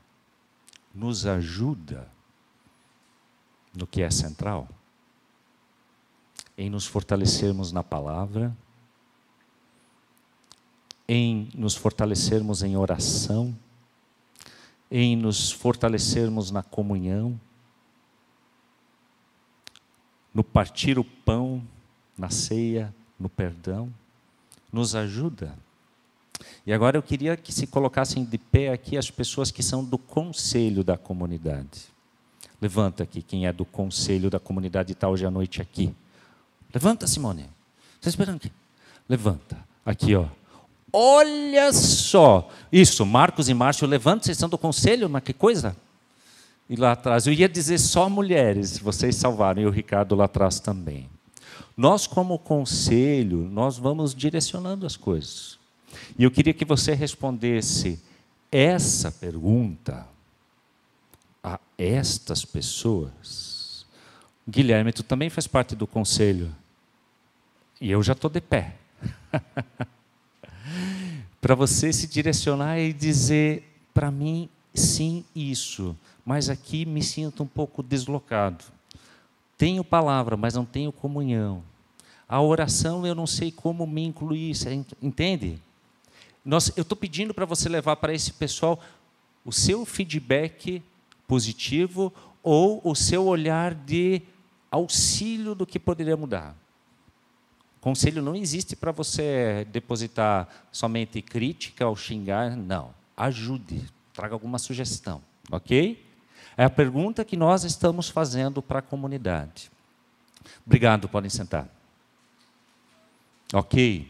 nos 0.94 1.26
ajuda 1.26 2.10
no 3.76 3.86
que 3.86 4.02
é 4.02 4.10
central? 4.10 4.68
Em 6.58 6.70
nos 6.70 6.86
fortalecermos 6.86 7.72
na 7.72 7.84
palavra, 7.84 8.56
em 11.08 11.50
nos 11.54 11.76
fortalecermos 11.76 12.64
em 12.64 12.78
oração, 12.78 13.58
em 14.92 15.16
nos 15.16 15.52
fortalecermos 15.52 16.52
na 16.52 16.64
comunhão, 16.64 17.40
no 20.34 20.44
partir 20.44 20.98
o 20.98 21.04
pão, 21.04 21.62
na 22.18 22.30
ceia, 22.30 22.94
no 23.20 23.28
perdão 23.28 23.94
nos 24.72 24.96
ajuda. 24.96 25.54
E 26.66 26.74
agora 26.74 26.98
eu 26.98 27.04
queria 27.04 27.36
que 27.36 27.52
se 27.52 27.68
colocassem 27.68 28.24
de 28.24 28.38
pé 28.38 28.70
aqui 28.70 28.98
as 28.98 29.10
pessoas 29.10 29.52
que 29.52 29.64
são 29.64 29.84
do 29.84 29.98
conselho 29.98 30.84
da 30.84 30.98
comunidade. 30.98 31.88
Levanta 32.62 33.04
aqui 33.04 33.22
quem 33.22 33.46
é 33.48 33.54
do 33.54 33.66
conselho 33.66 34.30
da 34.30 34.40
comunidade 34.40 34.92
está 34.92 35.08
hoje 35.08 35.26
à 35.26 35.32
noite 35.32 35.62
aqui. 35.62 35.94
Levanta, 36.74 37.08
Simone. 37.08 37.50
Está 37.96 38.10
esperando 38.10 38.38
aqui? 38.38 38.52
Levanta. 39.08 39.58
Aqui, 39.86 40.16
ó. 40.16 40.28
Olha 40.92 41.72
só. 41.74 42.50
Isso, 42.72 43.06
Marcos 43.06 43.50
e 43.50 43.54
Márcio, 43.54 43.88
levanta, 43.88 44.26
vocês 44.26 44.38
são 44.38 44.50
do 44.50 44.58
conselho, 44.58 45.10
mas 45.10 45.24
que 45.24 45.34
coisa? 45.34 45.76
E 46.70 46.76
lá 46.76 46.92
atrás, 46.92 47.26
eu 47.26 47.34
ia 47.34 47.50
dizer 47.50 47.80
só 47.80 48.10
mulheres, 48.10 48.78
vocês 48.78 49.16
salvaram, 49.16 49.62
e 49.62 49.66
o 49.66 49.72
Ricardo 49.72 50.16
lá 50.16 50.26
atrás 50.26 50.60
também. 50.60 51.10
Nós, 51.76 52.08
como 52.08 52.38
conselho, 52.40 53.48
nós 53.50 53.78
vamos 53.78 54.14
direcionando 54.14 54.86
as 54.86 54.96
coisas. 54.96 55.58
E 56.18 56.24
eu 56.24 56.32
queria 56.32 56.54
que 56.54 56.66
você 56.66 56.94
respondesse 56.94 58.00
essa 58.52 59.12
pergunta. 59.12 60.08
A, 61.44 61.60
estas 61.78 62.44
pessoas. 62.44 63.86
Guilherme, 64.48 64.92
tu 64.92 65.04
também 65.04 65.30
faz 65.30 65.48
parte 65.48 65.76
do 65.76 65.88
conselho. 65.88 66.54
E 67.80 67.90
eu 67.90 68.04
já 68.04 68.14
estou 68.14 68.30
de 68.30 68.42
pé. 68.42 68.76
para 71.40 71.56
você 71.56 71.92
se 71.94 72.08
direcionar 72.08 72.80
e 72.80 72.92
dizer 72.92 73.64
para 73.94 74.12
mim 74.12 74.50
sim 74.74 75.24
isso, 75.36 75.96
mas 76.26 76.50
aqui 76.50 76.86
me 76.86 77.02
sinto 77.02 77.44
um 77.44 77.48
pouco 77.48 77.82
deslocado. 77.82 78.64
Tenho 79.60 79.84
palavra, 79.84 80.38
mas 80.38 80.54
não 80.54 80.64
tenho 80.64 80.90
comunhão. 80.90 81.62
A 82.30 82.42
oração 82.42 83.06
eu 83.06 83.14
não 83.14 83.28
sei 83.28 83.52
como 83.52 83.86
me 83.86 84.06
incluir, 84.06 84.54
entende? 85.02 85.62
Nós, 86.46 86.72
eu 86.78 86.84
estou 86.84 86.98
pedindo 86.98 87.34
para 87.34 87.46
você 87.46 87.68
levar 87.68 87.98
para 87.98 88.14
esse 88.14 88.32
pessoal 88.32 88.80
o 89.44 89.52
seu 89.52 89.86
feedback 89.86 90.82
positivo 91.28 92.14
ou 92.42 92.80
o 92.86 92.96
seu 92.96 93.26
olhar 93.26 93.76
de 93.76 94.22
auxílio 94.72 95.54
do 95.54 95.66
que 95.66 95.78
poderia 95.78 96.16
mudar. 96.16 96.56
Conselho 97.82 98.22
não 98.22 98.38
existe 98.38 98.78
para 98.78 98.94
você 98.94 99.68
depositar 99.74 100.48
somente 100.72 101.22
crítica 101.22 101.86
ou 101.86 101.98
xingar, 101.98 102.56
não. 102.56 102.94
Ajude, 103.18 103.84
traga 104.14 104.34
alguma 104.34 104.58
sugestão, 104.58 105.22
ok? 105.52 106.02
É 106.60 106.66
a 106.66 106.70
pergunta 106.70 107.24
que 107.24 107.38
nós 107.38 107.64
estamos 107.64 108.10
fazendo 108.10 108.62
para 108.62 108.80
a 108.80 108.82
comunidade. 108.82 109.72
Obrigado, 110.66 111.08
podem 111.08 111.30
sentar. 111.30 111.70
Ok. 113.54 114.06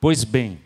Pois 0.00 0.24
bem, 0.24 0.58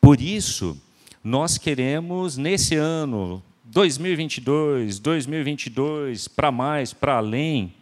por 0.00 0.20
isso, 0.20 0.80
nós 1.24 1.58
queremos, 1.58 2.36
nesse 2.36 2.76
ano, 2.76 3.42
2022, 3.64 5.00
2022, 5.00 6.28
para 6.28 6.52
mais, 6.52 6.92
para 6.92 7.16
além, 7.16 7.74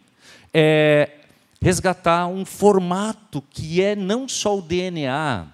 é, 0.51 1.11
resgatar 1.61 2.25
um 2.25 2.43
formato 2.43 3.39
que 3.51 3.83
é 3.83 3.95
não 3.95 4.27
só 4.27 4.57
o 4.57 4.63
DNA 4.63 5.45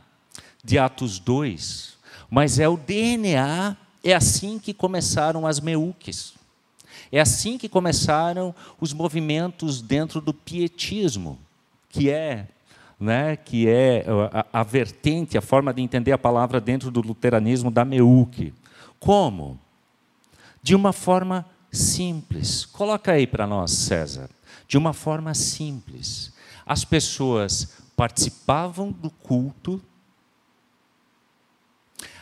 de 0.64 0.80
Atos 0.80 1.20
2, 1.20 1.98
mas 2.30 2.60
é 2.60 2.70
o 2.70 2.78
DNA, 2.78 3.76
é 4.02 4.14
assim 4.14 4.58
que 4.58 4.74
começaram 4.74 5.46
as 5.46 5.60
meuques. 5.60 6.34
É 7.12 7.20
assim 7.20 7.58
que 7.58 7.70
começaram 7.70 8.54
os 8.80 8.94
movimentos 8.94 9.82
dentro 9.82 10.20
do 10.22 10.34
pietismo, 10.34 11.40
que 11.90 12.10
é, 12.10 12.48
né, 13.00 13.36
que 13.36 13.68
é 13.68 14.06
a, 14.32 14.62
a 14.62 14.64
vertente, 14.64 15.38
a 15.38 15.42
forma 15.42 15.74
de 15.74 15.82
entender 15.82 16.12
a 16.12 16.18
palavra 16.18 16.60
dentro 16.60 16.92
do 16.92 17.02
luteranismo 17.02 17.72
da 17.72 17.86
meuque. 17.86 18.54
Como? 19.00 19.60
De 20.62 20.76
uma 20.76 20.94
forma 20.94 21.46
simples. 21.72 22.66
Coloca 22.66 23.12
aí 23.12 23.28
para 23.28 23.46
nós, 23.46 23.72
César 23.72 24.30
de 24.68 24.78
uma 24.78 24.94
forma 24.94 25.34
simples. 25.34 26.34
As 26.66 26.84
pessoas 26.84 27.78
participavam 27.96 28.92
do 28.92 29.10
culto, 29.10 29.82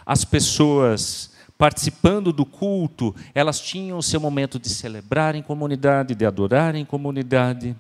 as 0.06 0.26
pessoas 0.26 1.32
participando 1.64 2.34
do 2.34 2.46
culto, 2.46 3.16
elas 3.34 3.58
tinham 3.58 3.98
o 3.98 4.04
seu 4.04 4.20
momento 4.20 4.60
de 4.60 4.68
celebrar 4.68 5.34
em 5.34 5.42
comunidade, 5.42 6.14
de 6.14 6.26
adorar 6.26 6.76
em 6.76 6.84
comunidade 6.84 7.74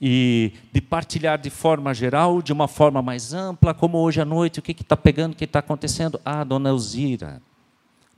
e 0.00 0.52
de 0.72 0.80
partilhar 0.80 1.38
de 1.38 1.48
forma 1.48 1.94
geral, 1.94 2.42
de 2.42 2.52
uma 2.52 2.66
forma 2.66 3.00
mais 3.00 3.32
ampla, 3.32 3.72
como 3.72 3.98
hoje 3.98 4.20
à 4.20 4.24
noite, 4.24 4.58
o 4.58 4.62
que 4.62 4.72
está 4.72 4.96
pegando, 4.96 5.34
o 5.34 5.36
que 5.36 5.44
está 5.44 5.60
acontecendo? 5.60 6.20
Ah, 6.24 6.42
dona 6.42 6.68
Elzira, 6.70 7.40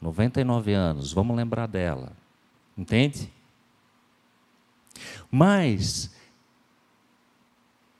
99 0.00 0.72
anos, 0.72 1.12
vamos 1.12 1.36
lembrar 1.36 1.66
dela. 1.66 2.10
Entende? 2.74 3.30
Mas 5.30 6.16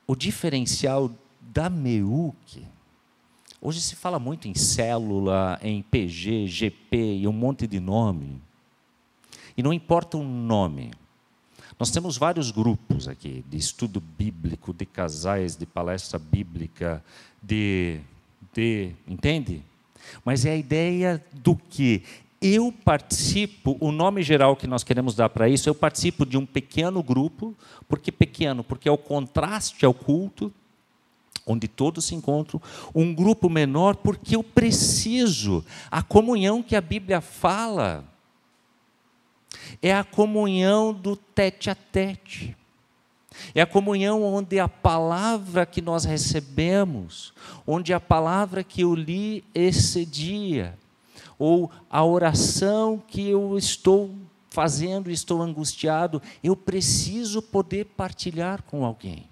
o 0.06 0.16
diferencial 0.16 1.10
da 1.38 1.68
MEUC, 1.68 2.66
hoje 3.60 3.80
se 3.80 3.96
fala 3.96 4.18
muito 4.18 4.48
em 4.48 4.54
célula, 4.54 5.58
em 5.62 5.82
PG, 5.82 6.46
GP 6.46 7.18
e 7.20 7.28
um 7.28 7.32
monte 7.32 7.66
de 7.66 7.80
nome. 7.80 8.40
E 9.56 9.62
não 9.62 9.72
importa 9.72 10.16
o 10.16 10.24
nome. 10.24 10.92
Nós 11.78 11.90
temos 11.90 12.16
vários 12.16 12.50
grupos 12.50 13.06
aqui 13.06 13.44
de 13.48 13.56
estudo 13.56 14.00
bíblico, 14.00 14.72
de 14.72 14.84
casais, 14.84 15.56
de 15.56 15.64
palestra 15.66 16.18
bíblica, 16.18 17.02
de, 17.42 18.00
de 18.52 18.92
entende? 19.06 19.62
Mas 20.24 20.44
é 20.44 20.52
a 20.52 20.56
ideia 20.56 21.24
do 21.32 21.54
que 21.54 22.02
eu 22.40 22.72
participo, 22.84 23.76
o 23.80 23.90
nome 23.90 24.22
geral 24.22 24.56
que 24.56 24.66
nós 24.66 24.84
queremos 24.84 25.14
dar 25.14 25.28
para 25.28 25.48
isso, 25.48 25.68
eu 25.68 25.74
participo 25.74 26.24
de 26.24 26.36
um 26.36 26.46
pequeno 26.46 27.02
grupo, 27.02 27.54
porque 27.88 28.12
pequeno, 28.12 28.62
porque 28.62 28.88
é 28.88 28.92
o 28.92 28.98
contraste 28.98 29.84
ao 29.84 29.92
culto, 29.92 30.52
onde 31.48 31.66
todos 31.66 32.04
se 32.04 32.14
encontram, 32.14 32.60
um 32.94 33.14
grupo 33.14 33.48
menor, 33.48 33.96
porque 33.96 34.36
eu 34.36 34.44
preciso, 34.44 35.64
a 35.90 36.02
comunhão 36.02 36.62
que 36.62 36.76
a 36.76 36.80
Bíblia 36.80 37.20
fala, 37.20 38.04
é 39.82 39.94
a 39.94 40.04
comunhão 40.04 40.92
do 40.92 41.16
tete 41.16 41.70
a 41.70 41.74
tete. 41.74 42.56
É 43.54 43.62
a 43.62 43.66
comunhão 43.66 44.22
onde 44.24 44.58
a 44.58 44.68
palavra 44.68 45.64
que 45.64 45.80
nós 45.80 46.04
recebemos, 46.04 47.32
onde 47.66 47.92
a 47.92 48.00
palavra 48.00 48.64
que 48.64 48.80
eu 48.80 48.94
li 48.94 49.44
esse 49.54 50.04
dia, 50.04 50.76
ou 51.38 51.70
a 51.88 52.04
oração 52.04 53.00
que 53.06 53.28
eu 53.28 53.56
estou 53.56 54.12
fazendo, 54.50 55.10
estou 55.10 55.40
angustiado, 55.40 56.20
eu 56.42 56.56
preciso 56.56 57.40
poder 57.40 57.84
partilhar 57.96 58.62
com 58.64 58.84
alguém. 58.84 59.28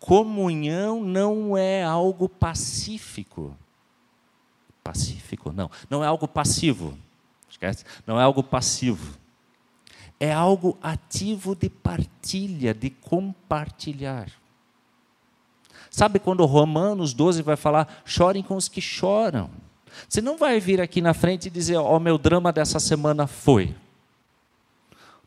Comunhão 0.00 1.04
não 1.04 1.56
é 1.56 1.84
algo 1.84 2.28
pacífico. 2.28 3.56
Pacífico? 4.82 5.52
Não. 5.52 5.70
Não 5.88 6.02
é 6.02 6.06
algo 6.06 6.26
passivo. 6.26 6.98
Esquece? 7.48 7.84
Não 8.06 8.18
é 8.18 8.24
algo 8.24 8.42
passivo. 8.42 9.18
É 10.18 10.32
algo 10.32 10.76
ativo 10.82 11.54
de 11.54 11.68
partilha, 11.68 12.74
de 12.74 12.90
compartilhar. 12.90 14.30
Sabe 15.90 16.18
quando 16.18 16.44
Romanos 16.46 17.12
12 17.12 17.42
vai 17.42 17.56
falar: 17.56 18.02
chorem 18.04 18.42
com 18.42 18.56
os 18.56 18.68
que 18.68 18.80
choram. 18.80 19.50
Você 20.08 20.22
não 20.22 20.38
vai 20.38 20.58
vir 20.60 20.80
aqui 20.80 21.00
na 21.00 21.12
frente 21.12 21.46
e 21.46 21.50
dizer, 21.50 21.76
ó, 21.76 21.96
oh, 21.96 22.00
meu 22.00 22.16
drama 22.16 22.52
dessa 22.52 22.78
semana 22.78 23.26
foi. 23.26 23.74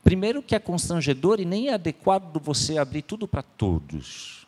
Primeiro 0.03 0.41
que 0.41 0.55
é 0.55 0.59
constrangedor 0.59 1.39
e 1.39 1.45
nem 1.45 1.67
é 1.67 1.73
adequado 1.73 2.39
você 2.39 2.77
abrir 2.77 3.03
tudo 3.03 3.27
para 3.27 3.43
todos. 3.43 4.42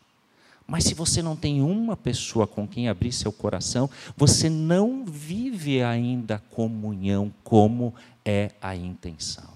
Mas 0.68 0.86
se 0.86 0.94
você 0.94 1.22
não 1.22 1.36
tem 1.36 1.62
uma 1.62 1.96
pessoa 1.96 2.48
com 2.48 2.68
quem 2.68 2.90
abrir 2.90 3.12
seu 3.12 3.32
coração, 3.32 3.90
você 4.18 4.50
não 4.50 5.06
vive 5.06 5.84
ainda 5.84 6.36
a 6.36 6.40
comunhão 6.40 7.32
como 7.44 7.94
é 8.24 8.52
a 8.60 8.76
intenção. 8.76 9.54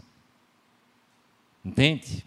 Entende? 1.65 2.23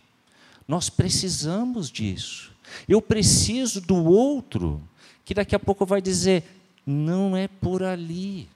Nós 0.66 0.90
precisamos 0.90 1.90
disso. 1.90 2.52
Eu 2.88 3.00
preciso 3.00 3.80
do 3.80 4.04
outro, 4.04 4.82
que 5.24 5.34
daqui 5.34 5.54
a 5.54 5.60
pouco 5.60 5.86
vai 5.86 6.02
dizer: 6.02 6.44
não 6.84 7.36
é 7.36 7.46
por 7.46 7.82
ali. 7.82 8.48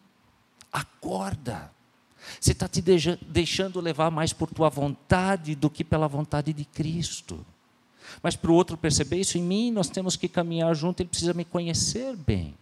Acorda. 0.72 1.70
Você 2.40 2.50
está 2.50 2.66
te 2.66 2.82
deixando 2.82 3.80
levar 3.80 4.10
mais 4.10 4.32
por 4.32 4.50
tua 4.50 4.68
vontade 4.68 5.54
do 5.54 5.70
que 5.70 5.84
pela 5.84 6.08
vontade 6.08 6.52
de 6.52 6.64
Cristo. 6.64 7.46
Mas 8.22 8.36
para 8.36 8.50
o 8.50 8.54
outro 8.54 8.76
perceber 8.76 9.20
isso 9.20 9.38
em 9.38 9.42
mim, 9.42 9.70
nós 9.70 9.88
temos 9.88 10.16
que 10.16 10.28
caminhar 10.28 10.74
junto, 10.74 11.00
ele 11.00 11.08
precisa 11.08 11.34
me 11.34 11.44
conhecer 11.44 12.16
bem. 12.16 12.54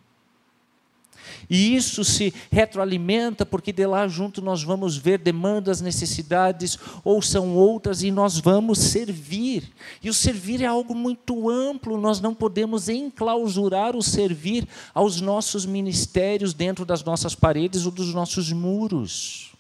E 1.49 1.75
isso 1.75 2.05
se 2.05 2.33
retroalimenta, 2.51 3.45
porque 3.45 3.73
de 3.73 3.87
lá 3.87 4.07
junto 4.09 4.41
nós 4.41 4.63
vamos 4.63 4.97
ver 4.97 5.19
demandas, 5.19 5.81
necessidades, 5.81 6.79
ou 7.03 7.21
são 7.21 7.55
outras, 7.55 8.03
e 8.03 8.11
nós 8.11 8.39
vamos 8.39 8.79
servir. 8.79 9.71
E 10.03 10.09
o 10.09 10.15
servir 10.15 10.63
é 10.63 10.67
algo 10.67 10.95
muito 10.95 11.49
amplo, 11.49 12.01
nós 12.01 12.21
não 12.21 12.35
podemos 12.35 12.89
enclausurar 12.89 13.97
o 13.97 14.03
servir 14.03 14.67
aos 14.93 15.21
nossos 15.21 15.67
ministérios 15.67 16.55
dentro 16.55 16.85
das 16.85 17.03
nossas 17.03 17.35
paredes 17.35 17.87
ou 17.87 17.93
dos 17.93 18.13
nossos 18.15 18.53
muros. 18.53 19.53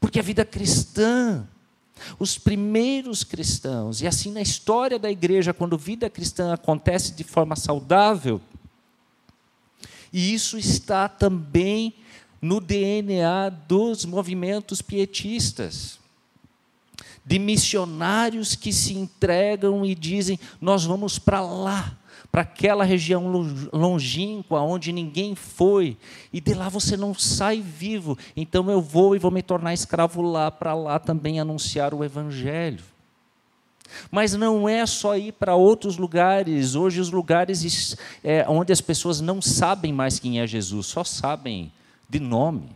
Porque 0.00 0.18
a 0.18 0.22
vida 0.22 0.44
cristã, 0.44 1.46
os 2.18 2.38
primeiros 2.38 3.24
cristãos, 3.24 4.00
e 4.00 4.06
assim 4.06 4.30
na 4.30 4.40
história 4.40 4.98
da 4.98 5.10
igreja, 5.10 5.54
quando 5.54 5.78
vida 5.78 6.10
cristã 6.10 6.52
acontece 6.52 7.12
de 7.12 7.24
forma 7.24 7.56
saudável, 7.56 8.40
e 10.12 10.32
isso 10.32 10.56
está 10.56 11.08
também 11.08 11.94
no 12.40 12.60
DNA 12.60 13.50
dos 13.50 14.04
movimentos 14.04 14.80
pietistas. 14.80 15.98
De 17.24 17.38
missionários 17.40 18.54
que 18.54 18.72
se 18.72 18.94
entregam 18.94 19.84
e 19.84 19.94
dizem: 19.94 20.38
Nós 20.60 20.84
vamos 20.84 21.18
para 21.18 21.40
lá, 21.40 21.98
para 22.36 22.42
aquela 22.42 22.84
região 22.84 23.26
longínqua, 23.72 24.60
onde 24.60 24.92
ninguém 24.92 25.34
foi, 25.34 25.96
e 26.30 26.38
de 26.38 26.52
lá 26.52 26.68
você 26.68 26.94
não 26.94 27.14
sai 27.14 27.62
vivo. 27.62 28.18
Então 28.36 28.70
eu 28.70 28.78
vou 28.78 29.16
e 29.16 29.18
vou 29.18 29.30
me 29.30 29.40
tornar 29.40 29.72
escravo 29.72 30.20
lá, 30.20 30.50
para 30.50 30.74
lá 30.74 30.98
também 30.98 31.40
anunciar 31.40 31.94
o 31.94 32.04
Evangelho. 32.04 32.84
Mas 34.10 34.34
não 34.34 34.68
é 34.68 34.84
só 34.84 35.16
ir 35.16 35.32
para 35.32 35.54
outros 35.54 35.96
lugares. 35.96 36.74
Hoje, 36.74 37.00
os 37.00 37.10
lugares 37.10 37.96
é, 38.22 38.44
onde 38.46 38.70
as 38.70 38.82
pessoas 38.82 39.22
não 39.22 39.40
sabem 39.40 39.90
mais 39.90 40.18
quem 40.18 40.38
é 40.38 40.46
Jesus, 40.46 40.88
só 40.88 41.02
sabem 41.02 41.72
de 42.06 42.20
nome, 42.20 42.68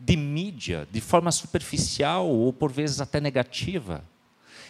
de 0.00 0.16
mídia, 0.16 0.88
de 0.90 1.02
forma 1.02 1.30
superficial 1.30 2.26
ou 2.26 2.50
por 2.50 2.72
vezes 2.72 2.98
até 2.98 3.20
negativa. 3.20 4.02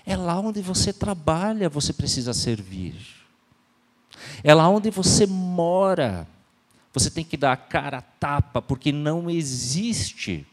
É 0.04 0.16
lá 0.16 0.40
onde 0.40 0.60
você 0.60 0.92
trabalha, 0.92 1.68
você 1.68 1.92
precisa 1.92 2.34
servir. 2.34 3.21
É 4.42 4.54
lá 4.54 4.68
onde 4.68 4.90
você 4.90 5.26
mora, 5.26 6.26
você 6.92 7.10
tem 7.10 7.24
que 7.24 7.36
dar 7.36 7.52
a 7.52 7.56
cara 7.56 7.98
a 7.98 8.02
tapa, 8.02 8.60
porque 8.60 8.92
não 8.92 9.30
existe 9.30 10.46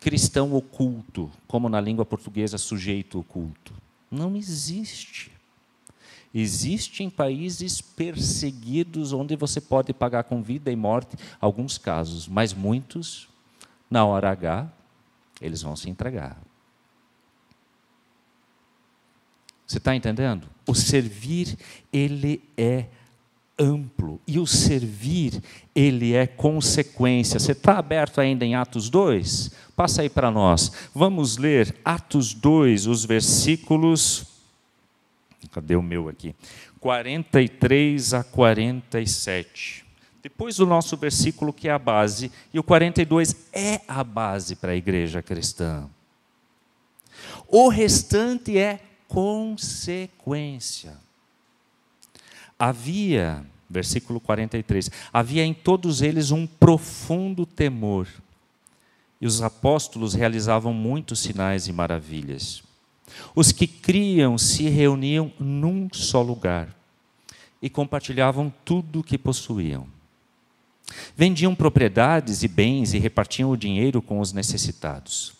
cristão 0.00 0.52
oculto, 0.54 1.30
como 1.46 1.68
na 1.68 1.80
língua 1.80 2.04
portuguesa, 2.04 2.58
sujeito 2.58 3.18
oculto. 3.18 3.72
Não 4.10 4.36
existe. 4.36 5.32
Existe 6.34 7.02
em 7.02 7.08
países 7.08 7.80
perseguidos 7.80 9.12
onde 9.12 9.36
você 9.36 9.60
pode 9.60 9.94
pagar 9.94 10.24
com 10.24 10.42
vida 10.42 10.70
e 10.70 10.76
morte, 10.76 11.16
alguns 11.40 11.78
casos, 11.78 12.26
mas 12.26 12.52
muitos, 12.52 13.28
na 13.88 14.04
hora 14.04 14.30
H, 14.30 14.68
eles 15.40 15.62
vão 15.62 15.76
se 15.76 15.88
entregar. 15.88 16.36
Você 19.74 19.78
está 19.78 19.96
entendendo? 19.96 20.46
O 20.68 20.72
servir, 20.72 21.58
ele 21.92 22.40
é 22.56 22.84
amplo. 23.58 24.20
E 24.24 24.38
o 24.38 24.46
servir, 24.46 25.42
ele 25.74 26.14
é 26.14 26.28
consequência. 26.28 27.40
Você 27.40 27.50
está 27.50 27.76
aberto 27.76 28.20
ainda 28.20 28.44
em 28.44 28.54
Atos 28.54 28.88
2? 28.88 29.50
Passa 29.74 30.02
aí 30.02 30.08
para 30.08 30.30
nós. 30.30 30.70
Vamos 30.94 31.38
ler 31.38 31.74
Atos 31.84 32.32
2, 32.34 32.86
os 32.86 33.04
versículos. 33.04 34.26
Cadê 35.50 35.74
o 35.74 35.82
meu 35.82 36.08
aqui? 36.08 36.36
43 36.78 38.14
a 38.14 38.22
47. 38.22 39.84
Depois 40.22 40.54
do 40.54 40.66
nosso 40.66 40.96
versículo, 40.96 41.52
que 41.52 41.66
é 41.66 41.72
a 41.72 41.80
base, 41.80 42.30
e 42.52 42.60
o 42.60 42.62
42 42.62 43.48
é 43.52 43.80
a 43.88 44.04
base 44.04 44.54
para 44.54 44.70
a 44.70 44.76
igreja 44.76 45.20
cristã. 45.20 45.90
O 47.48 47.68
restante 47.68 48.56
é 48.56 48.78
consequência. 49.14 50.98
Havia, 52.58 53.46
versículo 53.70 54.18
43, 54.18 54.90
havia 55.12 55.44
em 55.44 55.54
todos 55.54 56.02
eles 56.02 56.32
um 56.32 56.48
profundo 56.48 57.46
temor, 57.46 58.08
e 59.20 59.26
os 59.26 59.40
apóstolos 59.40 60.14
realizavam 60.14 60.74
muitos 60.74 61.20
sinais 61.20 61.68
e 61.68 61.72
maravilhas. 61.72 62.64
Os 63.36 63.52
que 63.52 63.68
criam 63.68 64.36
se 64.36 64.68
reuniam 64.68 65.32
num 65.38 65.88
só 65.92 66.20
lugar 66.20 66.74
e 67.62 67.70
compartilhavam 67.70 68.52
tudo 68.64 68.98
o 68.98 69.04
que 69.04 69.16
possuíam. 69.16 69.86
Vendiam 71.16 71.54
propriedades 71.54 72.42
e 72.42 72.48
bens 72.48 72.92
e 72.92 72.98
repartiam 72.98 73.50
o 73.50 73.56
dinheiro 73.56 74.02
com 74.02 74.18
os 74.18 74.32
necessitados. 74.32 75.34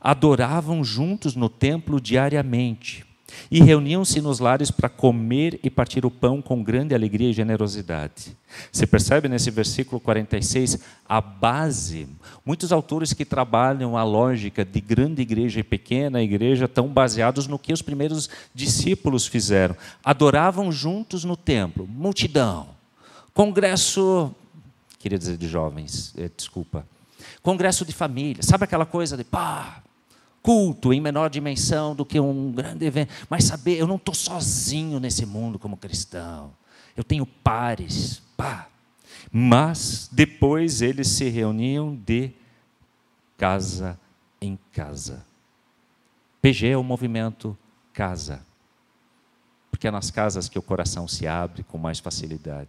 Adoravam 0.00 0.82
juntos 0.82 1.36
no 1.36 1.48
templo 1.48 2.00
diariamente 2.00 3.06
e 3.50 3.62
reuniam-se 3.62 4.20
nos 4.20 4.38
lares 4.38 4.70
para 4.70 4.88
comer 4.88 5.58
e 5.62 5.70
partir 5.70 6.04
o 6.06 6.10
pão 6.10 6.40
com 6.40 6.62
grande 6.62 6.94
alegria 6.94 7.30
e 7.30 7.32
generosidade. 7.32 8.36
Você 8.70 8.86
percebe 8.86 9.28
nesse 9.28 9.50
versículo 9.50 10.00
46 10.00 10.78
a 11.08 11.20
base? 11.20 12.08
Muitos 12.44 12.72
autores 12.72 13.12
que 13.12 13.24
trabalham 13.24 13.96
a 13.96 14.04
lógica 14.04 14.64
de 14.64 14.80
grande 14.80 15.22
igreja 15.22 15.60
e 15.60 15.64
pequena 15.64 16.22
igreja 16.22 16.66
estão 16.66 16.88
baseados 16.88 17.46
no 17.46 17.58
que 17.58 17.72
os 17.72 17.82
primeiros 17.82 18.28
discípulos 18.54 19.26
fizeram. 19.26 19.76
Adoravam 20.04 20.70
juntos 20.70 21.24
no 21.24 21.36
templo, 21.36 21.86
multidão. 21.86 22.68
Congresso, 23.34 24.34
queria 24.98 25.18
dizer 25.18 25.36
de 25.36 25.48
jovens, 25.48 26.14
é, 26.16 26.30
desculpa. 26.36 26.86
Congresso 27.42 27.84
de 27.84 27.92
família, 27.92 28.42
sabe 28.42 28.64
aquela 28.64 28.86
coisa 28.86 29.16
de 29.16 29.24
pá, 29.24 29.82
culto 30.42 30.92
em 30.92 31.00
menor 31.00 31.30
dimensão 31.30 31.94
do 31.94 32.04
que 32.04 32.18
um 32.18 32.50
grande 32.50 32.84
evento, 32.84 33.12
mas 33.30 33.44
saber, 33.44 33.78
eu 33.78 33.86
não 33.86 33.96
estou 33.96 34.14
sozinho 34.14 34.98
nesse 34.98 35.24
mundo 35.24 35.58
como 35.58 35.76
cristão. 35.76 36.52
Eu 36.96 37.04
tenho 37.04 37.24
pares, 37.24 38.20
pá. 38.36 38.68
Mas 39.30 40.10
depois 40.12 40.82
eles 40.82 41.08
se 41.08 41.28
reuniam 41.28 41.94
de 41.94 42.32
casa 43.38 43.98
em 44.40 44.58
casa. 44.72 45.24
PG 46.42 46.68
é 46.68 46.76
o 46.76 46.82
movimento 46.82 47.56
casa. 47.92 48.44
Porque 49.70 49.86
é 49.86 49.90
nas 49.90 50.10
casas 50.10 50.48
que 50.48 50.58
o 50.58 50.62
coração 50.62 51.08
se 51.08 51.26
abre 51.26 51.62
com 51.62 51.78
mais 51.78 51.98
facilidade. 51.98 52.68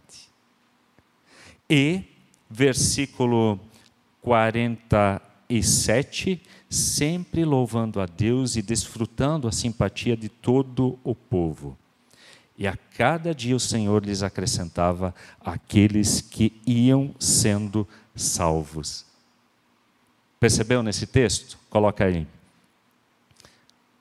E, 1.68 2.04
versículo 2.48 3.60
47, 4.22 6.40
sempre 6.74 7.44
louvando 7.44 8.00
a 8.00 8.06
Deus 8.06 8.56
e 8.56 8.62
desfrutando 8.62 9.46
a 9.46 9.52
simpatia 9.52 10.16
de 10.16 10.28
todo 10.28 10.98
o 11.04 11.14
povo. 11.14 11.78
E 12.56 12.66
a 12.66 12.76
cada 12.96 13.34
dia 13.34 13.56
o 13.56 13.60
Senhor 13.60 14.04
lhes 14.04 14.22
acrescentava 14.22 15.14
aqueles 15.40 16.20
que 16.20 16.60
iam 16.66 17.14
sendo 17.18 17.86
salvos. 18.14 19.04
Percebeu 20.38 20.82
nesse 20.82 21.06
texto? 21.06 21.58
Coloca 21.70 22.04
aí. 22.04 22.26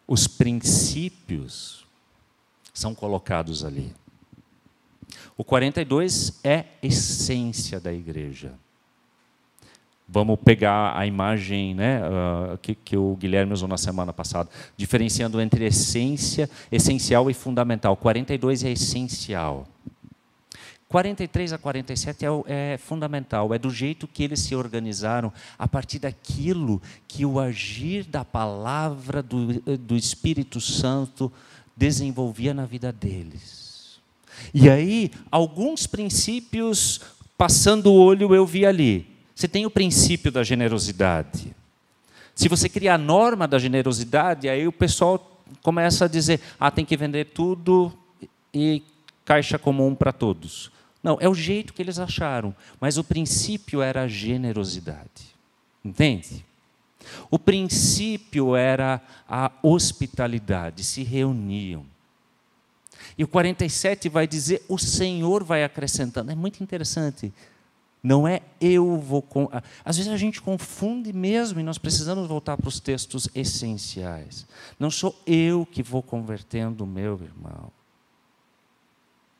Os 0.07 0.27
princípios 0.27 1.85
são 2.73 2.93
colocados 2.93 3.63
ali. 3.63 3.93
O 5.37 5.43
42 5.43 6.39
é 6.43 6.65
essência 6.81 7.79
da 7.79 7.93
igreja. 7.93 8.53
Vamos 10.13 10.37
pegar 10.45 10.95
a 10.95 11.07
imagem 11.07 11.73
né, 11.73 11.99
uh, 12.03 12.55
que, 12.59 12.75
que, 12.75 12.95
o 12.95 13.15
Guilherme 13.15 13.51
usou 13.51 13.67
na 13.67 13.79
semana 13.79 14.13
passada, 14.13 14.47
diferenciando 14.77 15.41
entre 15.41 15.65
essência, 15.65 16.47
essencial 16.71 17.31
e 17.31 17.33
fundamental. 17.33 17.97
42 17.97 18.63
é 18.63 18.69
essencial. 18.69 19.67
43 20.87 21.53
a 21.53 21.57
47 21.57 22.25
é, 22.25 22.29
é 22.45 22.77
fundamental, 22.77 23.55
é 23.55 23.57
do 23.57 23.71
jeito 23.71 24.07
que 24.07 24.23
eles 24.23 24.41
se 24.41 24.55
organizaram, 24.55 25.33
a 25.57 25.67
partir 25.67 25.97
daquilo 25.97 26.79
que 27.07 27.25
o 27.25 27.39
agir 27.39 28.03
da 28.03 28.23
palavra 28.23 29.23
do, 29.23 29.59
do 29.79 29.95
Espírito 29.95 30.61
Santo 30.61 31.31
desenvolvia 31.75 32.53
na 32.53 32.67
vida 32.67 32.91
deles. 32.91 33.99
E 34.53 34.69
aí, 34.69 35.09
alguns 35.31 35.87
princípios, 35.87 37.01
passando 37.35 37.91
o 37.91 37.99
olho, 37.99 38.35
eu 38.35 38.45
vi 38.45 38.63
ali 38.63 39.12
você 39.35 39.47
tem 39.47 39.65
o 39.65 39.69
princípio 39.69 40.31
da 40.31 40.43
generosidade. 40.43 41.55
Se 42.35 42.47
você 42.47 42.67
cria 42.67 42.95
a 42.95 42.97
norma 42.97 43.47
da 43.47 43.59
generosidade, 43.59 44.49
aí 44.49 44.67
o 44.67 44.71
pessoal 44.71 45.41
começa 45.61 46.05
a 46.05 46.07
dizer: 46.07 46.39
ah, 46.59 46.71
tem 46.71 46.85
que 46.85 46.97
vender 46.97 47.25
tudo 47.25 47.91
e 48.53 48.83
caixa 49.25 49.57
comum 49.57 49.95
para 49.95 50.11
todos. 50.11 50.71
Não, 51.01 51.17
é 51.19 51.27
o 51.27 51.33
jeito 51.33 51.73
que 51.73 51.81
eles 51.81 51.99
acharam, 51.99 52.55
mas 52.79 52.97
o 52.97 53.03
princípio 53.03 53.81
era 53.81 54.03
a 54.03 54.07
generosidade. 54.07 55.33
Entende? 55.83 56.45
O 57.29 57.37
princípio 57.37 58.55
era 58.55 59.01
a 59.27 59.51
hospitalidade, 59.61 60.83
se 60.83 61.03
reuniam. 61.03 61.85
E 63.17 63.23
o 63.23 63.27
47 63.27 64.07
vai 64.09 64.25
dizer: 64.25 64.63
o 64.67 64.77
Senhor 64.77 65.43
vai 65.43 65.63
acrescentando. 65.63 66.31
É 66.31 66.35
muito 66.35 66.63
interessante. 66.63 67.33
Não 68.03 68.27
é 68.27 68.41
eu 68.59 68.97
vou. 68.97 69.25
Às 69.85 69.95
vezes 69.95 70.11
a 70.11 70.17
gente 70.17 70.41
confunde 70.41 71.13
mesmo 71.13 71.61
e 71.61 71.63
nós 71.63 71.77
precisamos 71.77 72.27
voltar 72.27 72.57
para 72.57 72.67
os 72.67 72.81
textos 72.81 73.29
essenciais. 73.33 74.45
Não 74.77 74.91
sou 74.91 75.17
eu 75.25 75.65
que 75.65 75.81
vou 75.81 76.03
convertendo 76.03 76.83
o 76.83 76.87
meu 76.87 77.13
irmão. 77.23 77.71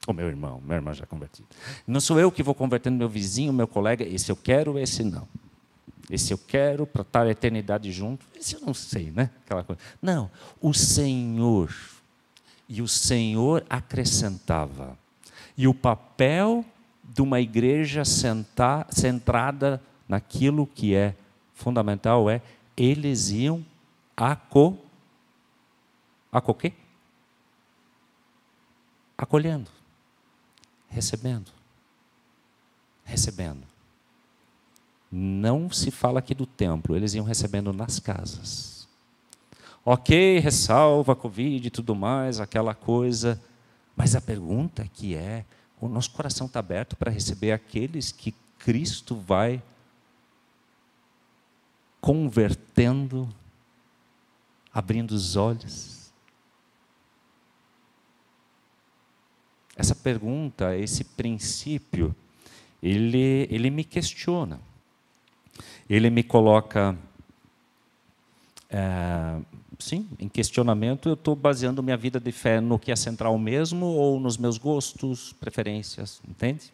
O 0.07 0.13
meu 0.13 0.27
irmão, 0.27 0.61
meu 0.65 0.75
irmão 0.75 0.93
já 0.93 1.05
convertido. 1.05 1.47
Não 1.85 1.99
sou 1.99 2.19
eu 2.19 2.31
que 2.31 2.41
vou 2.41 2.55
convertendo 2.55 2.97
meu 2.97 3.09
vizinho, 3.09 3.51
meu 3.51 3.67
colega. 3.67 4.05
Esse 4.05 4.31
eu 4.31 4.35
quero, 4.35 4.79
esse 4.79 5.03
não. 5.03 5.27
Esse 6.09 6.33
eu 6.33 6.37
quero 6.37 6.85
para 6.85 7.01
estar 7.01 7.25
a 7.25 7.29
eternidade 7.29 7.91
junto. 7.91 8.25
Esse 8.33 8.55
eu 8.55 8.61
não 8.61 8.73
sei, 8.73 9.11
né? 9.11 9.29
Aquela 9.45 9.63
coisa. 9.63 9.81
Não, 10.01 10.31
o 10.61 10.73
Senhor. 10.73 11.73
E 12.67 12.81
o 12.81 12.87
Senhor 12.87 13.65
acrescentava. 13.69 14.97
E 15.57 15.67
o 15.67 15.73
papel 15.73 16.65
de 17.03 17.21
uma 17.21 17.39
igreja 17.39 18.05
sentar, 18.05 18.87
centrada 18.91 19.81
naquilo 20.07 20.65
que 20.67 20.95
é 20.95 21.15
fundamental 21.53 22.29
é 22.29 22.41
eles 22.75 23.29
iam 23.29 23.63
aco, 24.15 24.77
aco 26.31 26.53
quê? 26.53 26.73
acolhendo. 29.23 29.69
recebendo. 30.89 31.51
Recebendo. 33.03 33.65
Não 35.11 35.69
se 35.71 35.91
fala 35.91 36.19
aqui 36.19 36.33
do 36.33 36.45
templo, 36.45 36.95
eles 36.95 37.13
iam 37.13 37.25
recebendo 37.25 37.71
nas 37.73 37.99
casas. 37.99 38.87
Ok, 39.85 40.39
ressalva 40.39 41.15
Covid 41.15 41.67
e 41.67 41.71
tudo 41.71 41.95
mais, 41.95 42.39
aquela 42.39 42.73
coisa. 42.73 43.41
Mas 43.95 44.15
a 44.15 44.21
pergunta 44.21 44.87
que 44.93 45.15
é: 45.15 45.45
o 45.83 45.89
nosso 45.89 46.11
coração 46.11 46.47
está 46.47 46.59
aberto 46.59 46.95
para 46.95 47.11
receber 47.11 47.51
aqueles 47.51 48.09
que 48.09 48.33
Cristo 48.57 49.17
vai 49.17 49.61
convertendo, 51.99 53.27
abrindo 54.73 55.11
os 55.11 55.35
olhos? 55.35 56.13
Essa 59.75 59.93
pergunta, 59.93 60.77
esse 60.77 61.03
princípio, 61.03 62.15
ele, 62.81 63.45
ele 63.51 63.69
me 63.69 63.83
questiona. 63.83 64.61
Ele 65.89 66.09
me 66.09 66.23
coloca, 66.23 66.97
é, 68.69 69.41
sim, 69.83 70.07
em 70.19 70.29
questionamento. 70.29 71.09
Eu 71.09 71.13
estou 71.13 71.35
baseando 71.35 71.83
minha 71.83 71.97
vida 71.97 72.19
de 72.19 72.31
fé 72.31 72.59
no 72.61 72.79
que 72.79 72.91
é 72.91 72.95
central 72.95 73.37
mesmo 73.37 73.85
ou 73.85 74.19
nos 74.19 74.37
meus 74.37 74.57
gostos, 74.57 75.33
preferências, 75.33 76.21
entende? 76.27 76.71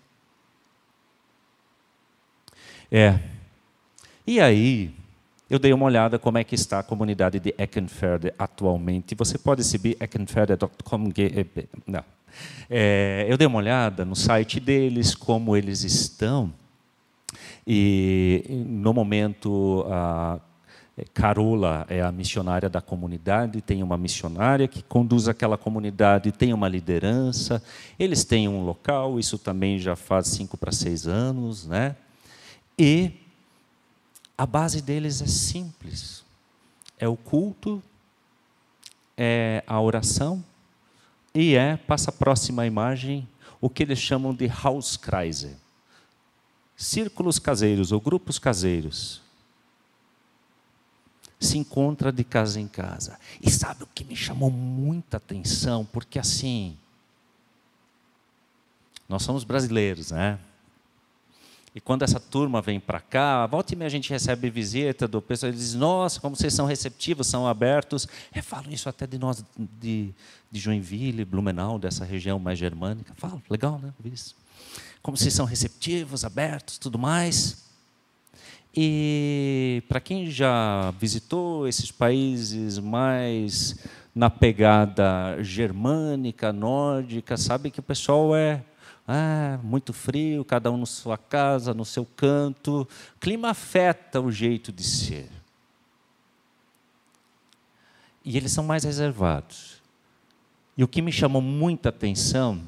É. 2.91 3.19
E 4.25 4.39
aí, 4.39 4.93
eu 5.49 5.57
dei 5.57 5.73
uma 5.73 5.85
olhada 5.85 6.19
como 6.19 6.37
é 6.37 6.43
que 6.43 6.55
está 6.55 6.79
a 6.79 6.83
comunidade 6.83 7.39
de 7.39 7.53
Eckenferde 7.57 8.31
atualmente. 8.37 9.15
Você 9.15 9.37
pode 9.37 9.61
exibir 9.61 9.97
eckenferde.com. 9.99 11.11
É, 12.69 13.25
eu 13.27 13.37
dei 13.37 13.47
uma 13.47 13.57
olhada 13.57 14.05
no 14.05 14.15
site 14.15 14.59
deles, 14.59 15.15
como 15.15 15.57
eles 15.57 15.83
estão. 15.83 16.53
E, 17.65 18.43
no 18.67 18.93
momento, 18.93 19.85
a 19.89 20.39
Carola 21.13 21.85
é 21.89 22.01
a 22.01 22.11
missionária 22.11 22.69
da 22.69 22.81
comunidade, 22.81 23.61
tem 23.61 23.83
uma 23.83 23.97
missionária 23.97 24.67
que 24.67 24.81
conduz 24.81 25.27
aquela 25.27 25.57
comunidade, 25.57 26.31
tem 26.31 26.53
uma 26.53 26.67
liderança, 26.67 27.61
eles 27.97 28.23
têm 28.23 28.47
um 28.47 28.63
local, 28.63 29.19
isso 29.19 29.37
também 29.37 29.79
já 29.79 29.95
faz 29.95 30.27
cinco 30.27 30.57
para 30.57 30.71
seis 30.71 31.07
anos, 31.07 31.65
né? 31.65 31.95
E 32.77 33.11
a 34.37 34.45
base 34.45 34.81
deles 34.81 35.21
é 35.21 35.27
simples: 35.27 36.23
é 36.97 37.07
o 37.07 37.15
culto, 37.15 37.81
é 39.17 39.63
a 39.67 39.79
oração 39.79 40.43
e 41.33 41.55
é, 41.55 41.77
passa 41.77 42.09
a 42.09 42.13
próxima 42.13 42.65
imagem, 42.65 43.27
o 43.61 43.69
que 43.69 43.83
eles 43.83 43.99
chamam 43.99 44.33
de 44.33 44.51
Hauskreise 44.63 45.57
círculos 46.79 47.37
caseiros 47.37 47.91
ou 47.91 47.99
grupos 47.99 48.39
caseiros. 48.39 49.21
Se 51.39 51.57
encontra 51.57 52.11
de 52.11 52.23
casa 52.23 52.59
em 52.59 52.67
casa. 52.67 53.17
E 53.41 53.49
sabe 53.49 53.83
o 53.83 53.87
que 53.87 54.03
me 54.03 54.15
chamou 54.15 54.51
muita 54.51 55.17
atenção? 55.17 55.85
Porque 55.85 56.19
assim, 56.19 56.77
nós 59.07 59.23
somos 59.23 59.43
brasileiros, 59.43 60.11
né? 60.11 60.37
E 61.73 61.79
quando 61.79 62.03
essa 62.03 62.19
turma 62.19 62.61
vem 62.61 62.79
para 62.79 62.99
cá, 62.99 63.45
volta 63.45 63.73
e 63.73 63.77
meia 63.77 63.87
a 63.87 63.91
gente 63.91 64.09
recebe 64.09 64.49
visita 64.49 65.07
do 65.07 65.21
pessoal, 65.21 65.49
eles 65.49 65.61
dizem, 65.61 65.79
nossa, 65.79 66.19
como 66.19 66.35
vocês 66.35 66.53
são 66.53 66.65
receptivos, 66.65 67.27
são 67.27 67.47
abertos. 67.47 68.07
É, 68.31 68.41
falam 68.41 68.71
isso 68.71 68.89
até 68.89 69.05
de 69.05 69.19
nós, 69.19 69.43
de, 69.79 70.13
de 70.51 70.59
Joinville, 70.59 71.23
Blumenau, 71.23 71.77
dessa 71.77 72.03
região 72.03 72.39
mais 72.39 72.57
germânica. 72.57 73.13
Falo, 73.15 73.41
legal, 73.49 73.79
né? 73.79 73.93
Como 75.01 75.15
vocês 75.15 75.33
são 75.33 75.45
receptivos, 75.45 76.25
abertos, 76.25 76.77
tudo 76.77 76.97
mais. 76.97 77.68
E 78.75 79.83
para 79.87 79.99
quem 79.99 80.29
já 80.29 80.91
visitou 80.99 81.67
esses 81.67 81.91
países 81.91 82.77
mais 82.77 83.77
na 84.13 84.29
pegada 84.29 85.41
germânica, 85.41 86.53
nórdica, 86.53 87.35
sabe 87.37 87.71
que 87.71 87.79
o 87.79 87.83
pessoal 87.83 88.35
é 88.35 88.63
ah, 89.07 89.59
muito 89.63 89.91
frio, 89.91 90.45
cada 90.45 90.71
um 90.71 90.77
na 90.77 90.85
sua 90.85 91.17
casa, 91.17 91.73
no 91.73 91.83
seu 91.83 92.05
canto. 92.05 92.81
O 92.81 93.19
clima 93.19 93.49
afeta 93.49 94.21
o 94.21 94.31
jeito 94.31 94.71
de 94.71 94.83
ser. 94.83 95.29
E 98.23 98.37
eles 98.37 98.51
são 98.51 98.63
mais 98.63 98.83
reservados. 98.83 99.81
E 100.77 100.83
o 100.83 100.87
que 100.87 101.01
me 101.01 101.11
chamou 101.11 101.41
muita 101.41 101.89
atenção 101.89 102.61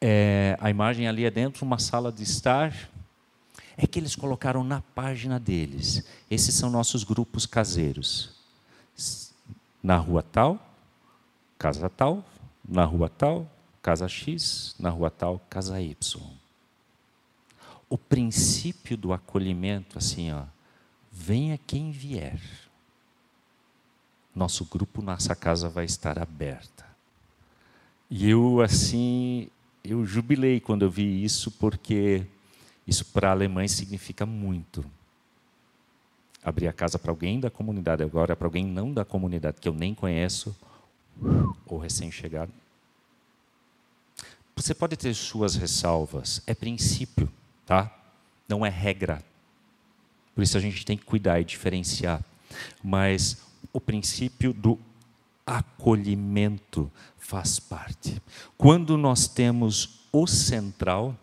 é, 0.00 0.56
a 0.60 0.70
imagem 0.70 1.08
ali 1.08 1.24
é 1.24 1.30
dentro 1.30 1.58
de 1.58 1.64
uma 1.64 1.78
sala 1.78 2.12
de 2.12 2.22
estar, 2.22 2.72
é 3.80 3.86
que 3.86 4.00
eles 4.00 4.16
colocaram 4.16 4.64
na 4.64 4.80
página 4.80 5.38
deles. 5.38 6.04
Esses 6.28 6.52
são 6.52 6.68
nossos 6.68 7.04
grupos 7.04 7.46
caseiros. 7.46 8.30
Na 9.80 9.96
rua 9.96 10.20
tal, 10.20 10.60
casa 11.56 11.88
tal, 11.88 12.24
na 12.68 12.84
rua 12.84 13.08
tal, 13.08 13.48
casa 13.80 14.08
X, 14.08 14.74
na 14.80 14.90
rua 14.90 15.10
tal, 15.12 15.40
casa 15.48 15.80
Y. 15.80 16.20
O 17.88 17.96
princípio 17.96 18.96
do 18.96 19.12
acolhimento, 19.12 19.96
assim, 19.96 20.32
ó, 20.32 20.42
venha 21.12 21.56
quem 21.56 21.92
vier. 21.92 22.40
Nosso 24.34 24.64
grupo, 24.64 25.00
nossa 25.00 25.36
casa 25.36 25.68
vai 25.68 25.84
estar 25.84 26.18
aberta. 26.18 26.84
E 28.10 28.28
eu, 28.28 28.60
assim, 28.60 29.48
eu 29.84 30.04
jubilei 30.04 30.58
quando 30.58 30.82
eu 30.82 30.90
vi 30.90 31.22
isso, 31.22 31.52
porque 31.52 32.26
isso 32.88 33.04
para 33.04 33.30
alemães 33.30 33.72
significa 33.72 34.24
muito. 34.24 34.82
Abrir 36.42 36.68
a 36.68 36.72
casa 36.72 36.98
para 36.98 37.12
alguém 37.12 37.38
da 37.38 37.50
comunidade, 37.50 38.02
agora 38.02 38.34
para 38.34 38.46
alguém 38.46 38.64
não 38.64 38.94
da 38.94 39.04
comunidade, 39.04 39.60
que 39.60 39.68
eu 39.68 39.74
nem 39.74 39.94
conheço, 39.94 40.56
ou 41.66 41.76
recém-chegado. 41.76 42.50
Você 44.56 44.74
pode 44.74 44.96
ter 44.96 45.12
suas 45.12 45.54
ressalvas, 45.54 46.42
é 46.46 46.54
princípio, 46.54 47.30
tá? 47.66 47.94
Não 48.48 48.64
é 48.64 48.70
regra. 48.70 49.22
Por 50.34 50.42
isso 50.42 50.56
a 50.56 50.60
gente 50.60 50.86
tem 50.86 50.96
que 50.96 51.04
cuidar 51.04 51.38
e 51.40 51.44
diferenciar. 51.44 52.24
Mas 52.82 53.42
o 53.70 53.80
princípio 53.80 54.54
do 54.54 54.78
acolhimento 55.46 56.90
faz 57.18 57.60
parte. 57.60 58.22
Quando 58.56 58.96
nós 58.96 59.28
temos 59.28 60.06
o 60.10 60.26
central, 60.26 61.14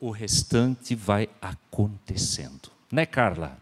o 0.00 0.10
restante 0.10 0.94
vai 0.94 1.28
acontecendo. 1.40 2.70
Né, 2.90 3.06
Carla? 3.06 3.58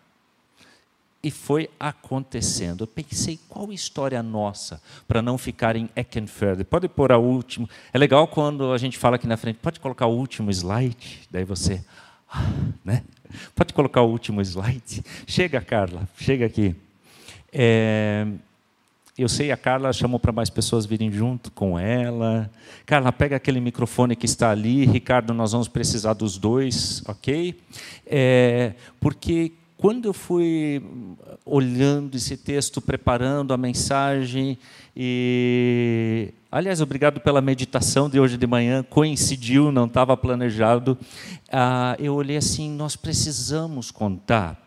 E 1.22 1.30
foi 1.30 1.70
acontecendo. 1.78 2.82
Eu 2.82 2.88
pensei, 2.88 3.38
qual 3.48 3.72
história 3.72 4.20
nossa 4.22 4.82
para 5.06 5.22
não 5.22 5.38
ficar 5.38 5.76
em 5.76 5.88
Eckenfeld? 5.94 6.64
Pode 6.64 6.88
pôr 6.88 7.12
a 7.12 7.18
última. 7.18 7.68
É 7.92 7.98
legal 7.98 8.26
quando 8.26 8.72
a 8.72 8.78
gente 8.78 8.98
fala 8.98 9.16
aqui 9.16 9.26
na 9.26 9.36
frente, 9.36 9.58
pode 9.62 9.78
colocar 9.78 10.06
o 10.06 10.16
último 10.16 10.50
slide? 10.50 11.20
Daí 11.30 11.44
você, 11.44 11.84
ah, 12.28 12.50
né? 12.84 13.04
Pode 13.54 13.72
colocar 13.72 14.02
o 14.02 14.10
último 14.10 14.40
slide? 14.40 15.04
Chega, 15.26 15.60
Carla, 15.60 16.08
chega 16.16 16.44
aqui. 16.44 16.74
É, 17.52 18.26
eu 19.16 19.28
sei, 19.28 19.52
a 19.52 19.56
Carla 19.58 19.92
chamou 19.92 20.18
para 20.18 20.32
mais 20.32 20.48
pessoas 20.48 20.86
virem 20.86 21.12
junto 21.12 21.52
com 21.52 21.78
ela. 21.78 22.50
Carla, 22.86 23.12
pega 23.12 23.36
aquele 23.36 23.60
microfone 23.60 24.16
que 24.16 24.24
está 24.24 24.50
ali. 24.50 24.86
Ricardo, 24.86 25.34
nós 25.34 25.52
vamos 25.52 25.68
precisar 25.68 26.14
dos 26.14 26.38
dois, 26.38 27.02
ok? 27.06 27.60
É, 28.06 28.72
porque 28.98 29.52
quando 29.76 30.06
eu 30.06 30.14
fui 30.14 30.82
olhando 31.44 32.16
esse 32.16 32.38
texto, 32.38 32.80
preparando 32.80 33.52
a 33.52 33.58
mensagem, 33.58 34.56
e 34.96 36.32
aliás, 36.50 36.80
obrigado 36.80 37.20
pela 37.20 37.42
meditação 37.42 38.08
de 38.08 38.18
hoje 38.18 38.38
de 38.38 38.46
manhã, 38.46 38.82
coincidiu, 38.82 39.70
não 39.70 39.84
estava 39.84 40.16
planejado. 40.16 40.96
Ah, 41.50 41.96
eu 41.98 42.14
olhei 42.14 42.38
assim: 42.38 42.70
nós 42.70 42.96
precisamos 42.96 43.90
contar 43.90 44.61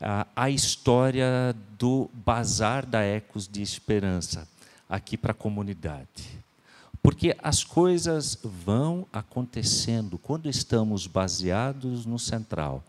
a 0.00 0.50
história 0.50 1.54
do 1.78 2.10
Bazar 2.12 2.84
da 2.84 3.02
Ecos 3.02 3.48
de 3.48 3.62
Esperança 3.62 4.46
aqui 4.88 5.16
para 5.16 5.32
a 5.32 5.34
comunidade. 5.34 6.44
Porque 7.02 7.36
as 7.42 7.62
coisas 7.62 8.38
vão 8.42 9.06
acontecendo 9.12 10.18
quando 10.18 10.48
estamos 10.48 11.06
baseados 11.06 12.04
no 12.04 12.18
central. 12.18 12.82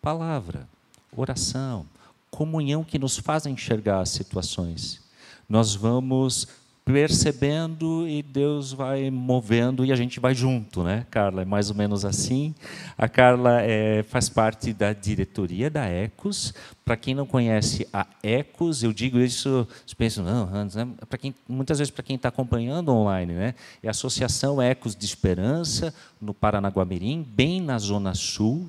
Palavra, 0.00 0.68
oração, 1.16 1.86
comunhão 2.30 2.84
que 2.84 2.98
nos 2.98 3.16
fazem 3.16 3.54
enxergar 3.54 4.00
as 4.00 4.10
situações. 4.10 5.00
Nós 5.48 5.74
vamos 5.74 6.48
percebendo 6.84 8.06
e 8.06 8.22
Deus 8.22 8.72
vai 8.72 9.10
movendo 9.10 9.86
e 9.86 9.92
a 9.92 9.96
gente 9.96 10.20
vai 10.20 10.34
junto, 10.34 10.82
né, 10.82 11.06
Carla? 11.10 11.40
É 11.40 11.44
mais 11.44 11.70
ou 11.70 11.76
menos 11.76 12.04
assim. 12.04 12.54
A 12.98 13.08
Carla 13.08 13.62
é, 13.62 14.02
faz 14.02 14.28
parte 14.28 14.72
da 14.74 14.92
diretoria 14.92 15.70
da 15.70 15.86
Ecos. 15.86 16.52
Para 16.84 16.96
quem 16.96 17.14
não 17.14 17.24
conhece 17.24 17.88
a 17.90 18.06
Ecos, 18.22 18.82
eu 18.82 18.92
digo 18.92 19.18
isso, 19.18 19.66
vocês 19.78 19.94
pensam, 19.94 20.24
não, 20.24 20.54
Hans, 20.54 20.74
né? 20.74 20.86
Quem, 21.18 21.34
muitas 21.48 21.78
vezes 21.78 21.90
para 21.90 22.02
quem 22.02 22.16
está 22.16 22.28
acompanhando 22.28 22.90
online, 22.90 23.32
né? 23.32 23.54
É 23.82 23.88
a 23.88 23.92
Associação 23.92 24.60
Ecos 24.60 24.94
de 24.94 25.06
Esperança 25.06 25.94
no 26.20 26.34
Paranaguamirim, 26.34 27.26
bem 27.26 27.62
na 27.62 27.78
zona 27.78 28.14
sul. 28.14 28.68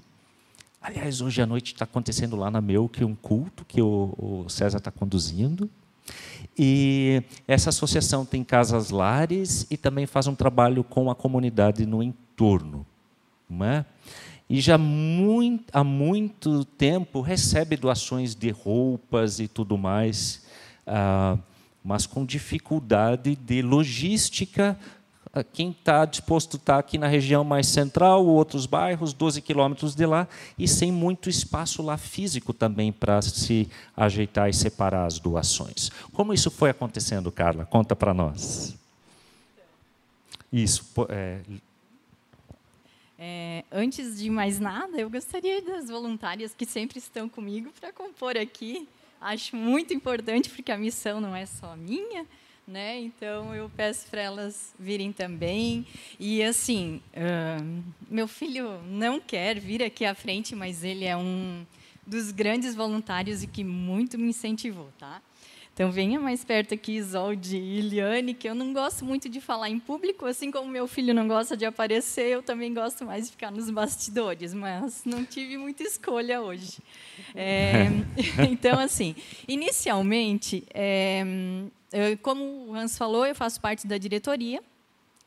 Aliás, 0.81 1.19
hoje 1.19 1.41
à 1.41 1.45
noite 1.45 1.73
está 1.73 1.83
acontecendo 1.83 2.37
lá 2.37 2.49
na 2.49 2.61
meu 2.61 2.87
que 2.87 3.03
um 3.03 3.15
culto 3.15 3.65
que 3.65 3.81
o, 3.81 4.13
o 4.17 4.49
César 4.49 4.77
está 4.77 4.91
conduzindo. 4.91 5.69
E 6.57 7.21
essa 7.47 7.69
associação 7.69 8.25
tem 8.25 8.43
casas 8.43 8.89
lares 8.89 9.67
e 9.69 9.75
também 9.75 10.05
faz 10.05 10.27
um 10.27 10.35
trabalho 10.35 10.83
com 10.83 11.09
a 11.09 11.15
comunidade 11.15 11.85
no 11.85 12.01
entorno. 12.01 12.85
Não 13.49 13.65
é? 13.65 13.85
E 14.49 14.61
já 14.61 14.77
muito, 14.77 15.65
há 15.73 15.83
muito 15.83 16.63
tempo 16.63 17.19
recebe 17.19 17.75
doações 17.75 18.35
de 18.35 18.51
roupas 18.51 19.39
e 19.39 19.47
tudo 19.47 19.77
mais, 19.77 20.45
ah, 20.85 21.37
mas 21.83 22.05
com 22.05 22.23
dificuldade 22.23 23.35
de 23.35 23.61
logística 23.61 24.77
quem 25.43 25.71
está 25.71 26.05
disposto 26.05 26.55
a 26.55 26.57
estar 26.57 26.79
aqui 26.79 26.97
na 26.97 27.07
região 27.07 27.43
mais 27.43 27.67
central, 27.67 28.25
outros 28.25 28.65
bairros, 28.65 29.13
12 29.13 29.41
quilômetros 29.41 29.95
de 29.95 30.05
lá, 30.05 30.27
e 30.57 30.67
sem 30.67 30.91
muito 30.91 31.29
espaço 31.29 31.81
lá 31.81 31.97
físico 31.97 32.53
também 32.53 32.91
para 32.91 33.21
se 33.21 33.69
ajeitar 33.95 34.49
e 34.49 34.53
separar 34.53 35.05
as 35.05 35.19
doações. 35.19 35.91
Como 36.13 36.33
isso 36.33 36.49
foi 36.49 36.69
acontecendo, 36.69 37.31
Carla? 37.31 37.65
Conta 37.65 37.95
para 37.95 38.13
nós. 38.13 38.75
Isso. 40.51 40.85
É... 41.09 41.39
É, 43.17 43.63
antes 43.71 44.17
de 44.17 44.29
mais 44.29 44.59
nada, 44.59 44.97
eu 44.97 45.09
gostaria 45.09 45.61
das 45.61 45.89
voluntárias 45.89 46.53
que 46.53 46.65
sempre 46.65 46.99
estão 46.99 47.29
comigo 47.29 47.71
para 47.79 47.93
compor 47.93 48.37
aqui. 48.37 48.87
Acho 49.21 49.55
muito 49.55 49.93
importante, 49.93 50.49
porque 50.49 50.71
a 50.71 50.77
missão 50.77 51.21
não 51.21 51.35
é 51.35 51.45
só 51.45 51.75
minha, 51.77 52.25
né? 52.67 52.99
Então 52.99 53.53
eu 53.53 53.69
peço 53.75 54.07
para 54.09 54.21
elas 54.21 54.73
virem 54.79 55.11
também. 55.11 55.85
E 56.19 56.43
assim, 56.43 57.01
uh, 57.13 57.83
meu 58.09 58.27
filho 58.27 58.81
não 58.83 59.19
quer 59.19 59.59
vir 59.59 59.83
aqui 59.83 60.05
à 60.05 60.15
frente, 60.15 60.55
mas 60.55 60.83
ele 60.83 61.05
é 61.05 61.15
um 61.15 61.65
dos 62.05 62.31
grandes 62.31 62.75
voluntários 62.75 63.43
e 63.43 63.47
que 63.47 63.63
muito 63.63 64.17
me 64.17 64.29
incentivou, 64.29 64.89
tá? 64.97 65.21
Então 65.75 65.91
venha 65.91 66.17
mais 66.21 66.41
perto 66.41 66.73
aqui, 66.73 66.93
Isolde 66.93 67.57
e 67.57 67.79
Iliane, 67.79 68.33
que 68.33 68.47
eu 68.47 68.55
não 68.55 68.71
gosto 68.71 69.03
muito 69.03 69.27
de 69.27 69.41
falar 69.41 69.69
em 69.69 69.77
público, 69.77 70.25
assim 70.25 70.49
como 70.49 70.71
meu 70.71 70.87
filho 70.87 71.13
não 71.13 71.27
gosta 71.27 71.57
de 71.57 71.65
aparecer, 71.65 72.27
eu 72.27 72.41
também 72.41 72.73
gosto 72.73 73.05
mais 73.05 73.25
de 73.25 73.31
ficar 73.31 73.51
nos 73.51 73.69
bastidores, 73.69 74.53
mas 74.53 75.01
não 75.03 75.25
tive 75.25 75.57
muita 75.57 75.83
escolha 75.83 76.41
hoje. 76.41 76.77
É, 77.35 77.87
então, 78.49 78.79
assim, 78.79 79.17
inicialmente, 79.49 80.63
é, 80.73 81.25
eu, 81.95 82.17
como 82.17 82.43
o 82.67 82.75
Hans 82.75 82.97
falou, 82.97 83.25
eu 83.25 83.33
faço 83.33 83.61
parte 83.61 83.87
da 83.87 83.97
diretoria 83.97 84.61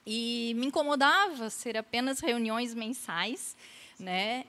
e 0.06 0.54
me 0.56 0.66
incomodava 0.66 1.48
ser 1.48 1.76
apenas 1.76 2.20
reuniões 2.20 2.74
mensais, 2.74 3.56
né? 3.98 4.44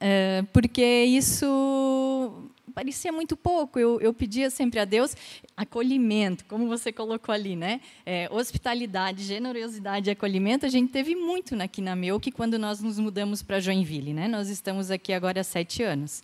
É, 0.00 0.44
porque 0.52 0.82
isso 0.82 2.50
parecia 2.74 3.10
muito 3.10 3.36
pouco. 3.36 3.78
Eu, 3.78 4.00
eu 4.00 4.12
pedia 4.12 4.50
sempre 4.50 4.78
a 4.78 4.84
Deus 4.84 5.16
acolhimento, 5.56 6.44
como 6.44 6.68
você 6.68 6.92
colocou 6.92 7.34
ali, 7.34 7.56
né? 7.56 7.80
É, 8.04 8.28
hospitalidade, 8.30 9.22
generosidade 9.22 10.10
e 10.10 10.12
acolhimento. 10.12 10.66
A 10.66 10.68
gente 10.68 10.92
teve 10.92 11.14
muito 11.14 11.54
aqui 11.62 11.80
na 11.80 11.96
Meu 11.96 12.20
que 12.20 12.30
quando 12.30 12.58
nós 12.58 12.80
nos 12.80 12.98
mudamos 12.98 13.42
para 13.42 13.60
Joinville, 13.60 14.12
né? 14.12 14.28
Nós 14.28 14.48
estamos 14.48 14.90
aqui 14.90 15.12
agora 15.12 15.40
há 15.40 15.44
sete 15.44 15.82
anos. 15.82 16.22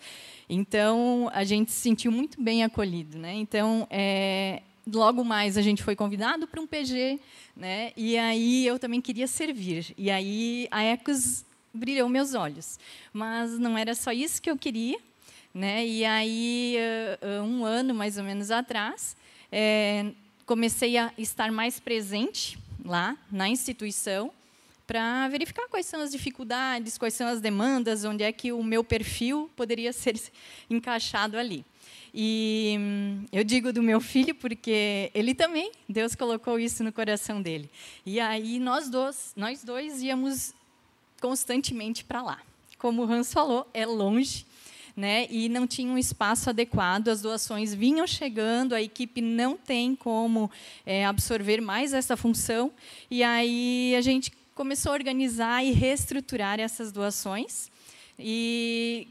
Então 0.49 1.31
a 1.33 1.45
gente 1.45 1.73
se 1.73 1.81
sentiu 1.81 2.13
muito 2.13 2.41
bem 2.43 2.65
acolhido, 2.65 3.19
né? 3.19 3.35
Então 3.35 3.87
é, 3.91 4.61
logo 4.87 5.25
mais 5.25 5.57
a 5.57 5.63
gente 5.63 5.83
foi 5.83 5.95
convidado 5.95 6.47
para 6.47 6.61
um 6.61 6.67
PG, 6.67 7.21
né? 7.57 7.93
E 7.97 8.17
aí 8.19 8.67
eu 8.67 8.79
também 8.79 9.01
queria 9.01 9.27
servir. 9.27 9.95
E 9.97 10.11
aí 10.11 10.69
a 10.71 10.83
Ecos 10.83 11.45
brilhou 11.73 12.09
meus 12.09 12.35
olhos. 12.35 12.79
Mas 13.13 13.59
não 13.59 13.77
era 13.77 13.95
só 13.95 14.13
isso 14.13 14.41
que 14.41 14.51
eu 14.51 14.57
queria, 14.57 14.99
né? 15.55 15.87
E 15.87 16.05
aí 16.05 16.77
um 17.45 17.65
ano 17.65 17.95
mais 17.95 18.19
ou 18.19 18.25
menos 18.25 18.51
atrás, 18.51 19.17
é, 19.51 20.13
comecei 20.47 20.97
a 20.97 21.13
estar 21.17 21.53
mais 21.53 21.79
presente 21.79 22.59
lá 22.85 23.17
na 23.31 23.49
instituição 23.49 24.33
para 24.87 25.29
verificar 25.29 25.69
quais 25.69 25.87
são 25.87 26.01
as 26.01 26.11
dificuldades, 26.11 26.99
quais 26.99 27.15
são 27.15 27.27
as 27.27 27.41
demandas, 27.41 28.05
onde 28.05 28.25
é 28.25 28.33
que 28.33 28.53
o 28.53 28.63
meu 28.63 28.83
perfil 28.83 29.51
poderia 29.57 29.93
ser 29.93 30.21
encaixado 30.69 31.39
ali. 31.39 31.65
E 32.15 32.77
hum, 32.79 33.25
eu 33.33 33.43
digo 33.43 33.73
do 33.73 33.83
meu 33.83 34.01
filho 34.01 34.35
porque 34.35 35.11
ele 35.15 35.35
também, 35.35 35.73
Deus 35.89 36.15
colocou 36.15 36.59
isso 36.59 36.85
no 36.85 36.93
coração 36.93 37.41
dele. 37.41 37.71
E 38.05 38.21
aí 38.21 38.59
nós 38.59 38.91
dois, 38.91 39.33
nós 39.35 39.65
dois 39.65 40.03
íamos 40.03 40.55
constantemente 41.21 42.05
para 42.05 42.21
lá. 42.21 42.39
Como 42.77 43.03
o 43.03 43.11
Hans 43.11 43.33
falou, 43.33 43.67
é 43.73 43.87
longe, 43.87 44.45
né? 44.97 45.27
E 45.31 45.49
não 45.49 45.67
tinha 45.67 45.91
um 45.91 45.97
espaço 45.97 46.51
adequado. 46.51 47.09
As 47.09 47.23
doações 47.23 47.73
vinham 47.73 48.07
chegando, 48.07 48.75
a 48.75 48.83
equipe 48.83 49.21
não 49.21 49.57
tem 49.57 49.95
como 49.95 50.51
é, 50.85 51.07
absorver 51.07 51.61
mais 51.61 51.95
essa 51.95 52.17
função. 52.17 52.71
E 53.11 53.23
aí 53.23 53.95
a 53.97 54.01
gente 54.01 54.33
começou 54.55 54.93
a 54.93 54.95
organizar 54.95 55.65
e 55.65 55.71
reestruturar 55.71 56.61
essas 56.61 56.93
doações. 56.93 57.71
E 58.19 59.09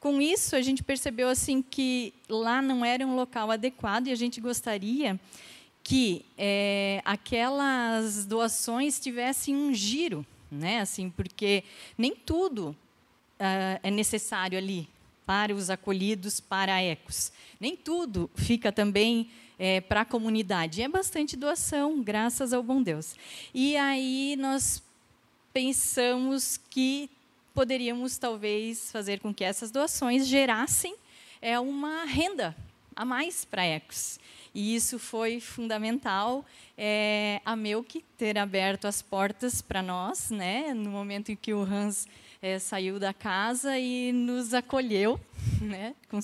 com 0.00 0.20
isso 0.20 0.56
a 0.56 0.62
gente 0.62 0.82
percebeu 0.82 1.28
assim 1.28 1.62
que 1.62 2.12
lá 2.28 2.62
não 2.62 2.84
era 2.84 3.06
um 3.06 3.14
local 3.14 3.50
adequado 3.50 4.06
e 4.08 4.12
a 4.12 4.16
gente 4.16 4.40
gostaria 4.40 5.20
que 5.82 6.24
é, 6.36 7.02
aquelas 7.04 8.24
doações 8.24 8.98
tivessem 8.98 9.54
um 9.54 9.74
giro, 9.74 10.24
né? 10.50 10.80
Assim, 10.80 11.10
porque 11.10 11.64
nem 11.96 12.14
tudo 12.14 12.68
uh, 12.68 13.80
é 13.82 13.90
necessário 13.90 14.56
ali 14.58 14.88
para 15.26 15.54
os 15.54 15.70
acolhidos, 15.70 16.40
para 16.40 16.82
Ecos. 16.82 17.32
Nem 17.58 17.76
tudo 17.76 18.30
fica 18.34 18.72
também 18.72 19.30
é, 19.58 19.80
para 19.80 20.00
a 20.00 20.04
comunidade. 20.04 20.82
É 20.82 20.88
bastante 20.88 21.36
doação, 21.36 22.02
graças 22.02 22.52
ao 22.52 22.62
bom 22.62 22.82
Deus. 22.82 23.14
E 23.54 23.76
aí 23.76 24.34
nós 24.38 24.82
pensamos 25.52 26.58
que 26.70 27.10
poderíamos 27.54 28.18
talvez 28.18 28.90
fazer 28.90 29.20
com 29.20 29.32
que 29.32 29.44
essas 29.44 29.70
doações 29.70 30.26
gerassem 30.26 30.94
é, 31.40 31.58
uma 31.58 32.04
renda 32.04 32.56
a 32.94 33.04
mais 33.04 33.44
para 33.44 33.62
a 33.62 33.66
Ecos. 33.66 34.18
E 34.54 34.74
isso 34.74 34.98
foi 34.98 35.40
fundamental, 35.40 36.44
é, 36.76 37.40
a 37.44 37.54
Melk 37.54 38.04
ter 38.18 38.36
aberto 38.36 38.86
as 38.86 39.00
portas 39.00 39.62
para 39.62 39.80
nós, 39.82 40.30
né, 40.30 40.74
no 40.74 40.90
momento 40.90 41.30
em 41.30 41.36
que 41.36 41.54
o 41.54 41.62
Hans 41.62 42.08
é, 42.42 42.58
saiu 42.58 42.98
da 42.98 43.14
casa 43.14 43.78
e 43.78 44.12
nos 44.12 44.52
acolheu, 44.52 45.20
né, 45.60 45.94
com 46.08 46.18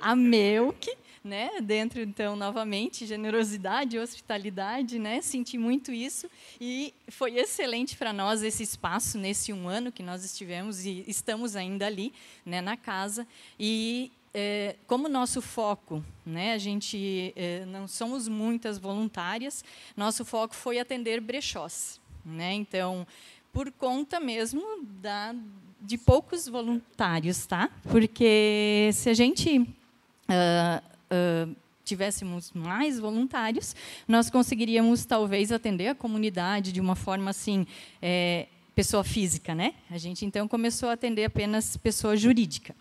a 0.00 0.16
Melk, 0.16 0.90
né? 1.22 1.60
Dentro 1.60 2.00
então 2.00 2.34
novamente 2.34 3.06
generosidade, 3.06 3.98
hospitalidade, 3.98 4.98
né? 4.98 5.20
Senti 5.20 5.58
muito 5.58 5.92
isso 5.92 6.30
e 6.60 6.94
foi 7.08 7.38
excelente 7.38 7.96
para 7.96 8.12
nós 8.12 8.42
esse 8.42 8.62
espaço 8.62 9.18
nesse 9.18 9.52
um 9.52 9.68
ano 9.68 9.92
que 9.92 10.02
nós 10.02 10.24
estivemos 10.24 10.84
e 10.84 11.04
estamos 11.06 11.56
ainda 11.56 11.86
ali, 11.86 12.12
né? 12.44 12.60
Na 12.60 12.76
casa 12.76 13.26
e 13.58 14.10
é, 14.32 14.76
como 14.86 15.08
nosso 15.08 15.42
foco, 15.42 16.04
né, 16.24 16.52
a 16.52 16.58
gente 16.58 17.32
é, 17.34 17.64
não 17.66 17.88
somos 17.88 18.28
muitas 18.28 18.78
voluntárias, 18.78 19.64
nosso 19.96 20.24
foco 20.24 20.54
foi 20.54 20.78
atender 20.78 21.20
brechós, 21.20 22.00
né? 22.24 22.54
Então, 22.54 23.06
por 23.52 23.72
conta 23.72 24.20
mesmo 24.20 24.62
da, 25.00 25.34
de 25.80 25.98
poucos 25.98 26.46
voluntários, 26.46 27.44
tá? 27.46 27.68
Porque 27.90 28.90
se 28.92 29.10
a 29.10 29.14
gente 29.14 29.58
uh, 29.58 30.89
uh, 31.10 31.54
tivéssemos 31.84 32.52
mais 32.52 32.98
voluntários, 32.98 33.74
nós 34.06 34.30
conseguiríamos 34.30 35.04
talvez 35.04 35.50
atender 35.50 35.88
a 35.88 35.94
comunidade 35.94 36.72
de 36.72 36.80
uma 36.80 36.94
forma 36.94 37.30
assim, 37.30 37.66
é, 38.00 38.46
pessoa 38.74 39.02
física, 39.02 39.54
né? 39.54 39.74
A 39.90 39.98
gente 39.98 40.24
então 40.24 40.46
começou 40.46 40.88
a 40.88 40.92
atender 40.92 41.24
apenas 41.24 41.76
pessoa 41.76 42.16
jurídica. 42.16 42.74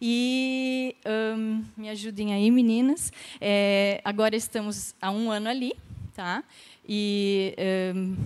E 0.00 0.94
um, 1.36 1.64
me 1.76 1.88
ajudem 1.88 2.34
aí, 2.34 2.50
meninas. 2.50 3.12
É, 3.40 4.00
agora 4.04 4.36
estamos 4.36 4.94
há 5.00 5.10
um 5.10 5.30
ano 5.30 5.48
ali, 5.48 5.72
tá? 6.14 6.42
E 6.88 7.54
um, 7.94 8.16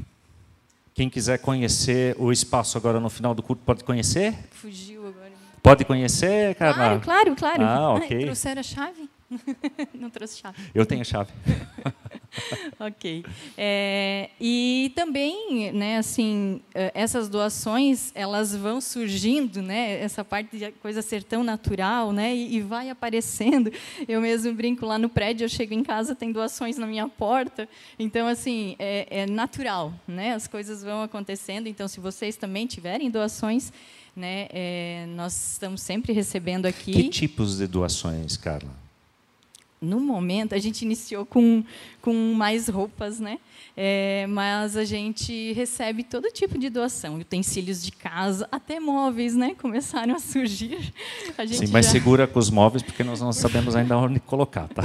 quem 0.94 1.08
quiser 1.08 1.38
conhecer 1.38 2.14
o 2.18 2.32
espaço 2.32 2.76
agora 2.76 3.00
no 3.00 3.08
final 3.08 3.34
do 3.34 3.42
culto 3.42 3.62
pode 3.64 3.84
conhecer? 3.84 4.36
Fugiu 4.50 5.06
agora. 5.06 5.32
Pode 5.62 5.84
conhecer, 5.84 6.54
cara? 6.54 6.74
Claro, 6.74 7.00
claro, 7.00 7.36
claro. 7.36 7.62
Ah, 7.62 7.94
ok. 7.94 8.16
Ai, 8.16 8.24
trouxeram 8.24 8.60
a 8.60 8.62
chave? 8.62 9.08
Não 9.94 10.10
trouxe 10.10 10.38
chave. 10.38 10.58
Eu 10.74 10.84
tenho 10.84 11.02
a 11.02 11.04
chave. 11.04 11.32
ok. 12.78 13.24
É, 13.56 14.30
e 14.40 14.92
também, 14.94 15.72
né, 15.72 15.98
assim, 15.98 16.60
é, 16.74 16.90
essas 16.94 17.28
doações, 17.28 18.12
elas 18.14 18.54
vão 18.54 18.80
surgindo, 18.80 19.62
né, 19.62 20.00
essa 20.00 20.24
parte 20.24 20.56
de 20.56 20.70
coisa 20.72 21.02
ser 21.02 21.22
tão 21.22 21.42
natural, 21.42 22.12
né, 22.12 22.34
e, 22.34 22.56
e, 22.56 22.60
vai 22.60 22.90
aparecendo. 22.90 23.72
Eu 24.08 24.20
mesmo 24.20 24.52
brinco 24.54 24.84
lá 24.86 24.98
no 24.98 25.08
prédio, 25.08 25.44
eu 25.44 25.48
chego 25.48 25.74
em 25.74 25.82
casa, 25.82 26.14
tem 26.14 26.32
doações 26.32 26.76
na 26.76 26.86
minha 26.86 27.08
porta. 27.08 27.68
Então, 27.98 28.26
assim, 28.26 28.76
é, 28.78 29.22
é 29.22 29.26
natural, 29.26 29.92
né, 30.06 30.34
as 30.34 30.46
coisas 30.46 30.82
vão 30.82 31.02
acontecendo. 31.02 31.66
Então, 31.66 31.86
se 31.86 32.00
vocês 32.00 32.36
também 32.36 32.66
tiverem 32.66 33.10
doações, 33.10 33.72
né, 34.14 34.48
é, 34.50 35.06
nós 35.14 35.52
estamos 35.52 35.82
sempre 35.82 36.12
recebendo 36.12 36.66
aqui. 36.66 36.92
Que 36.92 37.08
tipos 37.08 37.58
de 37.58 37.66
doações, 37.66 38.36
Carla? 38.36 38.89
No 39.80 39.98
momento, 39.98 40.54
a 40.54 40.58
gente 40.58 40.82
iniciou 40.82 41.24
com, 41.24 41.64
com 42.02 42.34
mais 42.34 42.68
roupas, 42.68 43.18
né? 43.18 43.38
É, 43.74 44.26
mas 44.28 44.76
a 44.76 44.84
gente 44.84 45.52
recebe 45.54 46.04
todo 46.04 46.30
tipo 46.30 46.58
de 46.58 46.68
doação, 46.68 47.18
utensílios 47.18 47.82
de 47.82 47.90
casa, 47.90 48.46
até 48.52 48.78
móveis, 48.78 49.34
né? 49.34 49.54
Começaram 49.58 50.14
a 50.14 50.18
surgir. 50.18 50.92
A 51.38 51.46
Sim, 51.46 51.68
mas 51.68 51.86
já... 51.86 51.92
segura 51.92 52.26
com 52.26 52.38
os 52.38 52.50
móveis, 52.50 52.82
porque 52.82 53.02
nós 53.02 53.22
não 53.22 53.32
sabemos 53.32 53.74
ainda 53.74 53.96
onde 53.96 54.20
colocar, 54.20 54.68
tá? 54.68 54.82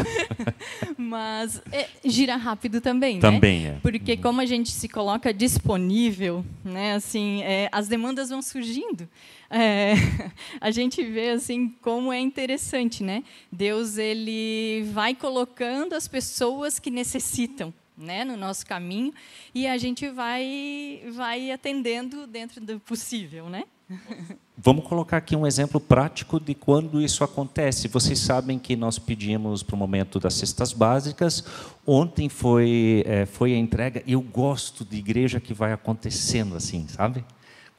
mas 0.97 1.61
é, 1.73 1.89
gira 2.05 2.37
rápido 2.37 2.79
também, 2.79 3.19
também 3.19 3.63
né? 3.63 3.69
é. 3.69 3.79
Porque 3.81 4.13
uhum. 4.13 4.21
como 4.21 4.41
a 4.41 4.45
gente 4.45 4.71
se 4.71 4.87
coloca 4.87 5.33
disponível, 5.33 6.45
né? 6.63 6.93
Assim, 6.93 7.41
é, 7.43 7.67
as 7.71 7.89
demandas 7.89 8.29
vão 8.29 8.41
surgindo 8.41 9.09
é, 9.49 9.93
a 10.59 10.71
gente 10.71 11.03
vê 11.03 11.29
assim 11.31 11.69
como 11.81 12.11
é 12.11 12.19
interessante, 12.19 13.03
né? 13.03 13.23
Deus 13.51 13.97
ele 13.97 14.83
vai 14.91 15.13
colocando 15.15 15.93
as 15.93 16.07
pessoas 16.07 16.79
que 16.79 16.89
necessitam, 16.89 17.73
né, 17.97 18.25
no 18.25 18.35
nosso 18.35 18.65
caminho 18.65 19.13
e 19.53 19.67
a 19.67 19.77
gente 19.77 20.09
vai 20.09 21.01
vai 21.13 21.51
atendendo 21.51 22.27
dentro 22.27 22.59
do 22.59 22.79
possível, 22.79 23.49
né? 23.49 23.63
Vamos 24.57 24.87
colocar 24.87 25.17
aqui 25.17 25.35
um 25.35 25.45
exemplo 25.45 25.79
prático 25.79 26.39
de 26.39 26.55
quando 26.55 27.01
isso 27.01 27.23
acontece. 27.23 27.87
Vocês 27.87 28.19
sabem 28.19 28.57
que 28.57 28.75
nós 28.75 28.97
pedimos 28.97 29.61
para 29.61 29.75
o 29.75 29.77
momento 29.77 30.19
das 30.19 30.33
cestas 30.35 30.73
básicas. 30.73 31.43
Ontem 31.85 32.29
foi, 32.29 33.03
é, 33.05 33.25
foi 33.25 33.53
a 33.53 33.57
entrega. 33.57 34.01
Eu 34.07 34.21
gosto 34.21 34.83
de 34.83 34.97
igreja 34.97 35.39
que 35.39 35.53
vai 35.53 35.71
acontecendo 35.71 36.55
assim, 36.55 36.87
sabe? 36.87 37.23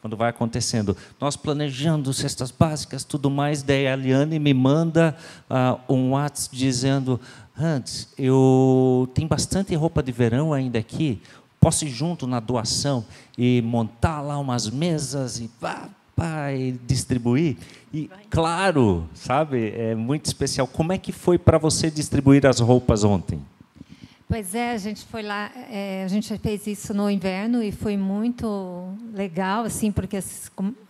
Quando 0.06 0.16
vai 0.16 0.30
acontecendo. 0.30 0.96
Nós 1.20 1.36
planejando 1.36 2.12
cestas 2.12 2.52
básicas, 2.52 3.02
tudo 3.02 3.28
mais, 3.28 3.64
daí 3.64 3.88
a 3.88 3.94
Eliane 3.94 4.38
me 4.38 4.54
manda 4.54 5.16
uh, 5.50 5.92
um 5.92 6.12
WhatsApp 6.12 6.56
dizendo: 6.56 7.20
Hans, 7.58 8.08
eu 8.16 9.10
tenho 9.14 9.26
bastante 9.26 9.74
roupa 9.74 10.04
de 10.04 10.12
verão 10.12 10.52
ainda 10.52 10.78
aqui, 10.78 11.20
posso 11.58 11.84
ir 11.84 11.88
junto 11.88 12.24
na 12.24 12.38
doação 12.38 13.04
e 13.36 13.60
montar 13.62 14.20
lá 14.20 14.38
umas 14.38 14.70
mesas 14.70 15.40
e 15.40 15.50
pá, 15.60 16.52
e 16.52 16.78
distribuir? 16.86 17.56
E 17.92 18.08
claro, 18.30 19.08
sabe, 19.12 19.72
é 19.76 19.96
muito 19.96 20.26
especial. 20.26 20.68
Como 20.68 20.92
é 20.92 20.98
que 20.98 21.10
foi 21.10 21.36
para 21.36 21.58
você 21.58 21.90
distribuir 21.90 22.46
as 22.46 22.60
roupas 22.60 23.02
ontem? 23.02 23.42
Pois 24.28 24.56
é, 24.56 24.72
a 24.72 24.76
gente 24.76 25.04
foi 25.04 25.22
lá, 25.22 25.52
é, 25.70 26.02
a 26.04 26.08
gente 26.08 26.36
fez 26.38 26.66
isso 26.66 26.92
no 26.92 27.08
inverno 27.08 27.62
e 27.62 27.70
foi 27.70 27.96
muito 27.96 28.88
legal, 29.14 29.64
assim, 29.64 29.92
porque 29.92 30.18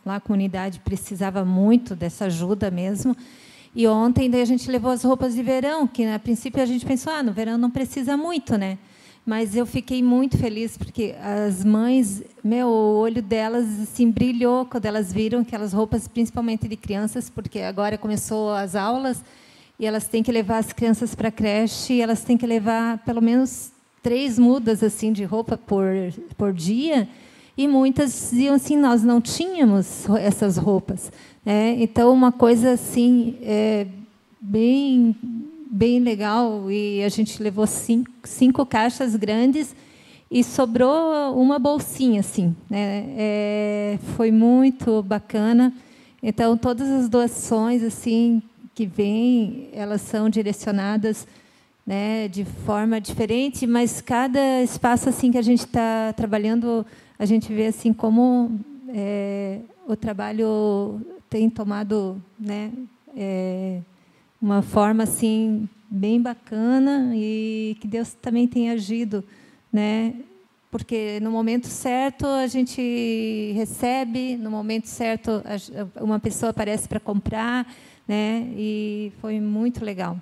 lá 0.07 0.16
a 0.16 0.20
comunidade 0.20 0.80
precisava 0.80 1.45
muito 1.45 1.95
dessa 1.95 2.24
ajuda 2.24 2.70
mesmo. 2.70 3.14
E 3.74 3.87
ontem 3.87 4.30
daí 4.30 4.41
a 4.41 4.47
gente 4.47 4.70
levou 4.70 4.91
as 4.91 5.05
roupas 5.05 5.34
de 5.34 5.43
verão, 5.43 5.87
que 5.87 6.03
a 6.07 6.18
princípio 6.18 6.62
a 6.62 6.66
gente 6.66 6.87
pensou, 6.87 7.12
ah, 7.12 7.22
no 7.22 7.30
verão 7.30 7.59
não 7.59 7.70
precisa 7.70 8.16
muito, 8.16 8.57
né? 8.57 8.78
Mas 9.24 9.55
eu 9.55 9.66
fiquei 9.66 10.03
muito 10.03 10.39
feliz 10.39 10.78
porque 10.78 11.14
as 11.20 11.62
mães, 11.62 12.22
meu, 12.43 12.68
o 12.68 12.97
olho 12.97 13.20
delas 13.20 13.66
assim 13.80 14.11
brilhou 14.11 14.64
quando 14.64 14.87
elas 14.87 15.12
viram 15.12 15.41
aquelas 15.41 15.74
roupas, 15.74 16.09
principalmente 16.09 16.66
de 16.66 16.76
crianças, 16.76 17.28
porque 17.28 17.61
agora 17.61 17.99
começou 17.99 18.51
as 18.53 18.74
aulas 18.74 19.22
e 19.79 19.87
elas 19.87 20.09
têm 20.09 20.22
que 20.22 20.33
levar 20.33 20.59
as 20.59 20.72
crianças 20.72 21.14
para 21.14 21.29
a 21.29 21.33
creche, 21.33 21.95
e 21.95 22.01
elas 22.01 22.22
têm 22.22 22.37
que 22.37 22.47
levar 22.47 22.99
pelo 22.99 23.20
menos 23.20 23.72
três 24.03 24.39
mudas 24.39 24.83
assim 24.83 25.12
de 25.12 25.24
roupa 25.24 25.57
por, 25.57 25.85
por 26.37 26.53
dia, 26.53 27.09
e 27.57 27.66
muitas 27.66 28.31
diziam 28.31 28.55
assim, 28.55 28.77
nós 28.77 29.03
não 29.03 29.20
tínhamos 29.20 30.09
essas 30.20 30.57
roupas. 30.57 31.11
Né? 31.45 31.77
Então, 31.79 32.12
uma 32.12 32.31
coisa 32.31 32.72
assim, 32.72 33.37
é, 33.43 33.87
bem, 34.41 35.16
bem 35.70 36.01
legal, 36.01 36.70
e 36.70 37.03
a 37.03 37.09
gente 37.09 37.43
levou 37.43 37.66
cinco, 37.66 38.11
cinco 38.24 38.64
caixas 38.66 39.16
grandes, 39.16 39.74
e 40.31 40.43
sobrou 40.43 41.41
uma 41.41 41.59
bolsinha 41.59 42.20
assim 42.20 42.55
né? 42.68 43.05
É, 43.16 43.99
foi 44.16 44.31
muito 44.31 45.03
bacana 45.03 45.72
então 46.22 46.57
todas 46.57 46.89
as 46.89 47.09
doações 47.09 47.83
assim 47.83 48.43
que 48.77 48.85
vêm, 48.85 49.70
elas 49.72 50.03
são 50.03 50.29
direcionadas 50.29 51.27
né, 51.87 52.29
de 52.29 52.45
forma 52.45 53.01
diferente, 53.01 53.66
mas 53.66 54.03
cada 54.03 54.62
espaço 54.62 55.09
assim 55.09 55.33
que 55.33 55.39
a 55.39 55.43
gente 55.43 55.61
está 55.61 56.12
trabalhando, 56.12 56.85
a 57.18 57.24
gente 57.24 57.51
vê 57.55 57.68
assim 57.68 57.91
como 57.95 58.61
é, 58.91 59.61
o 59.89 59.97
trabalho 59.97 61.01
tem 61.31 61.49
tomado 61.49 62.22
né, 62.39 62.70
é, 63.16 63.81
uma 64.43 64.61
forma 64.61 65.05
assim 65.05 65.66
bem 65.89 66.20
bacana 66.20 67.12
e 67.14 67.79
que 67.81 67.89
Deus 67.89 68.12
também 68.12 68.47
tem 68.47 68.68
agido, 68.68 69.24
né? 69.72 70.12
Porque 70.70 71.18
no 71.20 71.31
momento 71.31 71.68
certo 71.68 72.27
a 72.27 72.47
gente 72.47 73.53
recebe, 73.55 74.37
no 74.37 74.51
momento 74.51 74.87
certo 74.87 75.43
uma 75.99 76.18
pessoa 76.18 76.51
aparece 76.51 76.87
para 76.87 77.01
comprar, 77.01 77.66
né? 78.07 78.46
E 78.57 79.12
foi 79.20 79.40
muito 79.40 79.84
legal. 79.84 80.20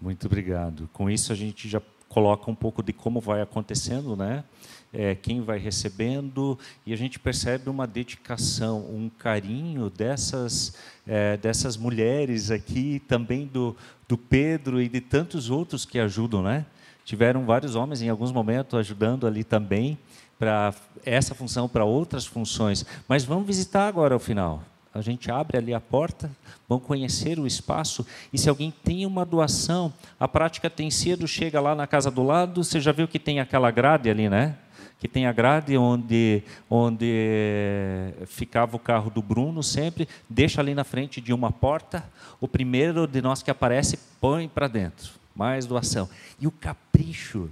Muito 0.00 0.26
obrigado. 0.26 0.88
Com 0.92 1.08
isso 1.08 1.32
a 1.32 1.36
gente 1.36 1.68
já 1.68 1.80
coloca 2.08 2.50
um 2.50 2.54
pouco 2.54 2.82
de 2.82 2.92
como 2.92 3.20
vai 3.20 3.40
acontecendo, 3.40 4.16
né? 4.16 4.44
É, 4.92 5.14
quem 5.14 5.40
vai 5.40 5.58
recebendo 5.58 6.58
e 6.84 6.92
a 6.92 6.96
gente 6.96 7.18
percebe 7.18 7.70
uma 7.70 7.86
dedicação, 7.86 8.80
um 8.80 9.08
carinho 9.08 9.88
dessas 9.88 10.74
é, 11.06 11.36
dessas 11.38 11.76
mulheres 11.76 12.50
aqui, 12.50 13.00
também 13.08 13.46
do 13.46 13.76
do 14.06 14.18
Pedro 14.18 14.82
e 14.82 14.88
de 14.88 15.00
tantos 15.00 15.48
outros 15.48 15.86
que 15.86 15.98
ajudam, 15.98 16.42
né? 16.42 16.66
Tiveram 17.04 17.46
vários 17.46 17.74
homens 17.74 18.02
em 18.02 18.08
alguns 18.08 18.32
momentos 18.32 18.78
ajudando 18.78 19.26
ali 19.26 19.44
também 19.44 19.96
para 20.38 20.74
essa 21.06 21.34
função, 21.34 21.68
para 21.68 21.84
outras 21.84 22.26
funções. 22.26 22.84
Mas 23.08 23.24
vamos 23.24 23.46
visitar 23.46 23.86
agora 23.86 24.14
ao 24.14 24.20
final 24.20 24.62
a 24.94 25.00
gente 25.00 25.30
abre 25.30 25.56
ali 25.56 25.72
a 25.72 25.80
porta, 25.80 26.30
vão 26.68 26.78
conhecer 26.78 27.38
o 27.38 27.46
espaço, 27.46 28.06
e 28.32 28.38
se 28.38 28.48
alguém 28.48 28.72
tem 28.84 29.06
uma 29.06 29.24
doação, 29.24 29.92
a 30.20 30.28
prática 30.28 30.68
tem 30.68 30.90
sido, 30.90 31.26
chega 31.26 31.60
lá 31.60 31.74
na 31.74 31.86
casa 31.86 32.10
do 32.10 32.22
lado, 32.22 32.62
você 32.62 32.80
já 32.80 32.92
viu 32.92 33.08
que 33.08 33.18
tem 33.18 33.40
aquela 33.40 33.70
grade 33.70 34.10
ali, 34.10 34.28
né? 34.28 34.56
Que 34.98 35.08
tem 35.08 35.26
a 35.26 35.32
grade 35.32 35.76
onde, 35.76 36.42
onde 36.70 38.14
ficava 38.26 38.76
o 38.76 38.78
carro 38.78 39.10
do 39.10 39.20
Bruno 39.20 39.62
sempre, 39.62 40.08
deixa 40.28 40.60
ali 40.60 40.74
na 40.74 40.84
frente 40.84 41.20
de 41.20 41.32
uma 41.32 41.50
porta, 41.50 42.04
o 42.40 42.46
primeiro 42.46 43.06
de 43.06 43.20
nós 43.20 43.42
que 43.42 43.50
aparece 43.50 43.98
põe 44.20 44.48
para 44.48 44.68
dentro, 44.68 45.10
mais 45.34 45.66
doação. 45.66 46.08
E 46.40 46.46
o 46.46 46.52
capricho 46.52 47.50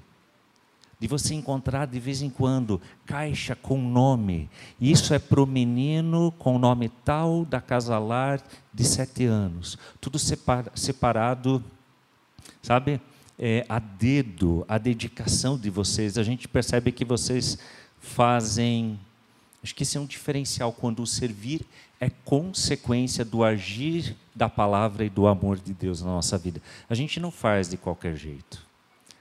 de 1.01 1.09
você 1.09 1.35
encontrar 1.35 1.87
de 1.87 1.99
vez 1.99 2.21
em 2.21 2.29
quando 2.29 2.81
caixa 3.07 3.57
com 3.57 3.81
nome. 3.81 4.51
Isso 4.79 5.15
é 5.15 5.19
para 5.19 5.43
o 5.43 5.47
menino 5.47 6.31
com 6.39 6.59
nome 6.59 6.91
tal 7.05 7.47
da 7.47 7.59
casalar 7.59 8.41
de 8.73 8.85
sete 8.85 9.25
anos. 9.25 9.79
Tudo 9.99 10.19
separado, 10.19 11.65
sabe? 12.63 13.01
É, 13.39 13.65
a 13.67 13.79
dedo, 13.79 14.67
a 14.69 14.77
dedicação 14.77 15.59
de 15.59 15.71
vocês. 15.71 16.19
A 16.19 16.23
gente 16.23 16.47
percebe 16.47 16.93
que 16.93 17.07
vocês 17.07 17.59
fazem. 17.99 19.01
Acho 19.63 19.75
que 19.75 19.83
esse 19.83 19.97
é 19.97 20.01
um 20.01 20.07
diferencial 20.07 20.71
quando 20.71 21.03
o 21.03 21.07
servir 21.07 21.67
é 21.99 22.11
consequência 22.11 23.25
do 23.25 23.43
agir 23.43 24.17
da 24.35 24.49
palavra 24.49 25.05
e 25.05 25.11
do 25.11 25.27
amor 25.27 25.59
de 25.59 25.73
Deus 25.73 26.03
na 26.03 26.11
nossa 26.11 26.37
vida. 26.37 26.61
A 26.89 26.95
gente 26.95 27.19
não 27.19 27.31
faz 27.31 27.71
de 27.71 27.79
qualquer 27.79 28.17
jeito 28.17 28.70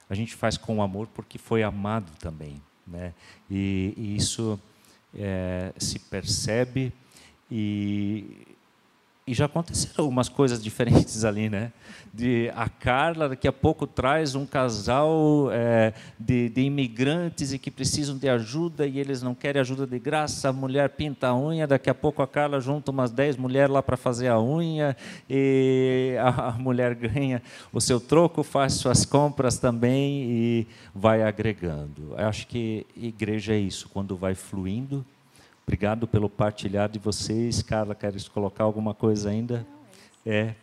a 0.10 0.16
gente 0.16 0.36
faz 0.36 0.58
com 0.58 0.82
amor 0.82 1.08
porque 1.08 1.38
foi 1.38 1.64
amado 1.64 2.12
também. 2.20 2.62
Né? 2.86 3.14
E, 3.50 3.94
e 3.96 4.16
isso 4.16 4.60
é, 5.14 5.72
se 5.78 6.00
percebe 6.00 6.92
e 7.52 8.48
e 9.30 9.34
já 9.36 9.46
aconteceram 9.46 10.06
algumas 10.06 10.28
coisas 10.28 10.62
diferentes 10.64 11.24
ali, 11.24 11.52
né? 11.52 11.72
De 12.12 12.52
a 12.56 12.68
Carla 12.68 13.30
daqui 13.30 13.48
a 13.48 13.54
pouco 13.54 13.86
traz 13.86 14.34
um 14.34 14.44
casal 14.44 15.50
é, 15.52 15.94
de, 16.20 16.50
de, 16.50 16.62
imigrantes 16.62 17.54
e 17.54 17.60
que 17.60 17.70
precisam 17.70 18.18
de 18.18 18.28
ajuda 18.28 18.88
e 18.88 18.98
eles 18.98 19.22
não 19.22 19.36
querem 19.36 19.62
ajuda 19.62 19.86
de 19.86 20.00
graça. 20.00 20.50
A 20.50 20.54
mulher 20.54 20.90
pinta 20.90 21.28
a 21.28 21.38
unha, 21.38 21.68
daqui 21.68 21.92
a 21.92 21.94
pouco 21.94 22.24
a 22.24 22.28
Carla 22.28 22.60
junta 22.60 22.90
umas 22.90 23.12
10 23.12 23.38
mulheres 23.38 23.70
lá 23.70 23.84
para 23.84 23.96
fazer 23.96 24.30
a 24.30 24.42
unha 24.42 24.98
e 25.30 26.16
a, 26.20 26.48
a 26.48 26.52
mulher 26.54 26.96
ganha 26.96 27.40
o 27.72 27.80
seu 27.80 28.00
troco, 28.00 28.42
faz 28.42 28.74
suas 28.74 29.06
compras 29.06 29.60
também 29.60 30.24
e 30.24 30.68
vai 30.96 31.22
agregando. 31.22 32.16
Eu 32.18 32.28
acho 32.28 32.48
que 32.48 32.84
igreja 32.98 33.54
é 33.54 33.60
isso, 33.60 33.88
quando 33.90 34.18
vai 34.18 34.34
fluindo 34.34 35.06
Obrigado 35.70 36.08
pelo 36.08 36.28
partilhar 36.28 36.90
de 36.90 36.98
vocês. 36.98 37.62
Carla, 37.62 37.94
queres 37.94 38.28
colocar 38.28 38.64
alguma 38.64 38.92
coisa 38.96 39.30
ainda? 39.30 39.68
É. 40.26 40.56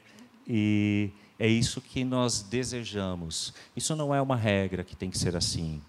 E 0.44 1.12
é 1.38 1.46
isso 1.46 1.80
que 1.80 2.04
nós 2.04 2.42
desejamos. 2.42 3.54
Isso 3.76 3.94
não 3.94 4.12
é 4.12 4.20
uma 4.20 4.34
regra 4.34 4.82
que 4.82 4.96
tem 4.96 5.08
que 5.08 5.16
ser 5.16 5.36
assim. 5.36 5.80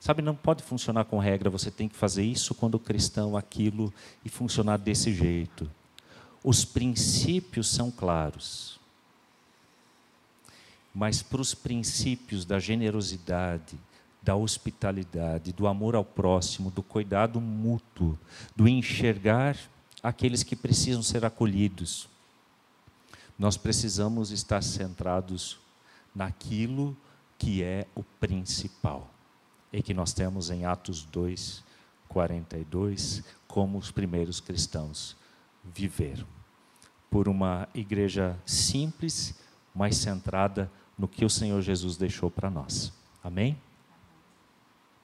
Sabe, 0.00 0.20
não 0.20 0.34
pode 0.34 0.64
funcionar 0.64 1.04
com 1.04 1.20
regra, 1.20 1.48
você 1.48 1.70
tem 1.70 1.88
que 1.88 1.94
fazer 1.94 2.24
isso 2.24 2.56
quando 2.56 2.76
cristão, 2.76 3.36
aquilo, 3.36 3.94
e 4.24 4.28
funcionar 4.28 4.78
desse 4.78 5.14
jeito. 5.14 5.70
Os 6.42 6.64
princípios 6.64 7.68
são 7.68 7.88
claros. 7.88 8.80
Mas 10.92 11.22
para 11.22 11.40
os 11.40 11.54
princípios 11.54 12.44
da 12.44 12.58
generosidade, 12.58 13.78
da 14.26 14.34
hospitalidade, 14.34 15.52
do 15.52 15.68
amor 15.68 15.94
ao 15.94 16.04
próximo, 16.04 16.68
do 16.68 16.82
cuidado 16.82 17.40
mútuo, 17.40 18.18
do 18.56 18.66
enxergar 18.66 19.56
aqueles 20.02 20.42
que 20.42 20.56
precisam 20.56 21.00
ser 21.00 21.24
acolhidos. 21.24 22.08
Nós 23.38 23.56
precisamos 23.56 24.32
estar 24.32 24.64
centrados 24.64 25.60
naquilo 26.12 26.96
que 27.38 27.62
é 27.62 27.86
o 27.94 28.02
principal. 28.02 29.08
E 29.72 29.80
que 29.80 29.94
nós 29.94 30.12
temos 30.12 30.50
em 30.50 30.64
Atos 30.64 31.04
2, 31.04 31.62
42, 32.08 33.22
como 33.46 33.78
os 33.78 33.92
primeiros 33.92 34.40
cristãos 34.40 35.16
viveram. 35.62 36.26
Por 37.08 37.28
uma 37.28 37.68
igreja 37.72 38.36
simples, 38.44 39.38
mas 39.72 39.96
centrada 39.96 40.68
no 40.98 41.06
que 41.06 41.24
o 41.24 41.30
Senhor 41.30 41.62
Jesus 41.62 41.96
deixou 41.96 42.28
para 42.28 42.50
nós. 42.50 42.92
Amém? 43.22 43.56